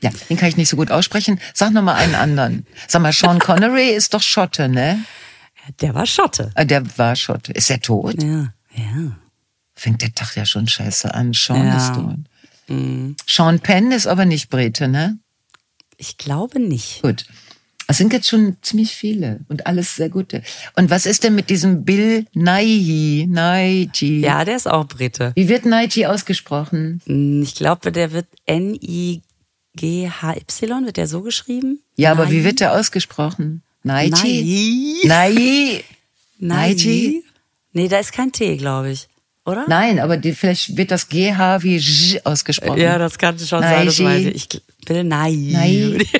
Ja, 0.00 0.10
den 0.28 0.36
kann 0.36 0.48
ich 0.50 0.56
nicht 0.56 0.68
so 0.68 0.76
gut 0.76 0.90
aussprechen. 0.90 1.40
Sag 1.54 1.72
noch 1.72 1.82
mal 1.82 1.94
einen 1.94 2.14
anderen. 2.14 2.66
Sag 2.88 3.00
mal, 3.02 3.12
Sean 3.12 3.38
Connery 3.38 3.88
ist 3.90 4.12
doch 4.14 4.22
Schotte, 4.22 4.68
ne? 4.68 5.02
Der 5.80 5.94
war 5.94 6.04
Schotte. 6.06 6.50
Ah, 6.54 6.64
Der 6.64 6.98
war 6.98 7.16
Schotte. 7.16 7.52
Ist 7.52 7.70
er 7.70 7.80
tot? 7.80 8.22
Ja, 8.22 8.52
ja. 8.74 9.16
Fängt 9.74 10.02
der 10.02 10.14
Tag 10.14 10.36
ja 10.36 10.44
schon 10.44 10.68
scheiße 10.68 11.12
an. 11.14 11.32
Sean 11.32 11.66
Ja. 11.66 11.76
ist 11.78 11.94
tot. 11.94 13.16
Sean 13.26 13.60
Penn 13.60 13.92
ist 13.92 14.06
aber 14.06 14.24
nicht 14.26 14.50
Brite, 14.50 14.88
ne? 14.88 15.18
Ich 15.96 16.18
glaube 16.18 16.60
nicht. 16.60 17.00
Gut. 17.02 17.24
Es 17.86 17.98
sind 17.98 18.12
jetzt 18.12 18.28
schon 18.28 18.56
ziemlich 18.62 18.92
viele 18.94 19.40
und 19.48 19.66
alles 19.66 19.96
sehr 19.96 20.08
gute. 20.08 20.42
Und 20.76 20.90
was 20.90 21.06
ist 21.06 21.24
denn 21.24 21.34
mit 21.34 21.50
diesem 21.50 21.84
Bill 21.84 22.26
Nighy? 22.32 23.26
Nighy. 23.28 24.20
Ja, 24.20 24.44
der 24.44 24.56
ist 24.56 24.66
auch 24.66 24.86
Brite. 24.86 25.32
Wie 25.34 25.48
wird 25.48 25.66
Nighy 25.66 26.06
ausgesprochen? 26.06 27.00
Hm, 27.06 27.42
Ich 27.42 27.54
glaube, 27.54 27.92
der 27.92 28.12
wird 28.12 28.26
N-I-G-H-Y, 28.46 29.22
wird 30.86 30.96
der 30.96 31.06
so 31.08 31.22
geschrieben? 31.22 31.80
Ja, 31.96 32.12
aber 32.12 32.30
wie 32.30 32.34
Nighy? 32.36 32.44
wird 32.44 32.60
der 32.60 32.72
ausgesprochen? 32.78 33.62
Nighy? 33.82 35.00
Nighy. 35.02 35.08
Nighy? 35.08 35.84
Nighy? 36.38 37.24
Nee, 37.72 37.88
da 37.88 37.98
ist 37.98 38.12
kein 38.12 38.30
T, 38.32 38.56
glaube 38.56 38.90
ich. 38.92 39.08
Oder? 39.44 39.66
Nein, 39.68 39.98
aber 40.00 40.16
die, 40.16 40.32
vielleicht 40.32 40.76
wird 40.76 40.90
das 40.90 41.08
GH 41.08 41.62
wie 41.62 41.76
J 41.76 42.24
ausgesprochen. 42.24 42.80
Ja, 42.80 42.96
das 42.98 43.18
kann 43.18 43.38
schon 43.38 43.60
sein, 43.60 43.86
das 43.86 43.98
Nighy. 43.98 44.26
weiß 44.26 44.34
ich. 44.34 44.48
Ich 44.54 44.88
will 44.88 45.04
Nighy. 45.04 45.56
Nighy. 45.56 46.08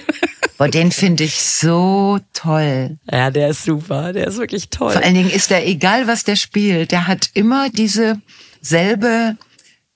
Boah, 0.56 0.68
den 0.68 0.92
finde 0.92 1.24
ich 1.24 1.42
so 1.42 2.20
toll. 2.32 2.96
Ja, 3.10 3.30
der 3.30 3.48
ist 3.48 3.64
super. 3.64 4.12
Der 4.12 4.28
ist 4.28 4.38
wirklich 4.38 4.70
toll. 4.70 4.92
Vor 4.92 5.02
allen 5.02 5.14
Dingen 5.14 5.30
ist 5.30 5.50
der, 5.50 5.66
egal 5.66 6.06
was 6.06 6.22
der 6.24 6.36
spielt, 6.36 6.92
der 6.92 7.06
hat 7.08 7.30
immer 7.34 7.70
diese 7.70 8.20
selbe 8.60 9.36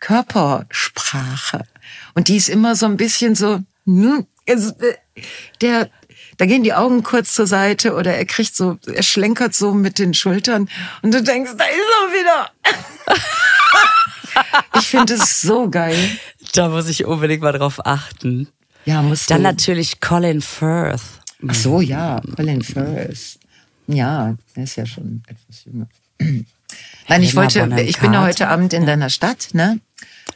Körpersprache. 0.01 1.65
Und 2.15 2.29
die 2.29 2.37
ist 2.37 2.49
immer 2.49 2.75
so 2.75 2.87
ein 2.87 2.97
bisschen 2.97 3.35
so, 3.37 3.61
hm, 3.85 4.27
äh, 4.47 4.57
der, 5.61 5.91
da 6.39 6.47
gehen 6.47 6.65
die 6.65 6.75
Augen 6.75 7.03
kurz 7.03 7.35
zur 7.35 7.47
Seite 7.47 7.95
oder 7.95 8.15
er 8.15 8.25
kriegt 8.25 8.57
so, 8.57 8.79
er 8.87 9.03
schlenkert 9.03 9.55
so 9.55 9.75
mit 9.75 9.99
den 9.99 10.15
Schultern 10.15 10.69
und 11.03 11.15
du 11.15 11.23
denkst, 11.23 11.53
da 11.57 11.65
ist 11.65 11.75
er 11.75 12.13
wieder. 12.13 12.51
ich 14.79 14.87
finde 14.87 15.15
es 15.15 15.41
so 15.41 15.71
geil. 15.71 15.99
Da 16.53 16.69
muss 16.69 16.89
ich 16.89 17.05
unbedingt 17.05 17.43
mal 17.43 17.53
drauf 17.53 17.85
achten. 17.87 18.49
Ja, 18.89 19.03
musst 19.03 19.31
Dann 19.31 19.39
du. 19.39 19.43
natürlich 19.43 20.01
Colin 20.01 20.41
Firth. 20.41 21.03
Ach 21.47 21.55
so, 21.55 21.81
ja, 21.83 22.21
Colin 22.37 22.63
Firth. 22.63 23.39
Ja, 23.87 24.35
der 24.57 24.65
ist 24.65 24.77
ja 24.77 24.87
schon 24.87 25.23
etwas 25.27 25.65
jünger. 25.67 25.87
Nein, 27.09 27.23
ich 27.23 27.37
wollte, 27.37 27.69
ich 27.87 27.99
bin 27.99 28.15
ja 28.15 28.23
heute. 28.23 28.49
Abend 28.49 28.73
in 28.73 28.87
deiner 28.87 29.11
Stadt, 29.11 29.49
ne? 29.53 29.79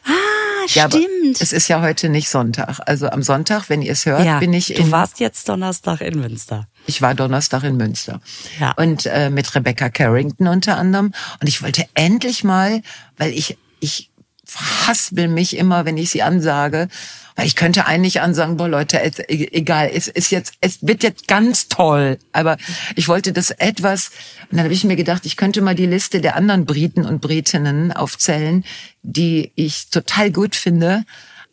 Ah, 0.04 0.66
Ja, 0.68 0.88
stimmt. 0.88 1.40
es 1.40 1.52
ist 1.54 1.68
ja 1.68 1.80
heute 1.80 2.10
nicht 2.10 2.28
Sonntag. 2.28 2.79
Also 2.87 3.08
am 3.08 3.22
Sonntag, 3.22 3.70
wenn 3.70 3.81
ihr 3.81 3.92
es 3.92 4.04
hört, 4.04 4.24
ja, 4.24 4.38
bin 4.38 4.52
ich 4.52 4.66
du 4.66 4.74
in, 4.74 4.90
warst 4.90 5.18
jetzt 5.20 5.48
Donnerstag 5.48 6.00
in 6.02 6.20
Münster. 6.20 6.68
ich 6.87 7.00
war 7.00 7.14
Donnerstag 7.14 7.64
in 7.64 7.77
Münster. 7.79 8.20
Ja. 8.60 8.72
Und 8.72 9.06
äh, 9.06 9.31
mit 9.31 9.54
Rebecca 9.54 9.88
Carrington 9.88 10.46
unter 10.46 10.77
anderem. 10.77 11.12
Und 11.40 11.48
ich 11.48 11.62
wollte 11.62 11.87
endlich 11.94 12.44
mal, 12.44 12.83
weil 13.16 13.33
ich, 13.33 13.56
ich 13.81 14.10
verhaspel 14.53 15.29
mich 15.29 15.57
immer, 15.57 15.85
wenn 15.85 15.96
ich 15.96 16.11
sie 16.11 16.23
ansage. 16.23 16.88
Weil 17.35 17.46
ich 17.46 17.57
könnte 17.57 17.87
eigentlich 17.87 18.21
ansagen, 18.21 18.59
boah 18.59 18.69
Leute, 18.69 18.98
e- 18.98 19.48
egal, 19.53 19.90
es 19.94 20.07
ist 20.07 20.31
jetzt, 20.31 20.53
es 20.61 20.79
wird 20.83 21.03
jetzt 21.03 21.29
ganz 21.29 21.69
toll. 21.69 22.19
Aber 22.33 22.59
ich 22.94 23.09
wollte 23.09 23.33
das 23.33 23.50
etwas, 23.50 24.11
und 24.50 24.59
dann 24.59 24.65
habe 24.65 24.75
ich 24.75 24.85
mir 24.85 24.96
gedacht, 24.96 25.25
ich 25.25 25.38
könnte 25.38 25.63
mal 25.63 25.75
die 25.75 25.87
Liste 25.87 26.21
der 26.21 26.37
anderen 26.37 26.67
Briten 26.67 27.07
und 27.07 27.23
Britinnen 27.23 27.90
aufzählen, 27.90 28.65
die 29.03 29.50
ich 29.55 29.88
total 29.88 30.31
gut 30.31 30.55
finde. 30.55 31.05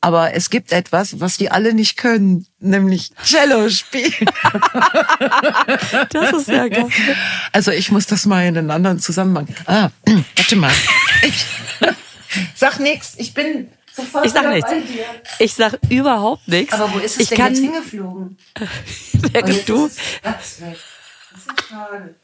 Aber 0.01 0.33
es 0.33 0.49
gibt 0.49 0.71
etwas, 0.71 1.19
was 1.19 1.37
die 1.37 1.51
alle 1.51 1.73
nicht 1.73 1.97
können, 1.97 2.45
nämlich 2.59 3.11
Cello 3.23 3.69
spielen. 3.69 4.13
Das 6.11 6.31
ist 6.33 6.47
ja 6.47 6.67
geil. 6.67 6.87
Also 7.51 7.71
ich 7.71 7.91
muss 7.91 8.05
das 8.05 8.25
mal 8.25 8.45
in 8.45 8.57
einen 8.57 8.71
anderen 8.71 8.99
Zusammenhang. 8.99 9.47
Ah, 9.65 9.89
warte 10.35 10.55
mal. 10.55 10.71
Ich, 11.23 11.45
sag 12.55 12.79
nix. 12.79 13.13
Ich 13.17 13.33
bin 13.33 13.69
sofort 13.93 14.25
Ich 14.25 14.31
sag 14.31 14.47
nichts. 14.49 14.69
bei 14.69 14.79
dir. 14.79 15.05
Ich 15.39 15.53
sag 15.53 15.77
überhaupt 15.89 16.47
nichts. 16.47 16.73
Aber 16.73 16.93
wo 16.93 16.99
ist 16.99 17.15
es 17.15 17.21
ich 17.23 17.29
denn 17.29 17.37
kann, 17.37 17.53
jetzt 17.53 17.61
hingeflogen? 17.63 18.37
Du, 19.65 19.87
Das 19.87 19.97
ist 19.97 20.23
ganz 20.23 20.61
weg. 20.61 20.77
Das 21.31 21.41
ist 21.41 21.69
schade. 21.69 22.15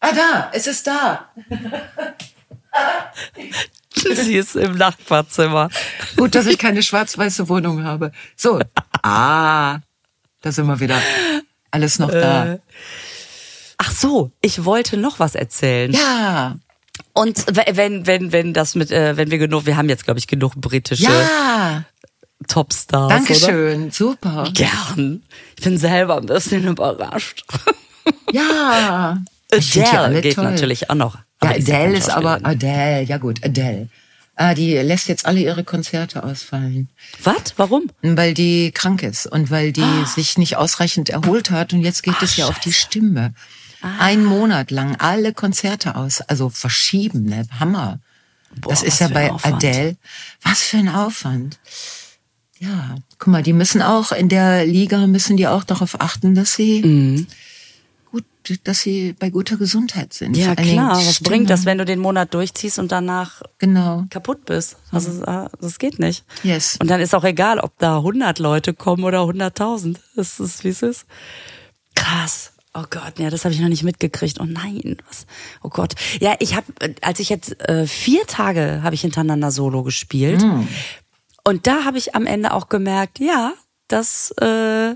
Ah, 0.00 0.12
da. 0.12 0.50
Es 0.52 0.66
ist 0.66 0.86
da. 0.86 1.30
sie 3.94 4.34
ist 4.36 4.56
im 4.56 4.76
Nachbarzimmer. 4.76 5.70
Gut, 6.16 6.34
dass 6.34 6.46
ich 6.46 6.58
keine 6.58 6.82
schwarz-weiße 6.82 7.48
Wohnung 7.48 7.84
habe. 7.84 8.12
So. 8.36 8.60
Ah. 9.06 9.80
Da 10.40 10.50
sind 10.50 10.66
wir 10.66 10.80
wieder. 10.80 10.98
Alles 11.70 11.98
noch 11.98 12.10
da. 12.10 12.58
Ach 13.76 13.90
so, 13.90 14.30
ich 14.40 14.64
wollte 14.64 14.96
noch 14.96 15.18
was 15.18 15.34
erzählen. 15.34 15.92
Ja. 15.92 16.56
Und 17.12 17.44
wenn, 17.76 18.06
wenn, 18.06 18.32
wenn 18.32 18.52
das 18.54 18.74
mit, 18.74 18.90
äh, 18.90 19.16
wenn 19.16 19.30
wir 19.30 19.38
genug, 19.38 19.66
wir 19.66 19.76
haben 19.76 19.88
jetzt, 19.88 20.04
glaube 20.04 20.18
ich, 20.18 20.26
genug 20.26 20.54
britische 20.56 21.04
Ja. 21.04 21.84
Topstars. 22.48 23.06
Oder? 23.06 23.14
Dankeschön. 23.14 23.90
Super. 23.90 24.48
Gern. 24.52 25.22
Ich 25.56 25.64
bin 25.64 25.78
selber 25.78 26.18
ein 26.18 26.26
bisschen 26.26 26.66
überrascht. 26.66 27.44
Ja. 28.32 29.18
Adele 29.52 30.20
geht 30.20 30.34
toll. 30.34 30.44
natürlich 30.44 30.90
auch 30.90 30.94
noch. 30.96 31.16
Ja, 31.42 31.50
Adele 31.50 31.96
ist 31.96 32.10
aber. 32.10 32.40
Adele, 32.42 33.02
ja 33.02 33.18
gut, 33.18 33.44
Adele. 33.44 33.88
Ah, 34.36 34.52
die 34.54 34.72
lässt 34.78 35.06
jetzt 35.06 35.26
alle 35.26 35.38
ihre 35.38 35.62
Konzerte 35.62 36.24
ausfallen, 36.24 36.88
Was? 37.22 37.54
Warum? 37.56 37.84
weil 38.02 38.34
die 38.34 38.72
krank 38.72 39.04
ist 39.04 39.26
und 39.26 39.52
weil 39.52 39.70
die 39.72 39.82
Ah. 39.82 40.06
sich 40.06 40.38
nicht 40.38 40.56
ausreichend 40.56 41.08
erholt 41.08 41.52
hat 41.52 41.72
und 41.72 41.82
jetzt 41.82 42.02
geht 42.02 42.20
es 42.20 42.36
ja 42.36 42.46
auf 42.48 42.58
die 42.58 42.72
Stimme. 42.72 43.32
Ein 43.98 44.24
Monat 44.24 44.70
lang 44.70 44.96
alle 44.96 45.32
Konzerte 45.34 45.96
aus, 45.96 46.20
also 46.22 46.48
verschieben, 46.48 47.24
ne? 47.24 47.46
Hammer. 47.60 47.98
Boah, 48.60 48.70
das 48.70 48.82
ist 48.82 49.00
ja 49.00 49.08
bei. 49.08 49.30
Adele. 49.42 49.96
Was 50.42 50.62
für 50.62 50.78
ein 50.78 50.88
Aufwand. 50.88 51.58
Ja, 52.60 52.94
guck 53.18 53.28
mal, 53.28 53.42
die 53.42 53.52
müssen 53.52 53.82
auch 53.82 54.12
in 54.12 54.28
der 54.28 54.64
Liga 54.64 55.06
müssen 55.06 55.36
die 55.36 55.48
auch 55.48 55.64
darauf 55.64 56.00
achten, 56.00 56.34
dass 56.34 56.54
sie 56.54 56.80
Mhm. 56.82 57.26
gut, 58.10 58.24
dass 58.62 58.80
sie 58.80 59.12
bei 59.12 59.28
guter 59.30 59.56
Gesundheit 59.56 60.14
sind. 60.14 60.36
Ja, 60.36 60.54
klar. 60.54 60.92
Was 60.96 61.16
Stimme. 61.16 61.28
bringt 61.30 61.50
das, 61.50 61.64
wenn 61.66 61.78
du 61.78 61.84
den 61.84 61.98
Monat 61.98 62.32
durchziehst 62.32 62.78
und 62.78 62.92
danach 62.92 63.42
Genau. 63.58 64.04
kaputt 64.08 64.46
bist? 64.46 64.76
Also, 64.92 65.22
äh, 65.24 65.48
das 65.60 65.78
geht 65.80 65.98
nicht. 65.98 66.24
Yes. 66.44 66.78
Und 66.80 66.88
dann 66.88 67.00
ist 67.00 67.14
auch 67.14 67.24
egal, 67.24 67.58
ob 67.58 67.76
da 67.78 67.98
100 67.98 68.38
Leute 68.38 68.72
kommen 68.72 69.02
oder 69.04 69.26
100.000. 69.26 69.98
Das 70.14 70.38
ist, 70.40 70.62
wie 70.64 70.68
es 70.68 70.82
ist. 70.82 71.06
Krass. 71.96 72.52
Oh 72.76 72.84
Gott, 72.90 73.20
ja, 73.20 73.30
das 73.30 73.44
habe 73.44 73.54
ich 73.54 73.60
noch 73.60 73.68
nicht 73.68 73.84
mitgekriegt. 73.84 74.40
Oh 74.40 74.44
nein, 74.44 74.96
was? 75.08 75.26
Oh 75.62 75.68
Gott. 75.68 75.94
Ja, 76.20 76.34
ich 76.40 76.56
habe, 76.56 76.66
als 77.02 77.20
ich 77.20 77.28
jetzt 77.28 77.60
äh, 77.68 77.86
vier 77.86 78.26
Tage 78.26 78.80
habe 78.82 78.96
ich 78.96 79.02
hintereinander 79.02 79.52
Solo 79.52 79.84
gespielt. 79.84 80.42
Und 81.44 81.66
da 81.68 81.84
habe 81.84 81.98
ich 81.98 82.16
am 82.16 82.26
Ende 82.26 82.52
auch 82.52 82.68
gemerkt, 82.68 83.20
ja, 83.20 83.52
das 83.86 84.34
äh, 84.40 84.94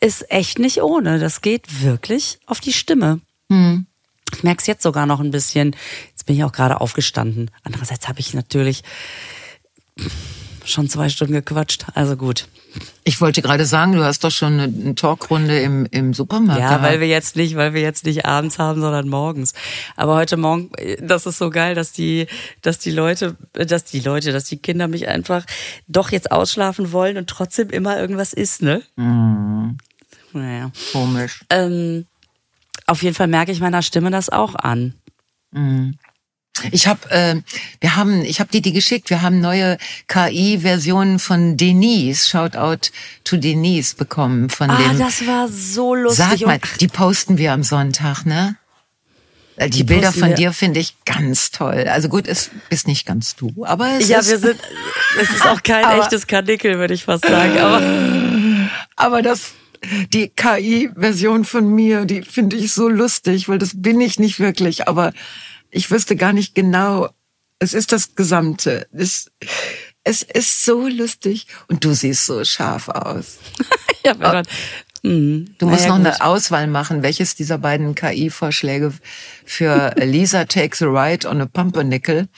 ist 0.00 0.30
echt 0.30 0.58
nicht 0.58 0.82
ohne. 0.82 1.18
Das 1.18 1.40
geht 1.40 1.82
wirklich 1.82 2.38
auf 2.44 2.60
die 2.60 2.72
Stimme. 2.72 3.20
Ich 4.34 4.42
merke 4.42 4.60
es 4.60 4.66
jetzt 4.66 4.82
sogar 4.82 5.06
noch 5.06 5.20
ein 5.20 5.30
bisschen. 5.30 5.74
Jetzt 6.10 6.26
bin 6.26 6.36
ich 6.36 6.44
auch 6.44 6.52
gerade 6.52 6.80
aufgestanden. 6.80 7.50
Andererseits 7.62 8.08
habe 8.08 8.20
ich 8.20 8.34
natürlich 8.34 8.82
schon 10.64 10.88
zwei 10.88 11.08
Stunden 11.08 11.34
gequatscht. 11.34 11.86
Also 11.94 12.16
gut. 12.16 12.46
Ich 13.04 13.20
wollte 13.20 13.42
gerade 13.42 13.66
sagen, 13.66 13.92
du 13.92 14.02
hast 14.02 14.24
doch 14.24 14.30
schon 14.30 14.58
eine, 14.58 14.94
Talkrunde 14.94 15.60
im, 15.60 15.86
im 15.90 16.14
Supermarkt. 16.14 16.60
Ja, 16.60 16.68
gehabt. 16.68 16.84
weil 16.84 17.00
wir 17.00 17.06
jetzt 17.06 17.36
nicht, 17.36 17.54
weil 17.54 17.74
wir 17.74 17.82
jetzt 17.82 18.04
nicht 18.04 18.24
abends 18.24 18.58
haben, 18.58 18.80
sondern 18.80 19.08
morgens. 19.08 19.52
Aber 19.96 20.16
heute 20.16 20.36
Morgen, 20.36 20.70
das 21.00 21.26
ist 21.26 21.38
so 21.38 21.50
geil, 21.50 21.74
dass 21.74 21.92
die, 21.92 22.26
dass 22.62 22.78
die 22.78 22.90
Leute, 22.90 23.36
dass 23.52 23.84
die 23.84 24.00
Leute, 24.00 24.32
dass 24.32 24.44
die 24.44 24.56
Kinder 24.56 24.88
mich 24.88 25.06
einfach 25.06 25.44
doch 25.86 26.10
jetzt 26.10 26.32
ausschlafen 26.32 26.92
wollen 26.92 27.16
und 27.16 27.28
trotzdem 27.28 27.70
immer 27.70 27.98
irgendwas 27.98 28.32
ist, 28.32 28.62
ne? 28.62 28.82
Naja. 30.32 30.72
Komisch. 30.92 31.44
Ähm, 31.50 32.06
auf 32.86 33.02
jeden 33.02 33.14
Fall 33.14 33.28
merke 33.28 33.52
ich 33.52 33.60
meiner 33.60 33.82
Stimme 33.82 34.10
das 34.10 34.30
auch 34.30 34.54
an. 34.56 34.94
Ich 36.70 36.86
habe, 36.86 37.10
äh, 37.10 37.36
wir 37.80 37.96
haben, 37.96 38.24
ich 38.24 38.38
habe 38.40 38.50
dir 38.50 38.62
die 38.62 38.72
geschickt. 38.72 39.10
Wir 39.10 39.22
haben 39.22 39.40
neue 39.40 39.76
KI-Versionen 40.08 41.18
von 41.18 41.56
Denise, 41.56 42.28
Shoutout 42.28 42.90
to 43.24 43.36
Denise 43.36 43.94
bekommen 43.96 44.48
von 44.50 44.70
Ah, 44.70 44.76
dem. 44.78 44.98
das 44.98 45.26
war 45.26 45.48
so 45.48 45.94
lustig. 45.94 46.24
Sag 46.24 46.40
mal, 46.46 46.60
die 46.80 46.88
posten 46.88 47.38
wir 47.38 47.52
am 47.52 47.62
Sonntag, 47.64 48.24
ne? 48.24 48.56
Äh, 49.56 49.68
Die, 49.68 49.78
Die 49.78 49.84
Bilder 49.84 50.12
von 50.12 50.28
wir. 50.30 50.34
dir 50.36 50.52
finde 50.52 50.80
ich 50.80 50.94
ganz 51.04 51.50
toll. 51.50 51.86
Also 51.88 52.08
gut, 52.08 52.26
es 52.28 52.50
bist 52.70 52.86
nicht 52.86 53.04
ganz 53.06 53.34
du, 53.36 53.64
aber 53.64 53.98
es 54.00 54.08
ja, 54.08 54.20
ist, 54.20 54.30
wir 54.30 54.38
sind, 54.38 54.60
es 55.20 55.30
ist 55.30 55.46
auch 55.46 55.62
kein 55.62 55.84
Aber- 55.84 56.02
echtes 56.02 56.26
Karnickel, 56.26 56.78
würde 56.78 56.94
ich 56.94 57.04
fast 57.04 57.24
sagen. 57.26 57.58
Aber 57.58 57.82
aber 58.96 59.22
das, 59.22 59.52
die 60.12 60.28
KI-Version 60.28 61.44
von 61.44 61.68
mir, 61.68 62.04
die 62.04 62.22
finde 62.22 62.56
ich 62.56 62.72
so 62.72 62.88
lustig, 62.88 63.48
weil 63.48 63.58
das 63.58 63.70
bin 63.74 64.00
ich 64.00 64.18
nicht 64.18 64.38
wirklich, 64.40 64.88
aber 64.88 65.12
ich 65.74 65.90
wüsste 65.90 66.16
gar 66.16 66.32
nicht 66.32 66.54
genau. 66.54 67.10
Es 67.58 67.74
ist 67.74 67.92
das 67.92 68.14
Gesamte. 68.14 68.86
Es, 68.92 69.30
es 70.04 70.22
ist 70.22 70.64
so 70.64 70.86
lustig 70.88 71.46
und 71.68 71.84
du 71.84 71.94
siehst 71.94 72.26
so 72.26 72.44
scharf 72.44 72.88
aus. 72.88 73.38
ja, 74.04 74.12
wenn 74.18 74.32
man, 74.32 74.46
hm, 75.02 75.54
Du 75.58 75.66
musst 75.66 75.82
naja, 75.82 75.98
noch 75.98 75.98
gut. 75.98 76.06
eine 76.06 76.20
Auswahl 76.24 76.66
machen, 76.66 77.02
welches 77.02 77.34
dieser 77.34 77.58
beiden 77.58 77.94
KI-Vorschläge 77.94 78.92
für 79.44 79.94
Lisa 79.98 80.44
takes 80.44 80.80
a 80.82 80.86
ride 80.86 81.28
on 81.28 81.40
a 81.40 81.46
pumpernickel 81.46 82.28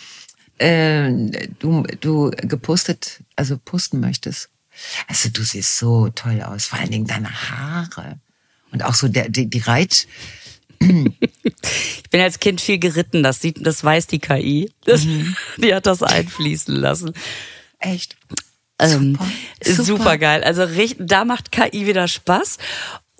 äh, 0.58 1.12
du, 1.58 1.82
du 2.00 2.30
gepostet, 2.30 3.22
also 3.36 3.58
posten 3.58 4.00
möchtest. 4.00 4.48
Also 5.06 5.28
du 5.28 5.42
siehst 5.42 5.78
so 5.78 6.08
toll 6.08 6.42
aus, 6.42 6.66
vor 6.66 6.78
allen 6.78 6.90
Dingen 6.90 7.06
deine 7.06 7.30
Haare 7.30 8.18
und 8.72 8.84
auch 8.84 8.94
so 8.94 9.08
der, 9.08 9.28
die, 9.28 9.48
die 9.48 9.58
Reit. 9.58 10.06
Ich 10.80 12.10
bin 12.10 12.20
als 12.20 12.38
Kind 12.40 12.60
viel 12.60 12.78
geritten, 12.78 13.22
das 13.22 13.40
sieht, 13.40 13.64
das 13.66 13.82
weiß 13.82 14.06
die 14.06 14.18
KI. 14.18 14.70
Das, 14.84 15.04
Mhm. 15.04 15.36
Die 15.58 15.74
hat 15.74 15.86
das 15.86 16.02
einfließen 16.02 16.74
lassen. 16.74 17.12
Echt. 17.78 18.16
Ähm, 18.78 19.18
Super. 19.64 19.84
super. 19.84 20.18
geil. 20.18 20.44
Also 20.44 20.66
da 20.98 21.24
macht 21.24 21.50
KI 21.52 21.86
wieder 21.86 22.08
Spaß. 22.08 22.58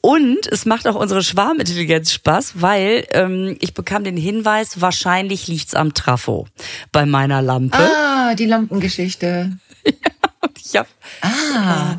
Und 0.03 0.47
es 0.47 0.67
macht 0.67 0.87
auch 0.87 0.95
unsere 0.95 1.25
Schwarmintelligenz 1.25 2.13
Spaß, 2.13 2.61
weil 2.61 3.07
ähm, 3.11 3.57
ich 3.61 3.75
bekam 3.75 4.05
den 4.05 4.17
Hinweis, 4.17 4.81
wahrscheinlich 4.81 5.49
liegt's 5.49 5.75
am 5.75 5.95
Trafo 5.95 6.47
bei 6.93 7.07
meiner 7.07 7.43
Lampe. 7.43 7.77
Ah, 7.79 8.35
die 8.35 8.47
Lampengeschichte. 8.47 9.59
Ich 10.65 10.77
hab, 10.77 10.87
Ah. 11.23 11.97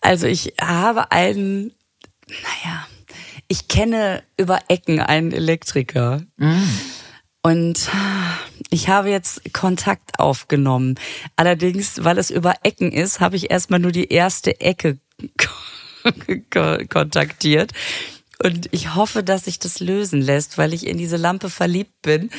also 0.00 0.26
ich 0.26 0.54
habe 0.60 1.10
einen, 1.12 1.72
naja, 2.28 2.86
ich 3.50 3.66
kenne 3.66 4.22
über 4.36 4.60
Ecken 4.68 5.00
einen 5.00 5.32
Elektriker. 5.32 6.22
Und 7.42 7.88
ich 8.70 8.88
habe 8.88 9.10
jetzt 9.10 9.52
Kontakt 9.52 10.20
aufgenommen. 10.20 10.94
Allerdings, 11.34 12.04
weil 12.04 12.18
es 12.18 12.30
über 12.30 12.54
Ecken 12.62 12.92
ist, 12.92 13.18
habe 13.18 13.34
ich 13.34 13.50
erstmal 13.50 13.80
nur 13.80 13.90
die 13.90 14.08
erste 14.12 14.60
Ecke 14.60 14.98
ko- 16.50 16.78
kontaktiert. 16.88 17.72
Und 18.42 18.68
ich 18.70 18.94
hoffe, 18.94 19.24
dass 19.24 19.46
sich 19.46 19.58
das 19.58 19.80
lösen 19.80 20.20
lässt, 20.22 20.56
weil 20.56 20.72
ich 20.72 20.86
in 20.86 20.96
diese 20.96 21.16
Lampe 21.16 21.50
verliebt 21.50 22.02
bin. 22.02 22.30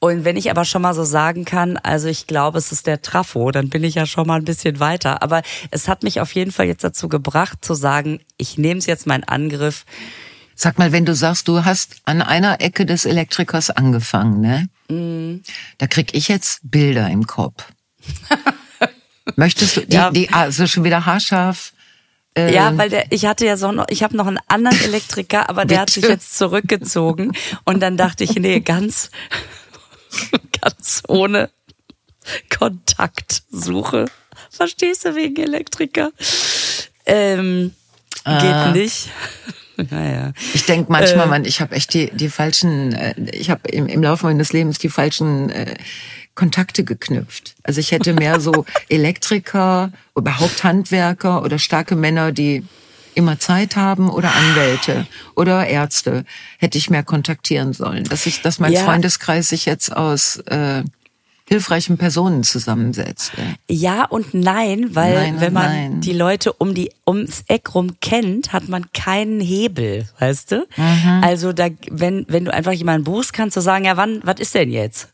Und 0.00 0.24
wenn 0.24 0.36
ich 0.36 0.48
aber 0.50 0.64
schon 0.64 0.82
mal 0.82 0.94
so 0.94 1.02
sagen 1.04 1.44
kann, 1.44 1.76
also 1.76 2.06
ich 2.08 2.28
glaube, 2.28 2.58
es 2.58 2.70
ist 2.70 2.86
der 2.86 3.02
Trafo, 3.02 3.50
dann 3.50 3.68
bin 3.68 3.82
ich 3.84 3.96
ja 3.96 4.06
schon 4.06 4.26
mal 4.28 4.36
ein 4.38 4.44
bisschen 4.44 4.78
weiter. 4.80 5.22
Aber 5.22 5.42
es 5.72 5.88
hat 5.88 6.04
mich 6.04 6.20
auf 6.20 6.32
jeden 6.34 6.52
Fall 6.52 6.66
jetzt 6.66 6.84
dazu 6.84 7.08
gebracht 7.08 7.64
zu 7.64 7.74
sagen, 7.74 8.20
ich 8.36 8.58
nehme 8.58 8.78
es 8.78 8.86
jetzt 8.86 9.06
in 9.06 9.24
Angriff. 9.24 9.84
Sag 10.54 10.78
mal, 10.78 10.92
wenn 10.92 11.04
du 11.04 11.14
sagst, 11.14 11.48
du 11.48 11.64
hast 11.64 11.96
an 12.04 12.22
einer 12.22 12.60
Ecke 12.60 12.86
des 12.86 13.04
Elektrikers 13.04 13.70
angefangen, 13.70 14.40
ne? 14.40 14.68
Mhm. 14.88 15.42
Da 15.78 15.86
krieg 15.86 16.14
ich 16.14 16.28
jetzt 16.28 16.60
Bilder 16.62 17.08
im 17.08 17.26
Kopf. 17.26 17.64
Möchtest 19.36 19.76
du 19.76 19.80
die, 19.86 19.94
Ja. 19.94 20.10
die 20.10 20.30
also 20.30 20.66
schon 20.66 20.84
wieder 20.84 21.06
haarscharf? 21.06 21.72
Äh, 22.36 22.52
Ja, 22.54 22.76
weil 22.76 22.90
der, 22.90 23.10
ich 23.10 23.24
hatte 23.26 23.46
ja 23.46 23.56
so 23.56 23.72
noch, 23.72 23.86
ich 23.88 24.02
habe 24.02 24.16
noch 24.16 24.26
einen 24.26 24.40
anderen 24.48 24.80
Elektriker, 24.80 25.48
aber 25.48 25.64
der 25.64 25.80
hat 25.80 25.90
sich 25.90 26.04
jetzt 26.04 26.36
zurückgezogen. 26.36 27.32
Und 27.64 27.80
dann 27.80 27.96
dachte 27.96 28.24
ich, 28.24 28.34
nee, 28.34 28.60
ganz, 28.60 29.10
ganz 30.60 31.02
ohne. 31.08 31.50
Kontaktsuche. 32.56 34.06
Verstehst 34.50 35.04
du 35.04 35.14
wegen 35.16 35.36
Elektriker? 35.42 36.10
Ähm, 37.06 37.72
geht 38.24 38.24
Ah. 38.24 38.72
nicht. 39.76 39.92
naja. 39.92 40.32
Ich 40.54 40.64
denke 40.64 40.90
manchmal, 40.92 41.26
Äh. 41.26 41.30
man, 41.30 41.44
ich 41.44 41.60
habe 41.60 41.74
echt 41.74 41.94
die, 41.94 42.10
die 42.12 42.28
falschen, 42.28 42.92
äh, 42.92 43.14
ich 43.32 43.50
habe 43.50 43.68
im, 43.68 43.86
im 43.86 44.02
Laufe 44.02 44.26
meines 44.26 44.52
Lebens 44.52 44.78
die 44.78 44.88
falschen 44.88 45.50
äh, 45.50 45.74
Kontakte 46.34 46.82
geknüpft. 46.84 47.54
Also 47.62 47.80
ich 47.80 47.92
hätte 47.92 48.14
mehr 48.14 48.40
so 48.40 48.64
Elektriker, 48.88 49.92
überhaupt 50.16 50.64
Handwerker 50.64 51.42
oder 51.42 51.58
starke 51.58 51.94
Männer, 51.96 52.32
die 52.32 52.64
immer 53.14 53.38
Zeit 53.38 53.76
haben 53.76 54.08
oder 54.08 54.34
Anwälte 54.34 55.06
oder 55.34 55.66
Ärzte 55.66 56.24
hätte 56.58 56.78
ich 56.78 56.88
mehr 56.88 57.02
kontaktieren 57.02 57.74
sollen. 57.74 58.04
Dass 58.04 58.24
ich, 58.24 58.40
dass 58.40 58.58
mein 58.58 58.72
Ja. 58.72 58.84
Freundeskreis 58.84 59.48
sich 59.50 59.66
jetzt 59.66 59.94
aus 59.94 60.38
äh, 60.46 60.82
hilfreichen 61.48 61.98
Personen 61.98 62.44
zusammensetzt. 62.44 63.32
Ja 63.68 64.04
und 64.04 64.34
nein, 64.34 64.94
weil 64.94 65.14
Nein 65.14 65.34
und 65.34 65.40
wenn 65.40 65.52
man 65.52 65.64
nein. 65.64 66.00
die 66.00 66.12
Leute 66.12 66.52
um 66.52 66.74
die 66.74 66.90
ums 67.06 67.44
Eck 67.48 67.74
rum 67.74 67.98
kennt, 68.00 68.52
hat 68.52 68.68
man 68.68 68.92
keinen 68.92 69.40
Hebel, 69.40 70.08
weißt 70.18 70.52
du? 70.52 70.66
Mhm. 70.76 71.20
Also 71.22 71.52
da, 71.52 71.68
wenn 71.90 72.24
wenn 72.28 72.44
du 72.44 72.52
einfach 72.52 72.72
jemanden 72.72 73.04
buchst, 73.04 73.32
kannst 73.32 73.56
du 73.56 73.60
sagen, 73.60 73.84
ja 73.84 73.96
wann, 73.96 74.20
was 74.24 74.40
ist 74.40 74.54
denn 74.54 74.70
jetzt? 74.70 75.08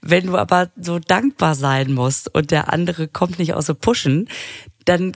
Wenn 0.00 0.26
du 0.26 0.36
aber 0.36 0.70
so 0.80 0.98
dankbar 0.98 1.54
sein 1.54 1.92
musst 1.92 2.34
und 2.34 2.50
der 2.50 2.72
andere 2.72 3.08
kommt 3.08 3.38
nicht 3.38 3.54
aus 3.54 3.66
so 3.66 3.74
Pushen, 3.74 4.28
dann 4.84 5.12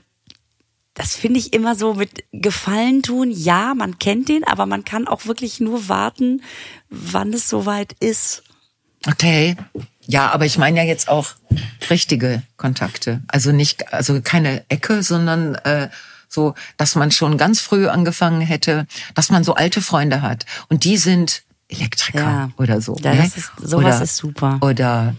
das 0.95 1.15
finde 1.15 1.39
ich 1.39 1.53
immer 1.55 1.77
so 1.77 1.95
mit 1.95 2.25
Gefallen 2.33 3.03
tun. 3.03 3.31
Ja, 3.31 3.75
man 3.75 3.99
kennt 3.99 4.29
den, 4.29 4.45
aber 4.45 4.67
man 4.67 4.85
kann 4.85 5.09
auch 5.09 5.25
wirklich 5.27 5.61
nur 5.61 5.89
warten, 5.89 6.43
wann 6.91 7.33
es 7.33 7.49
soweit 7.49 7.95
ist. 8.01 8.43
Okay. 9.07 9.57
Ja, 10.11 10.31
aber 10.33 10.45
ich 10.45 10.59
meine 10.59 10.79
ja 10.79 10.85
jetzt 10.85 11.09
auch 11.09 11.29
richtige 11.89 12.43
Kontakte. 12.57 13.21
Also 13.29 13.53
nicht, 13.53 13.93
also 13.93 14.21
keine 14.23 14.65
Ecke, 14.69 15.03
sondern 15.05 15.55
äh, 15.57 15.89
so, 16.29 16.55
dass 16.77 16.97
man 16.97 17.11
schon 17.13 17.39
ganz 17.39 17.61
früh 17.61 17.87
angefangen 17.89 18.41
hätte, 18.41 18.87
dass 19.15 19.31
man 19.31 19.45
so 19.45 19.55
alte 19.55 19.81
Freunde 19.81 20.21
hat. 20.23 20.47
Und 20.69 20.83
die 20.85 20.97
sind 20.97 21.43
Elektriker 21.69 22.19
Ja. 22.21 22.51
oder 22.57 22.81
so. 22.81 22.97
Ja, 23.03 23.15
ne? 23.15 23.23
das 23.23 23.37
ist- 23.37 23.53
sowas 23.63 23.97
oder, 23.97 24.03
ist 24.03 24.17
super. 24.17 24.59
Oder 24.63 25.15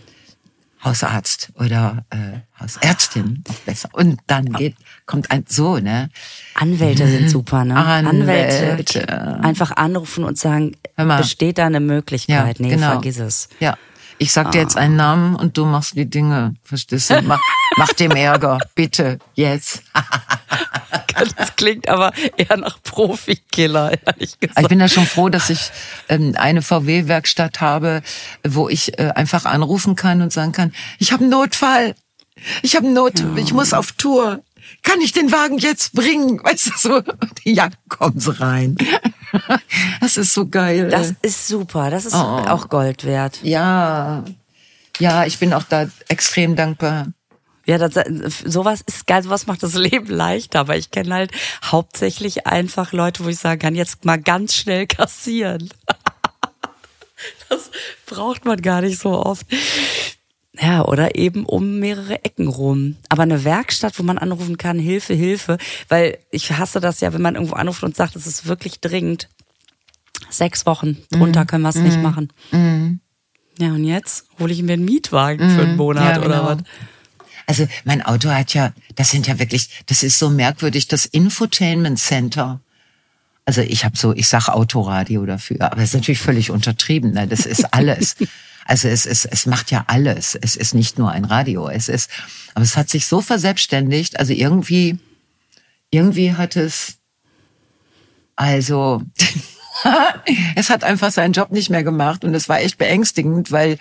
Hausarzt 0.84 1.50
oder 1.56 2.06
äh, 2.10 2.40
Hausärztin 2.60 3.44
noch 3.48 3.56
besser. 3.60 3.90
Und 3.94 4.20
dann 4.28 4.46
geht, 4.54 4.76
kommt 5.06 5.30
ein 5.32 5.46
so, 5.48 5.78
ne? 5.78 6.10
Anwälte 6.56 7.08
sind 7.08 7.30
super, 7.30 7.64
ne? 7.64 7.76
Anwälte. 7.76 9.08
Einfach 9.44 9.72
anrufen 9.78 10.24
und 10.24 10.40
sagen, 10.40 10.76
besteht 10.96 11.60
da 11.60 11.68
eine 11.68 11.80
Möglichkeit? 11.80 12.60
nee, 12.60 12.78
vergiss 12.78 13.20
es. 13.20 13.48
Ja. 13.60 13.78
Ich 14.22 14.34
sag 14.34 14.52
dir 14.52 14.62
jetzt 14.62 14.78
einen 14.78 14.98
Namen 14.98 15.36
und 15.36 15.58
du 15.58 15.66
machst 15.66 15.96
die 15.96 16.08
Dinge. 16.08 16.54
Verstehst 16.62 17.10
du? 17.10 17.20
Mach, 17.24 17.40
mach 17.78 17.92
dem 17.94 18.12
Ärger. 18.12 18.60
Bitte. 18.76 19.18
Jetzt. 19.34 19.82
Das 21.38 21.56
klingt 21.56 21.88
aber 21.88 22.12
eher 22.36 22.58
nach 22.58 22.82
Profikiller, 22.82 23.92
ehrlich 24.06 24.40
gesagt. 24.40 24.60
Ich 24.60 24.68
bin 24.70 24.80
da 24.80 24.88
schon 24.88 25.06
froh, 25.06 25.30
dass 25.30 25.52
ich 25.52 25.70
ähm, 26.10 26.34
eine 26.36 26.62
VW-Werkstatt 26.64 27.62
habe, 27.62 28.02
wo 28.48 28.70
ich 28.70 28.98
äh, 28.98 29.12
einfach 29.14 29.46
anrufen 29.46 29.96
kann 29.96 30.22
und 30.22 30.34
sagen 30.34 30.52
kann, 30.52 30.74
ich 30.98 31.12
habe 31.12 31.24
einen 31.24 31.32
Notfall. 31.32 31.96
Ich 32.64 32.76
habe 32.76 32.90
Not, 32.90 33.24
ich 33.36 33.54
muss 33.54 33.74
auf 33.74 33.92
Tour. 33.92 34.42
Kann 34.84 35.02
ich 35.02 35.12
den 35.12 35.32
Wagen 35.32 35.58
jetzt 35.58 35.94
bringen? 35.94 36.44
Weißt 36.44 36.68
du 36.68 36.72
so? 36.78 37.02
Ja, 37.44 37.70
kommen 37.90 38.20
Sie 38.20 38.40
rein. 38.40 38.76
Das 40.02 40.18
ist 40.18 40.34
so 40.34 40.48
geil. 40.48 40.90
das 40.90 41.14
ist 41.22 41.48
super, 41.48 41.90
das 41.90 42.06
ist 42.06 42.14
Oh. 42.16 42.18
auch 42.18 42.70
Gold 42.70 43.04
wert. 43.06 43.40
ja. 43.44 44.24
Ja, 45.00 45.26
ich 45.26 45.40
bin 45.40 45.54
auch 45.54 45.64
da 45.64 45.88
extrem 46.10 46.56
dankbar. 46.56 47.08
Ja, 47.66 47.78
das, 47.80 47.94
sowas 48.46 48.82
ist 48.86 49.08
geil, 49.08 49.24
sowas 49.24 49.48
macht 49.48 49.64
das 49.64 49.74
Leben 49.74 50.08
leichter, 50.08 50.60
aber 50.60 50.76
ich 50.78 50.92
kenne 50.92 51.14
halt 51.16 51.32
hauptsächlich 51.64 52.46
einfach 52.46 52.92
Leute, 52.92 53.24
wo 53.24 53.30
ich 53.30 53.40
sagen 53.40 53.60
kann, 53.60 53.74
jetzt 53.74 54.04
mal 54.06 54.20
ganz 54.22 54.54
schnell 54.56 54.88
kassieren. 54.88 55.70
Das 57.50 57.70
braucht 58.08 58.46
man 58.46 58.60
gar 58.62 58.82
nicht 58.82 59.00
so 59.00 59.12
oft. 59.12 59.46
Ja, 60.60 60.84
oder 60.84 61.16
eben 61.16 61.46
um 61.46 61.80
mehrere 61.80 62.26
Ecken 62.26 62.48
rum. 62.48 62.98
Aber 63.08 63.24
eine 63.24 63.46
Werkstatt, 63.46 63.98
wo 63.98 64.04
man 64.04 64.18
anrufen 64.18 64.58
kann, 64.58 64.80
Hilfe, 64.80 65.14
Hilfe, 65.14 65.58
weil 65.88 66.18
ich 66.30 66.52
hasse 66.52 66.82
das 66.82 67.00
ja, 67.00 67.14
wenn 67.14 67.22
man 67.22 67.36
irgendwo 67.36 67.56
anruft 67.56 67.84
und 67.84 67.96
sagt, 67.96 68.16
es 68.18 68.28
ist 68.28 68.48
wirklich 68.48 68.82
dringend. 68.82 69.30
Sechs 70.30 70.66
Wochen, 70.66 70.98
drunter 71.10 71.46
können 71.46 71.64
wir 71.64 71.70
es 71.70 71.76
nicht 71.76 72.02
machen. 72.02 72.32
Ja, 73.60 73.70
und 73.74 73.84
jetzt 73.86 74.26
hole 74.40 74.54
ich 74.54 74.62
mir 74.62 74.74
einen 74.74 74.86
Mietwagen 74.86 75.50
für 75.56 75.64
einen 75.64 75.78
Monat 75.78 76.18
Ja, 76.18 76.22
oder 76.22 76.40
genau. 76.40 76.46
was? 76.46 76.58
Also 77.48 77.68
mein 77.84 78.02
Auto 78.02 78.30
hat 78.30 78.54
ja, 78.54 78.74
das 78.96 79.12
sind 79.12 79.28
ja 79.28 79.40
wirklich, 79.40 79.84
das 79.88 80.04
ist 80.04 80.20
so 80.20 80.30
merkwürdig, 80.30 80.88
das 80.88 81.06
Infotainment 81.06 82.00
Center. 82.00 82.62
Also 83.46 83.62
ich 83.62 83.86
habe 83.86 83.98
so, 83.98 84.14
ich 84.14 84.28
sag 84.28 84.50
Autoradio 84.50 85.26
dafür, 85.26 85.62
aber 85.62 85.78
das 85.78 85.86
ist 85.86 85.96
natürlich 85.96 86.22
völlig 86.22 86.52
untertrieben. 86.52 87.12
Ne? 87.12 87.28
Das 87.28 87.46
ist 87.46 87.74
alles. 87.74 88.16
Also 88.64 88.88
es, 88.88 89.08
es, 89.08 89.26
es 89.26 89.48
macht 89.48 89.72
ja 89.72 89.84
alles. 89.88 90.36
Es 90.36 90.56
ist 90.56 90.76
nicht 90.76 91.00
nur 91.00 91.12
ein 91.12 91.26
Radio. 91.26 91.68
Es 91.68 91.90
ist, 91.90 92.10
aber 92.54 92.64
es 92.64 92.78
hat 92.78 92.90
sich 92.90 93.08
so 93.08 93.20
verselbstständigt. 93.20 94.20
Also 94.20 94.34
irgendwie, 94.34 95.00
irgendwie 95.90 96.34
hat 96.34 96.56
es, 96.56 97.00
also 98.36 99.02
es 100.56 100.70
hat 100.70 100.84
einfach 100.84 101.12
seinen 101.12 101.34
Job 101.34 101.52
nicht 101.52 101.70
mehr 101.70 101.84
gemacht 101.84 102.24
und 102.24 102.34
es 102.36 102.48
war 102.50 102.60
echt 102.62 102.78
beängstigend, 102.78 103.52
weil 103.52 103.78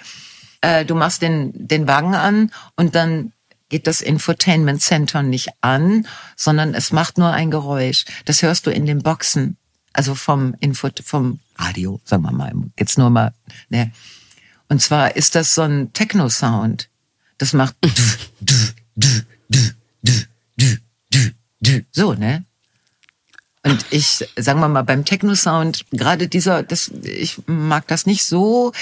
äh, 0.61 0.85
du 0.85 0.95
machst 0.95 1.23
den, 1.23 1.53
den 1.55 1.87
Wagen 1.87 2.15
an 2.15 2.51
und 2.75 2.95
dann 2.95 3.33
geht 3.71 3.87
das 3.87 4.03
Infotainment 4.03 4.83
Center 4.83 5.23
nicht 5.23 5.49
an, 5.63 6.07
sondern 6.37 6.75
es 6.75 6.93
macht 6.93 7.17
nur 7.17 7.33
ein 7.33 7.51
Geräusch. 7.51 8.05
Das 8.27 8.43
hörst 8.43 8.67
du 8.67 8.71
in 8.71 8.85
den 8.85 8.99
Boxen, 8.99 9.57
also 9.95 10.15
vom 10.15 10.55
Info, 10.61 10.91
vom 11.03 11.41
Radio, 11.57 12.01
sagen 12.05 12.25
wir 12.25 12.33
mal, 12.33 12.53
jetzt 12.79 12.99
nur 12.99 13.09
mal, 13.09 13.33
ne. 13.71 13.93
Und 14.69 14.83
zwar 14.83 15.17
ist 15.17 15.35
das 15.35 15.55
so 15.55 15.63
ein 15.63 15.93
Techno-Sound. 15.93 16.91
Das 17.39 17.55
macht 17.55 17.75
so, 21.91 22.15
ne? 22.15 22.45
Und 23.63 23.85
ich, 23.91 24.25
sagen 24.37 24.61
wir 24.61 24.69
mal, 24.69 24.83
beim 24.83 25.05
Techno-Sound, 25.05 25.87
gerade 25.91 26.29
dieser, 26.29 26.63
das, 26.63 26.89
ich 27.03 27.43
mag 27.47 27.87
das 27.89 28.07
nicht 28.07 28.25
so. 28.25 28.73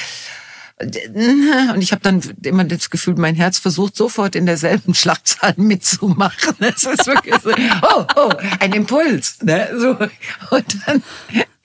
Und 1.75 1.83
ich 1.83 1.93
habe 1.93 2.03
dann 2.03 2.21
immer 2.43 2.65
das 2.65 2.91
Gefühl, 2.91 3.15
mein 3.17 3.35
Herz 3.35 3.59
versucht 3.59 3.97
sofort 3.97 4.37
in 4.37 4.47
derselben 4.47 4.95
Schlagzahl 4.95 5.55
mitzumachen. 5.57 6.55
Es 6.61 6.85
ist 6.85 7.07
wirklich 7.07 7.35
so, 7.43 7.51
oh, 7.51 8.05
oh, 8.17 8.33
ein 8.61 8.73
Impuls. 8.73 9.39
Ne? 9.43 9.69
So. 9.77 9.97
Und 10.51 10.77
dann 10.87 11.03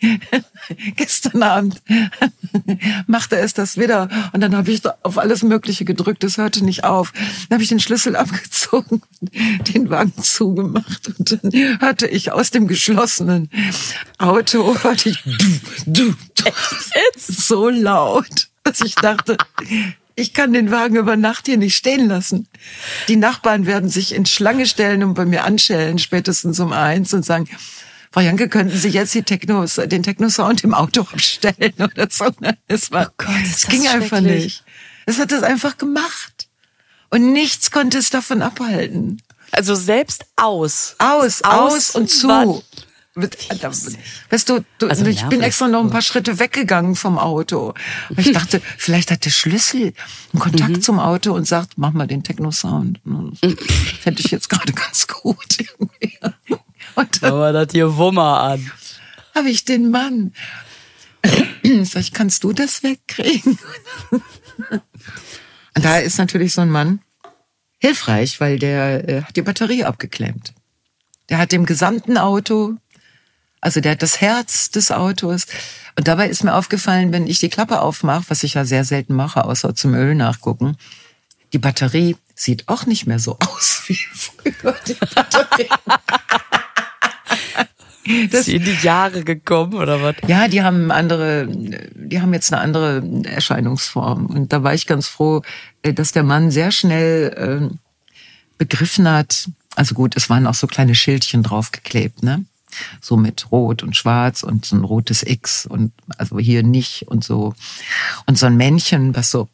gestern 0.95 1.43
Abend 1.43 1.81
machte 3.07 3.37
es 3.37 3.53
das 3.53 3.77
wieder. 3.77 4.09
Und 4.33 4.41
dann 4.41 4.55
habe 4.55 4.71
ich 4.71 4.81
auf 5.03 5.17
alles 5.17 5.43
Mögliche 5.43 5.85
gedrückt. 5.85 6.23
Es 6.23 6.37
hörte 6.37 6.63
nicht 6.63 6.83
auf. 6.83 7.11
Dann 7.11 7.57
habe 7.57 7.63
ich 7.63 7.69
den 7.69 7.79
Schlüssel 7.79 8.15
abgezogen, 8.15 9.01
den 9.21 9.89
Wagen 9.89 10.13
zugemacht 10.21 11.09
und 11.19 11.43
dann 11.43 11.79
hörte 11.79 12.07
ich 12.07 12.31
aus 12.31 12.51
dem 12.51 12.67
geschlossenen 12.67 13.49
Auto 14.17 14.75
hörte 14.83 15.09
ich 15.09 15.21
du, 15.23 15.59
du, 15.85 16.15
du, 16.35 16.51
so 17.15 17.69
laut, 17.69 18.49
dass 18.63 18.81
ich 18.81 18.95
dachte, 18.95 19.37
ich 20.15 20.33
kann 20.33 20.53
den 20.53 20.71
Wagen 20.71 20.95
über 20.95 21.15
Nacht 21.15 21.47
hier 21.47 21.57
nicht 21.57 21.75
stehen 21.75 22.07
lassen. 22.07 22.47
Die 23.07 23.15
Nachbarn 23.15 23.65
werden 23.65 23.89
sich 23.89 24.13
in 24.13 24.25
Schlange 24.25 24.65
stellen 24.65 25.03
und 25.03 25.13
bei 25.15 25.25
mir 25.25 25.43
anschellen, 25.43 25.99
spätestens 25.99 26.59
um 26.59 26.71
eins 26.71 27.13
und 27.13 27.25
sagen, 27.25 27.49
Frau 28.11 28.21
Janke, 28.21 28.47
könnten 28.47 28.77
Sie 28.77 28.89
jetzt 28.89 29.15
die 29.15 29.23
Techno, 29.23 29.65
den 29.65 30.03
Techno-Sound 30.03 30.63
im 30.63 30.75
Auto 30.75 31.01
abstellen 31.01 31.73
oder 31.79 32.07
so? 32.11 32.25
Es 32.67 32.91
war, 32.91 33.07
Oh 33.09 33.13
Gott, 33.17 33.35
es 33.43 33.61
das 33.61 33.71
ging 33.71 33.87
einfach 33.87 34.21
nicht. 34.21 34.63
Es 35.07 35.19
hat 35.19 35.31
es 35.31 35.41
einfach 35.41 35.77
gemacht. 35.77 36.47
Und 37.09 37.33
nichts 37.33 37.71
konnte 37.71 37.97
es 37.97 38.11
davon 38.11 38.43
abhalten. 38.43 39.21
Also 39.51 39.73
selbst 39.75 40.25
aus. 40.35 40.95
Aus, 40.99 41.43
aus, 41.43 41.91
und 41.95 42.09
zu. 42.09 42.63
Weißt 43.15 44.49
du, 44.49 44.65
du 44.79 44.87
Also 44.87 45.05
ich 45.05 45.23
bin 45.25 45.41
extra 45.41 45.67
noch 45.67 45.81
ein 45.83 45.91
paar 45.91 46.01
Schritte 46.01 46.39
weggegangen 46.39 46.95
vom 46.95 47.19
Auto. 47.19 47.73
Weil 48.09 48.25
ich 48.27 48.31
dachte, 48.33 48.61
vielleicht 48.77 49.11
hat 49.11 49.25
der 49.25 49.29
Schlüssel 49.29 49.93
einen 50.33 50.39
Kontakt 50.39 50.69
Mhm. 50.71 50.81
zum 50.81 50.99
Auto 50.99 51.33
und 51.33 51.47
sagt, 51.47 51.73
mach 51.77 51.93
mal 51.93 52.07
den 52.07 52.23
Techno-Sound. 52.23 52.99
Fände 54.01 54.19
ich 54.19 54.31
jetzt 54.31 54.49
gerade 54.49 54.73
ganz 54.73 55.07
gut. 55.07 55.57
irgendwie. 55.59 56.17
Und 56.95 57.23
dann 57.23 57.31
Aber 57.33 57.53
das 57.53 57.71
hier 57.71 57.97
Wummer 57.97 58.39
an. 58.41 58.71
habe 59.33 59.49
ich 59.49 59.63
den 59.65 59.89
Mann. 59.89 60.33
Sag 61.83 62.01
ich, 62.01 62.11
kannst 62.13 62.43
du 62.43 62.51
das 62.53 62.83
wegkriegen? 62.83 63.57
Und 64.11 65.85
da 65.85 65.97
ist 65.97 66.17
natürlich 66.17 66.53
so 66.53 66.61
ein 66.61 66.69
Mann 66.69 66.99
hilfreich, 67.79 68.39
weil 68.41 68.59
der 68.59 69.09
äh, 69.09 69.21
hat 69.23 69.35
die 69.35 69.41
Batterie 69.41 69.85
abgeklemmt. 69.85 70.53
Der 71.29 71.37
hat 71.37 71.51
dem 71.51 71.65
gesamten 71.65 72.17
Auto, 72.17 72.75
also 73.63 73.79
der 73.79 73.93
hat 73.93 74.01
das 74.01 74.19
Herz 74.19 74.71
des 74.71 74.91
Autos. 74.91 75.45
Und 75.95 76.09
dabei 76.09 76.27
ist 76.27 76.43
mir 76.43 76.53
aufgefallen, 76.53 77.13
wenn 77.13 77.27
ich 77.27 77.39
die 77.39 77.47
Klappe 77.47 77.79
aufmache, 77.79 78.25
was 78.27 78.43
ich 78.43 78.55
ja 78.55 78.65
sehr 78.65 78.83
selten 78.83 79.13
mache, 79.13 79.45
außer 79.45 79.73
zum 79.73 79.93
Öl 79.93 80.15
nachgucken, 80.15 80.77
Die 81.53 81.59
Batterie 81.59 82.17
sieht 82.35 82.67
auch 82.67 82.85
nicht 82.87 83.07
mehr 83.07 83.19
so 83.19 83.37
aus 83.55 83.83
wie 83.87 83.95
früher. 83.95 84.75
Die 84.85 84.95
Batterie. 84.95 85.69
Das, 88.31 88.41
ist 88.41 88.47
in 88.49 88.65
die 88.65 88.75
Jahre 88.81 89.23
gekommen 89.23 89.75
oder 89.75 90.01
was? 90.01 90.15
Ja, 90.27 90.49
die 90.49 90.61
haben 90.61 90.91
andere, 90.91 91.47
die 91.47 92.19
haben 92.19 92.33
jetzt 92.33 92.51
eine 92.51 92.61
andere 92.61 93.01
Erscheinungsform. 93.23 94.25
Und 94.25 94.51
da 94.51 94.61
war 94.63 94.73
ich 94.73 94.87
ganz 94.87 95.07
froh, 95.07 95.41
äh, 95.83 95.93
dass 95.93 96.11
der 96.11 96.23
Mann 96.23 96.51
sehr 96.51 96.71
schnell 96.71 97.71
äh, 97.71 97.75
begriffen 98.57 99.09
hat. 99.09 99.47
Also 99.75 99.95
gut, 99.95 100.17
es 100.17 100.29
waren 100.29 100.47
auch 100.47 100.53
so 100.53 100.67
kleine 100.67 100.95
Schildchen 100.95 101.43
draufgeklebt, 101.43 102.23
ne? 102.23 102.43
So 103.01 103.17
mit 103.17 103.51
Rot 103.51 103.83
und 103.83 103.95
Schwarz 103.95 104.43
und 104.43 104.65
so 104.65 104.75
ein 104.75 104.83
rotes 104.83 105.23
X 105.23 105.65
und 105.65 105.91
also 106.17 106.39
hier 106.39 106.63
nicht 106.63 107.07
und 107.07 107.23
so. 107.23 107.53
Und 108.25 108.37
so 108.37 108.45
ein 108.45 108.57
Männchen, 108.57 109.15
was 109.15 109.31
so 109.31 109.49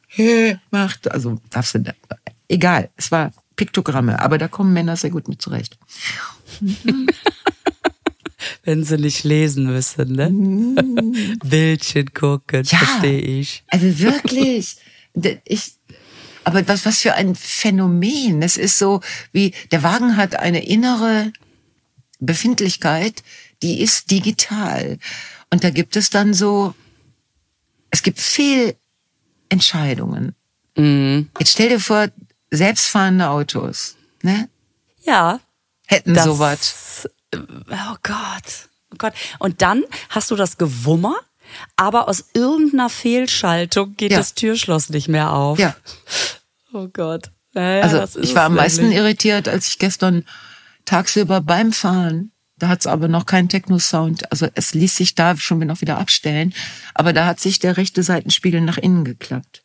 macht. 0.72 1.12
Also 1.12 1.40
darfst 1.50 1.76
du, 1.76 1.84
egal, 2.48 2.90
es 2.96 3.12
war 3.12 3.32
Piktogramme, 3.56 4.20
aber 4.20 4.38
da 4.38 4.48
kommen 4.48 4.74
Männer 4.74 4.96
sehr 4.96 5.10
gut 5.10 5.28
mit 5.28 5.42
zurecht. 5.42 5.78
Wenn 8.64 8.84
sie 8.84 8.98
nicht 8.98 9.24
lesen 9.24 9.66
müssen, 9.66 10.14
ne? 10.14 10.30
Mm. 10.30 11.40
Bildchen 11.44 12.14
gucken, 12.14 12.64
ja, 12.64 12.78
verstehe 12.78 13.20
ich. 13.20 13.64
Also 13.68 14.00
wirklich. 14.00 14.78
Ich, 15.46 15.74
aber 16.44 16.66
was, 16.68 16.86
was 16.86 17.02
für 17.02 17.14
ein 17.16 17.36
Phänomen. 17.36 18.42
Es 18.42 18.58
ist 18.58 18.78
so, 18.78 19.02
wie 19.32 19.54
der 19.72 19.84
Wagen 19.84 20.16
hat 20.18 20.38
eine 20.38 20.66
innere 20.66 21.34
Befindlichkeit, 22.20 23.24
die 23.62 23.82
ist 23.82 24.12
digital. 24.12 24.98
Und 25.50 25.64
da 25.64 25.70
gibt 25.70 25.96
es 25.96 26.10
dann 26.10 26.34
so, 26.34 26.76
es 27.90 28.04
gibt 28.04 28.20
Fehlentscheidungen. 28.20 30.36
Mhm. 30.76 31.30
Jetzt 31.40 31.52
stell 31.52 31.70
dir 31.70 31.80
vor, 31.80 32.10
selbstfahrende 32.52 33.30
Autos, 33.30 33.96
ne? 34.22 34.50
Ja. 35.04 35.40
Hätten 35.86 36.20
sowas. 36.20 37.08
Oh 37.34 37.96
Gott. 38.04 38.68
Oh 38.92 38.96
Gott. 38.98 39.14
Und 39.40 39.62
dann 39.62 39.84
hast 40.10 40.32
du 40.32 40.36
das 40.36 40.58
Gewummer, 40.58 41.16
aber 41.76 42.08
aus 42.08 42.26
irgendeiner 42.34 42.90
Fehlschaltung 42.90 43.96
geht 43.96 44.12
ja. 44.12 44.18
das 44.18 44.36
Türschloss 44.36 44.90
nicht 44.90 45.08
mehr 45.08 45.34
auf. 45.34 45.60
Ja. 45.60 45.76
Oh 46.74 46.88
Gott. 46.88 47.32
Ja, 47.56 47.82
also 47.82 48.20
ich 48.20 48.36
war 48.36 48.46
am 48.46 48.56
meisten 48.56 48.92
irritiert, 48.92 49.48
als 49.48 49.68
ich 49.68 49.80
gestern 49.80 50.26
tagsüber 50.90 51.42
beim 51.42 51.72
Fahren, 51.72 52.32
da 52.58 52.68
hat 52.68 52.82
es 52.82 52.88
aber 52.88 53.08
noch 53.08 53.26
keinen 53.26 53.48
Techno-Sound, 53.48 54.32
also 54.32 54.48
es 54.56 54.74
ließ 54.74 54.96
sich 54.96 55.14
da 55.14 55.38
schon 55.38 55.60
noch 55.60 55.82
wieder 55.82 56.00
abstellen, 56.00 56.54
aber 56.96 57.14
da 57.14 57.26
hat 57.28 57.40
sich 57.40 57.60
der 57.60 57.78
rechte 57.78 58.02
Seitenspiegel 58.02 58.60
nach 58.62 58.78
innen 58.78 59.06
geklappt. 59.06 59.64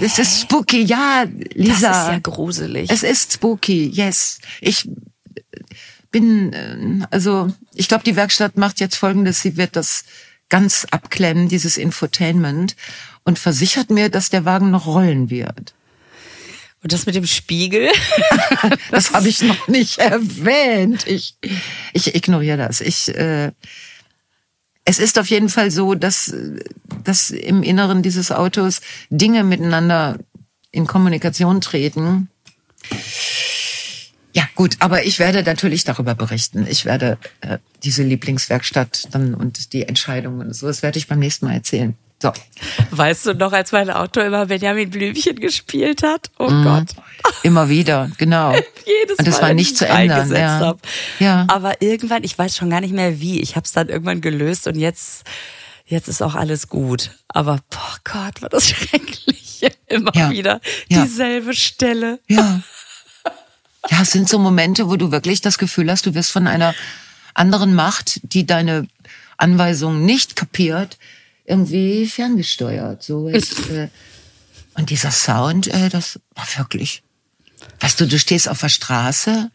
Es 0.00 0.18
ist 0.18 0.40
spooky, 0.40 0.82
ja, 0.82 1.26
Lisa. 1.54 1.88
Das 1.88 2.02
ist 2.04 2.12
ja 2.12 2.18
gruselig. 2.18 2.90
Es 2.90 3.02
ist 3.02 3.34
spooky, 3.34 3.88
yes. 3.88 4.38
Ich 4.60 4.88
bin, 6.10 6.52
äh, 6.52 7.06
also 7.10 7.52
ich 7.74 7.88
glaube, 7.88 8.04
die 8.04 8.16
Werkstatt 8.16 8.56
macht 8.56 8.80
jetzt 8.80 8.96
Folgendes, 8.96 9.42
sie 9.42 9.56
wird 9.56 9.76
das 9.76 10.04
ganz 10.48 10.86
abklemmen, 10.90 11.48
dieses 11.48 11.76
Infotainment, 11.76 12.74
und 13.24 13.38
versichert 13.38 13.90
mir, 13.90 14.08
dass 14.08 14.28
der 14.28 14.44
Wagen 14.44 14.70
noch 14.70 14.86
rollen 14.86 15.30
wird. 15.30 15.74
Und 16.82 16.92
das 16.92 17.06
mit 17.06 17.14
dem 17.14 17.26
Spiegel? 17.26 17.88
das 18.90 19.12
habe 19.12 19.28
ich 19.28 19.42
noch 19.42 19.68
nicht 19.68 19.98
erwähnt. 19.98 21.06
Ich, 21.06 21.36
ich 21.92 22.14
ignoriere 22.14 22.56
das. 22.56 22.80
Ich, 22.80 23.08
äh, 23.14 23.52
es 24.84 24.98
ist 24.98 25.18
auf 25.18 25.28
jeden 25.28 25.48
Fall 25.48 25.70
so, 25.70 25.94
dass, 25.94 26.34
dass 27.04 27.30
im 27.30 27.62
Inneren 27.62 28.02
dieses 28.02 28.32
Autos 28.32 28.80
Dinge 29.10 29.44
miteinander 29.44 30.18
in 30.72 30.86
Kommunikation 30.86 31.60
treten, 31.60 32.28
ja, 34.34 34.48
gut, 34.54 34.76
aber 34.78 35.04
ich 35.04 35.18
werde 35.18 35.42
natürlich 35.42 35.84
darüber 35.84 36.14
berichten. 36.14 36.66
Ich 36.66 36.86
werde 36.86 37.18
äh, 37.42 37.58
diese 37.82 38.02
Lieblingswerkstatt 38.02 39.08
dann 39.14 39.34
und 39.34 39.74
die 39.74 39.82
Entscheidungen 39.86 40.48
und 40.48 40.54
so, 40.54 40.66
das 40.66 40.82
werde 40.82 40.98
ich 40.98 41.06
beim 41.06 41.18
nächsten 41.18 41.46
Mal 41.46 41.54
erzählen. 41.54 41.94
So. 42.22 42.32
Weißt 42.92 43.26
du 43.26 43.34
noch, 43.34 43.52
als 43.52 43.72
mein 43.72 43.90
Auto 43.90 44.20
immer 44.20 44.46
Benjamin 44.46 44.88
Blümchen 44.88 45.40
gespielt 45.40 46.04
hat? 46.04 46.30
Oh 46.38 46.48
mhm. 46.48 46.62
Gott. 46.62 46.88
Immer 47.42 47.68
wieder, 47.68 48.12
genau. 48.16 48.52
Jedes 48.86 49.18
und 49.18 49.26
das 49.26 49.40
Mal, 49.40 49.48
war 49.48 49.54
nicht 49.54 49.76
zu 49.76 49.88
ändern. 49.88 50.30
Ja. 50.30 50.76
Ja. 51.18 51.46
Aber 51.48 51.82
irgendwann, 51.82 52.22
ich 52.22 52.38
weiß 52.38 52.56
schon 52.56 52.70
gar 52.70 52.80
nicht 52.80 52.94
mehr 52.94 53.18
wie. 53.18 53.40
Ich 53.40 53.56
habe 53.56 53.64
es 53.64 53.72
dann 53.72 53.88
irgendwann 53.88 54.20
gelöst 54.20 54.68
und 54.68 54.76
jetzt, 54.76 55.24
jetzt 55.84 56.06
ist 56.06 56.22
auch 56.22 56.36
alles 56.36 56.68
gut. 56.68 57.10
Aber 57.26 57.58
boah 57.70 57.96
Gott, 58.04 58.40
war 58.40 58.48
das 58.50 58.68
schrecklich. 58.68 59.62
Immer 59.88 60.12
ja. 60.14 60.30
wieder 60.30 60.60
dieselbe 60.88 61.54
Stelle. 61.54 62.20
Ja. 62.28 62.60
Ja, 63.90 64.02
es 64.02 64.12
sind 64.12 64.28
so 64.28 64.38
Momente, 64.38 64.88
wo 64.88 64.94
du 64.94 65.10
wirklich 65.10 65.40
das 65.40 65.58
Gefühl 65.58 65.90
hast, 65.90 66.06
du 66.06 66.14
wirst 66.14 66.30
von 66.30 66.46
einer 66.46 66.72
anderen 67.34 67.74
Macht, 67.74 68.20
die 68.22 68.46
deine 68.46 68.86
Anweisungen 69.38 70.04
nicht 70.04 70.36
kapiert, 70.36 70.98
irgendwie 71.52 72.06
ferngesteuert. 72.06 73.02
So 73.02 73.28
ist, 73.28 73.68
äh, 73.68 73.88
und 74.74 74.90
dieser 74.90 75.10
Sound, 75.10 75.68
äh, 75.68 75.88
das 75.88 76.18
war 76.34 76.46
wirklich. 76.56 77.02
Weißt 77.80 78.00
du, 78.00 78.06
du 78.06 78.18
stehst 78.18 78.48
auf 78.48 78.60
der 78.60 78.70
Straße, 78.70 79.50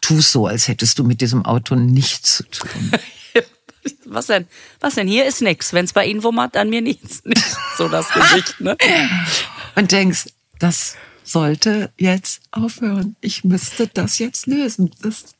tust 0.00 0.32
so, 0.32 0.46
als 0.46 0.68
hättest 0.68 0.98
du 0.98 1.04
mit 1.04 1.20
diesem 1.20 1.44
Auto 1.44 1.74
nichts 1.74 2.36
zu 2.36 2.44
tun. 2.44 2.92
Was 4.06 4.26
denn? 4.26 4.46
Was 4.80 4.94
denn? 4.94 5.08
Hier 5.08 5.26
ist 5.26 5.42
nix. 5.42 5.72
Wenn 5.72 5.84
es 5.84 5.92
bei 5.92 6.06
Ihnen 6.06 6.22
wummert, 6.22 6.56
an 6.56 6.70
mir 6.70 6.82
nichts. 6.82 7.22
Nicht 7.24 7.44
so 7.76 7.88
das 7.88 8.08
Gesicht, 8.10 8.60
ne? 8.60 8.76
Und 9.74 9.90
denkst, 9.90 10.26
das 10.58 10.96
sollte 11.24 11.92
jetzt 11.98 12.42
aufhören. 12.52 13.16
Ich 13.20 13.42
müsste 13.42 13.88
das 13.88 14.18
jetzt 14.18 14.46
lösen. 14.46 14.90
Das 15.02 15.34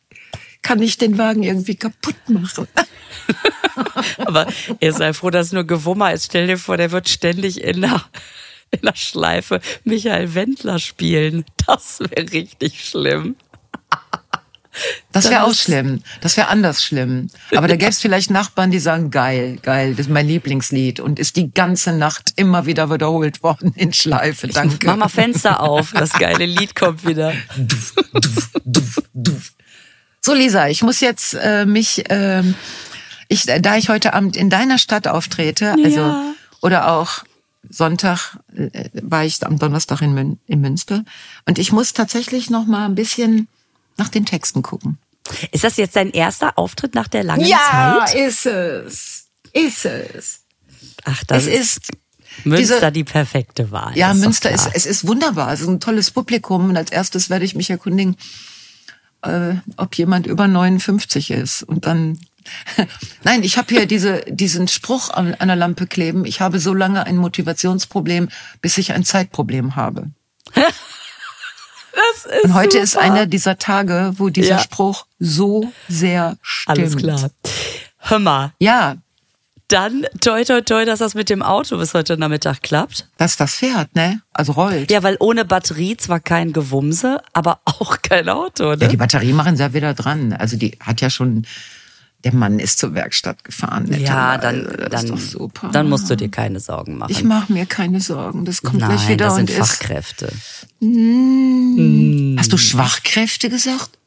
kann 0.63 0.81
ich 0.81 0.99
den 0.99 1.19
Wagen 1.19 1.43
irgendwie 1.43 1.75
kaputt 1.75 2.29
machen. 2.29 2.69
Aber 4.19 4.47
ihr 4.81 4.93
seid 4.93 5.17
froh, 5.17 5.31
dass 5.31 5.53
nur 5.53 5.65
Gewummer 5.65 6.13
ist. 6.13 6.27
Stell 6.27 6.47
dir 6.47 6.59
vor, 6.59 6.77
der 6.77 6.93
wird 6.93 7.09
ständig 7.09 7.63
in 7.63 7.83
der, 7.83 8.03
in 8.71 8.81
der 8.83 8.97
Schleife 8.97 9.61
Michael 9.85 10.35
Wendler 10.35 10.79
spielen. 10.79 11.45
Das 11.67 12.01
wäre 12.01 12.33
richtig 12.33 12.85
schlimm. 12.85 13.37
Das 15.13 15.29
wäre 15.29 15.45
auch 15.45 15.53
schlimm. 15.53 16.03
Das 16.23 16.37
wäre 16.39 16.49
anders 16.49 16.83
schlimm. 16.83 17.29
Aber 17.55 17.69
da 17.69 17.77
gäbe 17.77 17.91
es 17.91 18.01
vielleicht 18.01 18.31
Nachbarn, 18.31 18.71
die 18.71 18.79
sagen, 18.79 19.11
geil, 19.11 19.59
geil, 19.61 19.91
das 19.91 20.07
ist 20.07 20.13
mein 20.13 20.27
Lieblingslied 20.27 20.99
und 20.99 21.19
ist 21.19 21.37
die 21.37 21.53
ganze 21.53 21.93
Nacht 21.93 22.33
immer 22.37 22.65
wieder 22.65 22.91
wiederholt 22.91 23.43
worden 23.43 23.75
in 23.77 23.93
Schleife. 23.93 24.49
Danke. 24.49 24.77
Ich 24.81 24.87
mach 24.87 24.97
mal 24.97 25.09
Fenster 25.09 25.61
auf, 25.61 25.93
das 25.93 26.15
geile 26.15 26.47
Lied 26.47 26.75
kommt 26.75 27.07
wieder. 27.07 27.35
Duf, 27.57 27.95
duf, 28.15 28.51
duf, 28.65 29.03
duf. 29.13 29.53
So, 30.25 30.35
Lisa, 30.35 30.69
ich 30.69 30.83
muss 30.83 31.01
jetzt 31.01 31.35
äh, 31.35 31.67
mich, 31.67 32.09
äh, 32.09 32.45
ich, 33.27 33.47
da 33.47 33.77
ich 33.77 33.89
heute 33.89 34.15
Abend 34.15 34.37
in 34.37 34.51
deiner 34.51 34.79
Stadt 34.79 35.09
auftrete, 35.09 35.73
also 35.85 36.01
ja. 36.01 36.35
oder 36.61 36.93
auch 36.93 37.25
Sonntag 37.69 38.39
äh, 38.55 38.89
war 39.03 39.25
ich 39.25 39.45
am 39.45 39.59
Donnerstag 39.59 40.01
in, 40.01 40.15
Mün 40.15 40.39
in 40.47 40.61
Münster 40.61 41.05
und 41.47 41.59
ich 41.59 41.73
muss 41.73 41.93
tatsächlich 41.93 42.51
noch 42.51 42.67
mal 42.67 42.85
ein 42.85 42.95
bisschen 42.95 43.49
nach 43.97 44.09
den 44.09 44.25
Texten 44.25 44.63
gucken. 44.63 44.99
Ist 45.51 45.65
das 45.65 45.77
jetzt 45.77 45.97
dein 45.97 46.11
erster 46.11 46.57
Auftritt 46.57 46.95
nach 46.95 47.09
der 47.09 47.25
langen 47.25 47.45
ja, 47.45 47.59
Zeit? 47.59 48.15
Ja, 48.15 48.27
ist 48.27 48.47
es. 48.47 49.27
Ist 49.53 49.85
es. 49.87 50.41
Ach, 51.05 51.25
das 51.25 51.47
es 51.47 51.61
ist, 51.61 51.91
Münster 52.45 52.77
diese, 52.77 52.93
die 52.93 53.05
perfekte 53.05 53.73
Wahl. 53.73 53.97
Ja, 53.97 54.13
ist 54.13 54.19
Münster 54.19 54.51
ist, 54.53 54.71
es 54.73 54.87
ist 54.87 55.07
wunderbar. 55.07 55.53
Es 55.53 55.61
ist 55.61 55.69
ein 55.69 55.81
tolles 55.81 56.13
Publikum 56.13 56.71
und 56.71 56.77
als 56.77 56.93
erstes 56.93 57.29
werde 57.29 57.45
ich 57.45 57.57
mich 57.57 57.71
erkundigen, 57.71 58.17
äh, 59.23 59.55
ob 59.77 59.97
jemand 59.97 60.27
über 60.27 60.49
59 60.49 61.31
ist 61.31 61.63
und 61.63 61.87
dann 61.87 62.19
Nein, 63.25 63.43
ich 63.43 63.57
habe 63.57 63.69
hier 63.69 63.87
diese, 63.87 64.23
diesen 64.27 64.69
Spruch 64.69 65.11
an 65.11 65.35
einer 65.35 65.57
Lampe 65.57 65.87
kleben. 65.87 66.25
Ich 66.25 66.41
habe 66.41 66.59
so 66.59 66.75
lange 66.75 67.07
ein 67.07 67.17
Motivationsproblem, 67.17 68.29
bis 68.61 68.79
ich 68.79 68.93
ein 68.93 69.05
Zeitproblem 69.05 69.77
habe. 69.77 70.11
Das 70.55 72.25
ist 72.25 72.45
Und 72.45 72.55
heute 72.55 72.73
super. 72.73 72.83
ist 72.83 72.97
einer 72.97 73.27
dieser 73.27 73.59
Tage, 73.59 74.15
wo 74.17 74.29
dieser 74.31 74.57
ja. 74.57 74.59
Spruch 74.59 75.07
so 75.19 75.73
sehr 75.89 76.37
stimmt. 76.43 76.79
Alles 76.79 76.97
klar. 76.97 77.31
Hör 77.99 78.19
mal. 78.19 78.53
Ja. 78.59 78.97
Dann 79.73 80.05
toi 80.21 80.45
toi 80.45 80.61
toi, 80.61 80.85
dass 80.85 80.99
das 80.99 81.15
mit 81.15 81.31
dem 81.31 81.43
Auto 81.43 81.79
bis 81.79 81.95
heute 81.95 82.19
Nachmittag 82.19 82.63
klappt. 82.63 83.09
Dass 83.17 83.39
das 83.39 83.55
fährt, 83.55 83.95
ne? 83.95 84.21
Also 84.35 84.53
rollt. 84.53 84.91
Ja, 84.91 85.03
weil 85.03 85.17
ohne 85.19 85.47
Batterie 85.47 85.97
zwar 85.97 86.21
kein 86.21 86.53
Gewumse, 86.53 87.23
aber 87.33 87.61
auch 87.65 88.03
kein 88.03 88.29
Auto, 88.29 88.73
ne? 88.75 88.79
Ja, 88.83 88.89
die 88.89 88.99
Batterie 88.99 89.33
machen 89.33 89.57
sie 89.57 89.63
ja 89.63 89.73
wieder 89.73 89.95
dran. 89.95 90.35
Also 90.35 90.59
die 90.59 90.77
hat 90.81 91.01
ja 91.01 91.09
schon 91.09 91.47
der 92.25 92.35
Mann 92.35 92.59
ist 92.59 92.79
zur 92.79 92.95
Werkstatt 92.95 93.43
gefahren. 93.43 93.93
Ja, 93.99 94.39
dann, 94.39 94.69
dann, 94.91 95.19
dann 95.73 95.89
musst 95.89 96.09
du 96.09 96.17
dir 96.17 96.29
keine 96.29 96.61
Sorgen 96.61 96.99
machen. 96.99 97.11
Ich 97.11 97.25
mache 97.25 97.53
mir 97.53 97.67
keine 97.67 98.01
Sorgen. 98.01 98.45
Das 98.45 98.63
kommt 98.63 98.79
Nein, 98.79 98.91
gleich 98.91 99.09
wieder 99.09 99.25
das 99.27 99.37
sind 99.37 99.51
und 99.51 99.57
Fachkräfte. 99.57 100.27
Ist. 100.27 100.69
Hm. 100.81 102.37
Hast 102.39 102.53
du 102.53 102.59
Schwachkräfte 102.59 103.49
gesagt? 103.51 103.99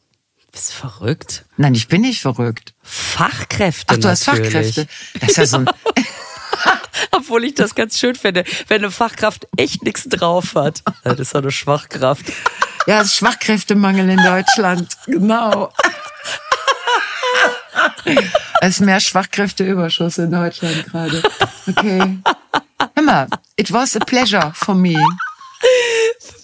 Bist 0.56 0.72
verrückt? 0.72 1.44
Nein, 1.58 1.76
ich 1.76 1.90
bin 1.90 2.00
nicht 2.00 2.22
verrückt. 2.22 2.74
Fachkräfte. 2.82 3.88
Ach, 3.90 3.98
du 3.98 4.08
natürlich. 4.08 4.12
hast 4.12 4.24
Fachkräfte. 4.24 4.88
Das 5.20 5.30
ist 5.32 5.38
ja 5.38 5.46
so 5.48 5.58
ein. 5.58 5.66
Obwohl 7.12 7.44
ich 7.44 7.56
das 7.56 7.76
ganz 7.76 8.00
schön 8.00 8.16
finde, 8.16 8.46
wenn 8.70 8.78
eine 8.78 8.90
Fachkraft 8.90 9.50
echt 9.58 9.84
nichts 9.84 10.08
drauf 10.08 10.56
hat. 10.56 10.82
Das 11.04 11.20
ist 11.20 11.36
doch 11.36 11.42
eine 11.42 11.52
Schwachkraft. 11.52 12.28
Ja, 12.88 13.02
es 13.02 13.08
ist 13.08 13.16
Schwachkräftemangel 13.16 14.10
in 14.10 14.24
Deutschland. 14.24 14.96
Genau. 15.08 15.74
Es 18.62 18.76
ist 18.76 18.80
mehr 18.80 19.02
Schwachkräfteüberschuss 19.02 20.20
in 20.20 20.32
Deutschland 20.32 20.86
gerade. 20.86 21.22
Okay. 21.68 22.20
Hör 22.96 23.04
mal, 23.04 23.28
it 23.58 23.74
was 23.74 23.98
a 23.98 24.00
pleasure 24.00 24.54
for 24.56 24.74
me. 24.74 24.96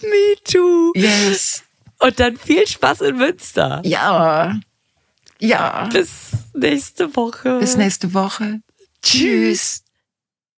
Me 0.02 0.36
too. 0.44 0.92
Yes. 0.96 1.64
Und 2.02 2.20
dann 2.20 2.38
viel 2.38 2.68
Spaß 2.68 3.02
in 3.02 3.18
Münster. 3.18 3.82
Ja. 3.86 4.60
Ja. 5.40 5.90
Bis 5.92 6.10
nächste 6.54 7.16
Woche. 7.16 7.60
Bis 7.60 7.78
nächste 7.78 8.14
Woche. 8.14 8.62
Tschüss. 9.02 9.81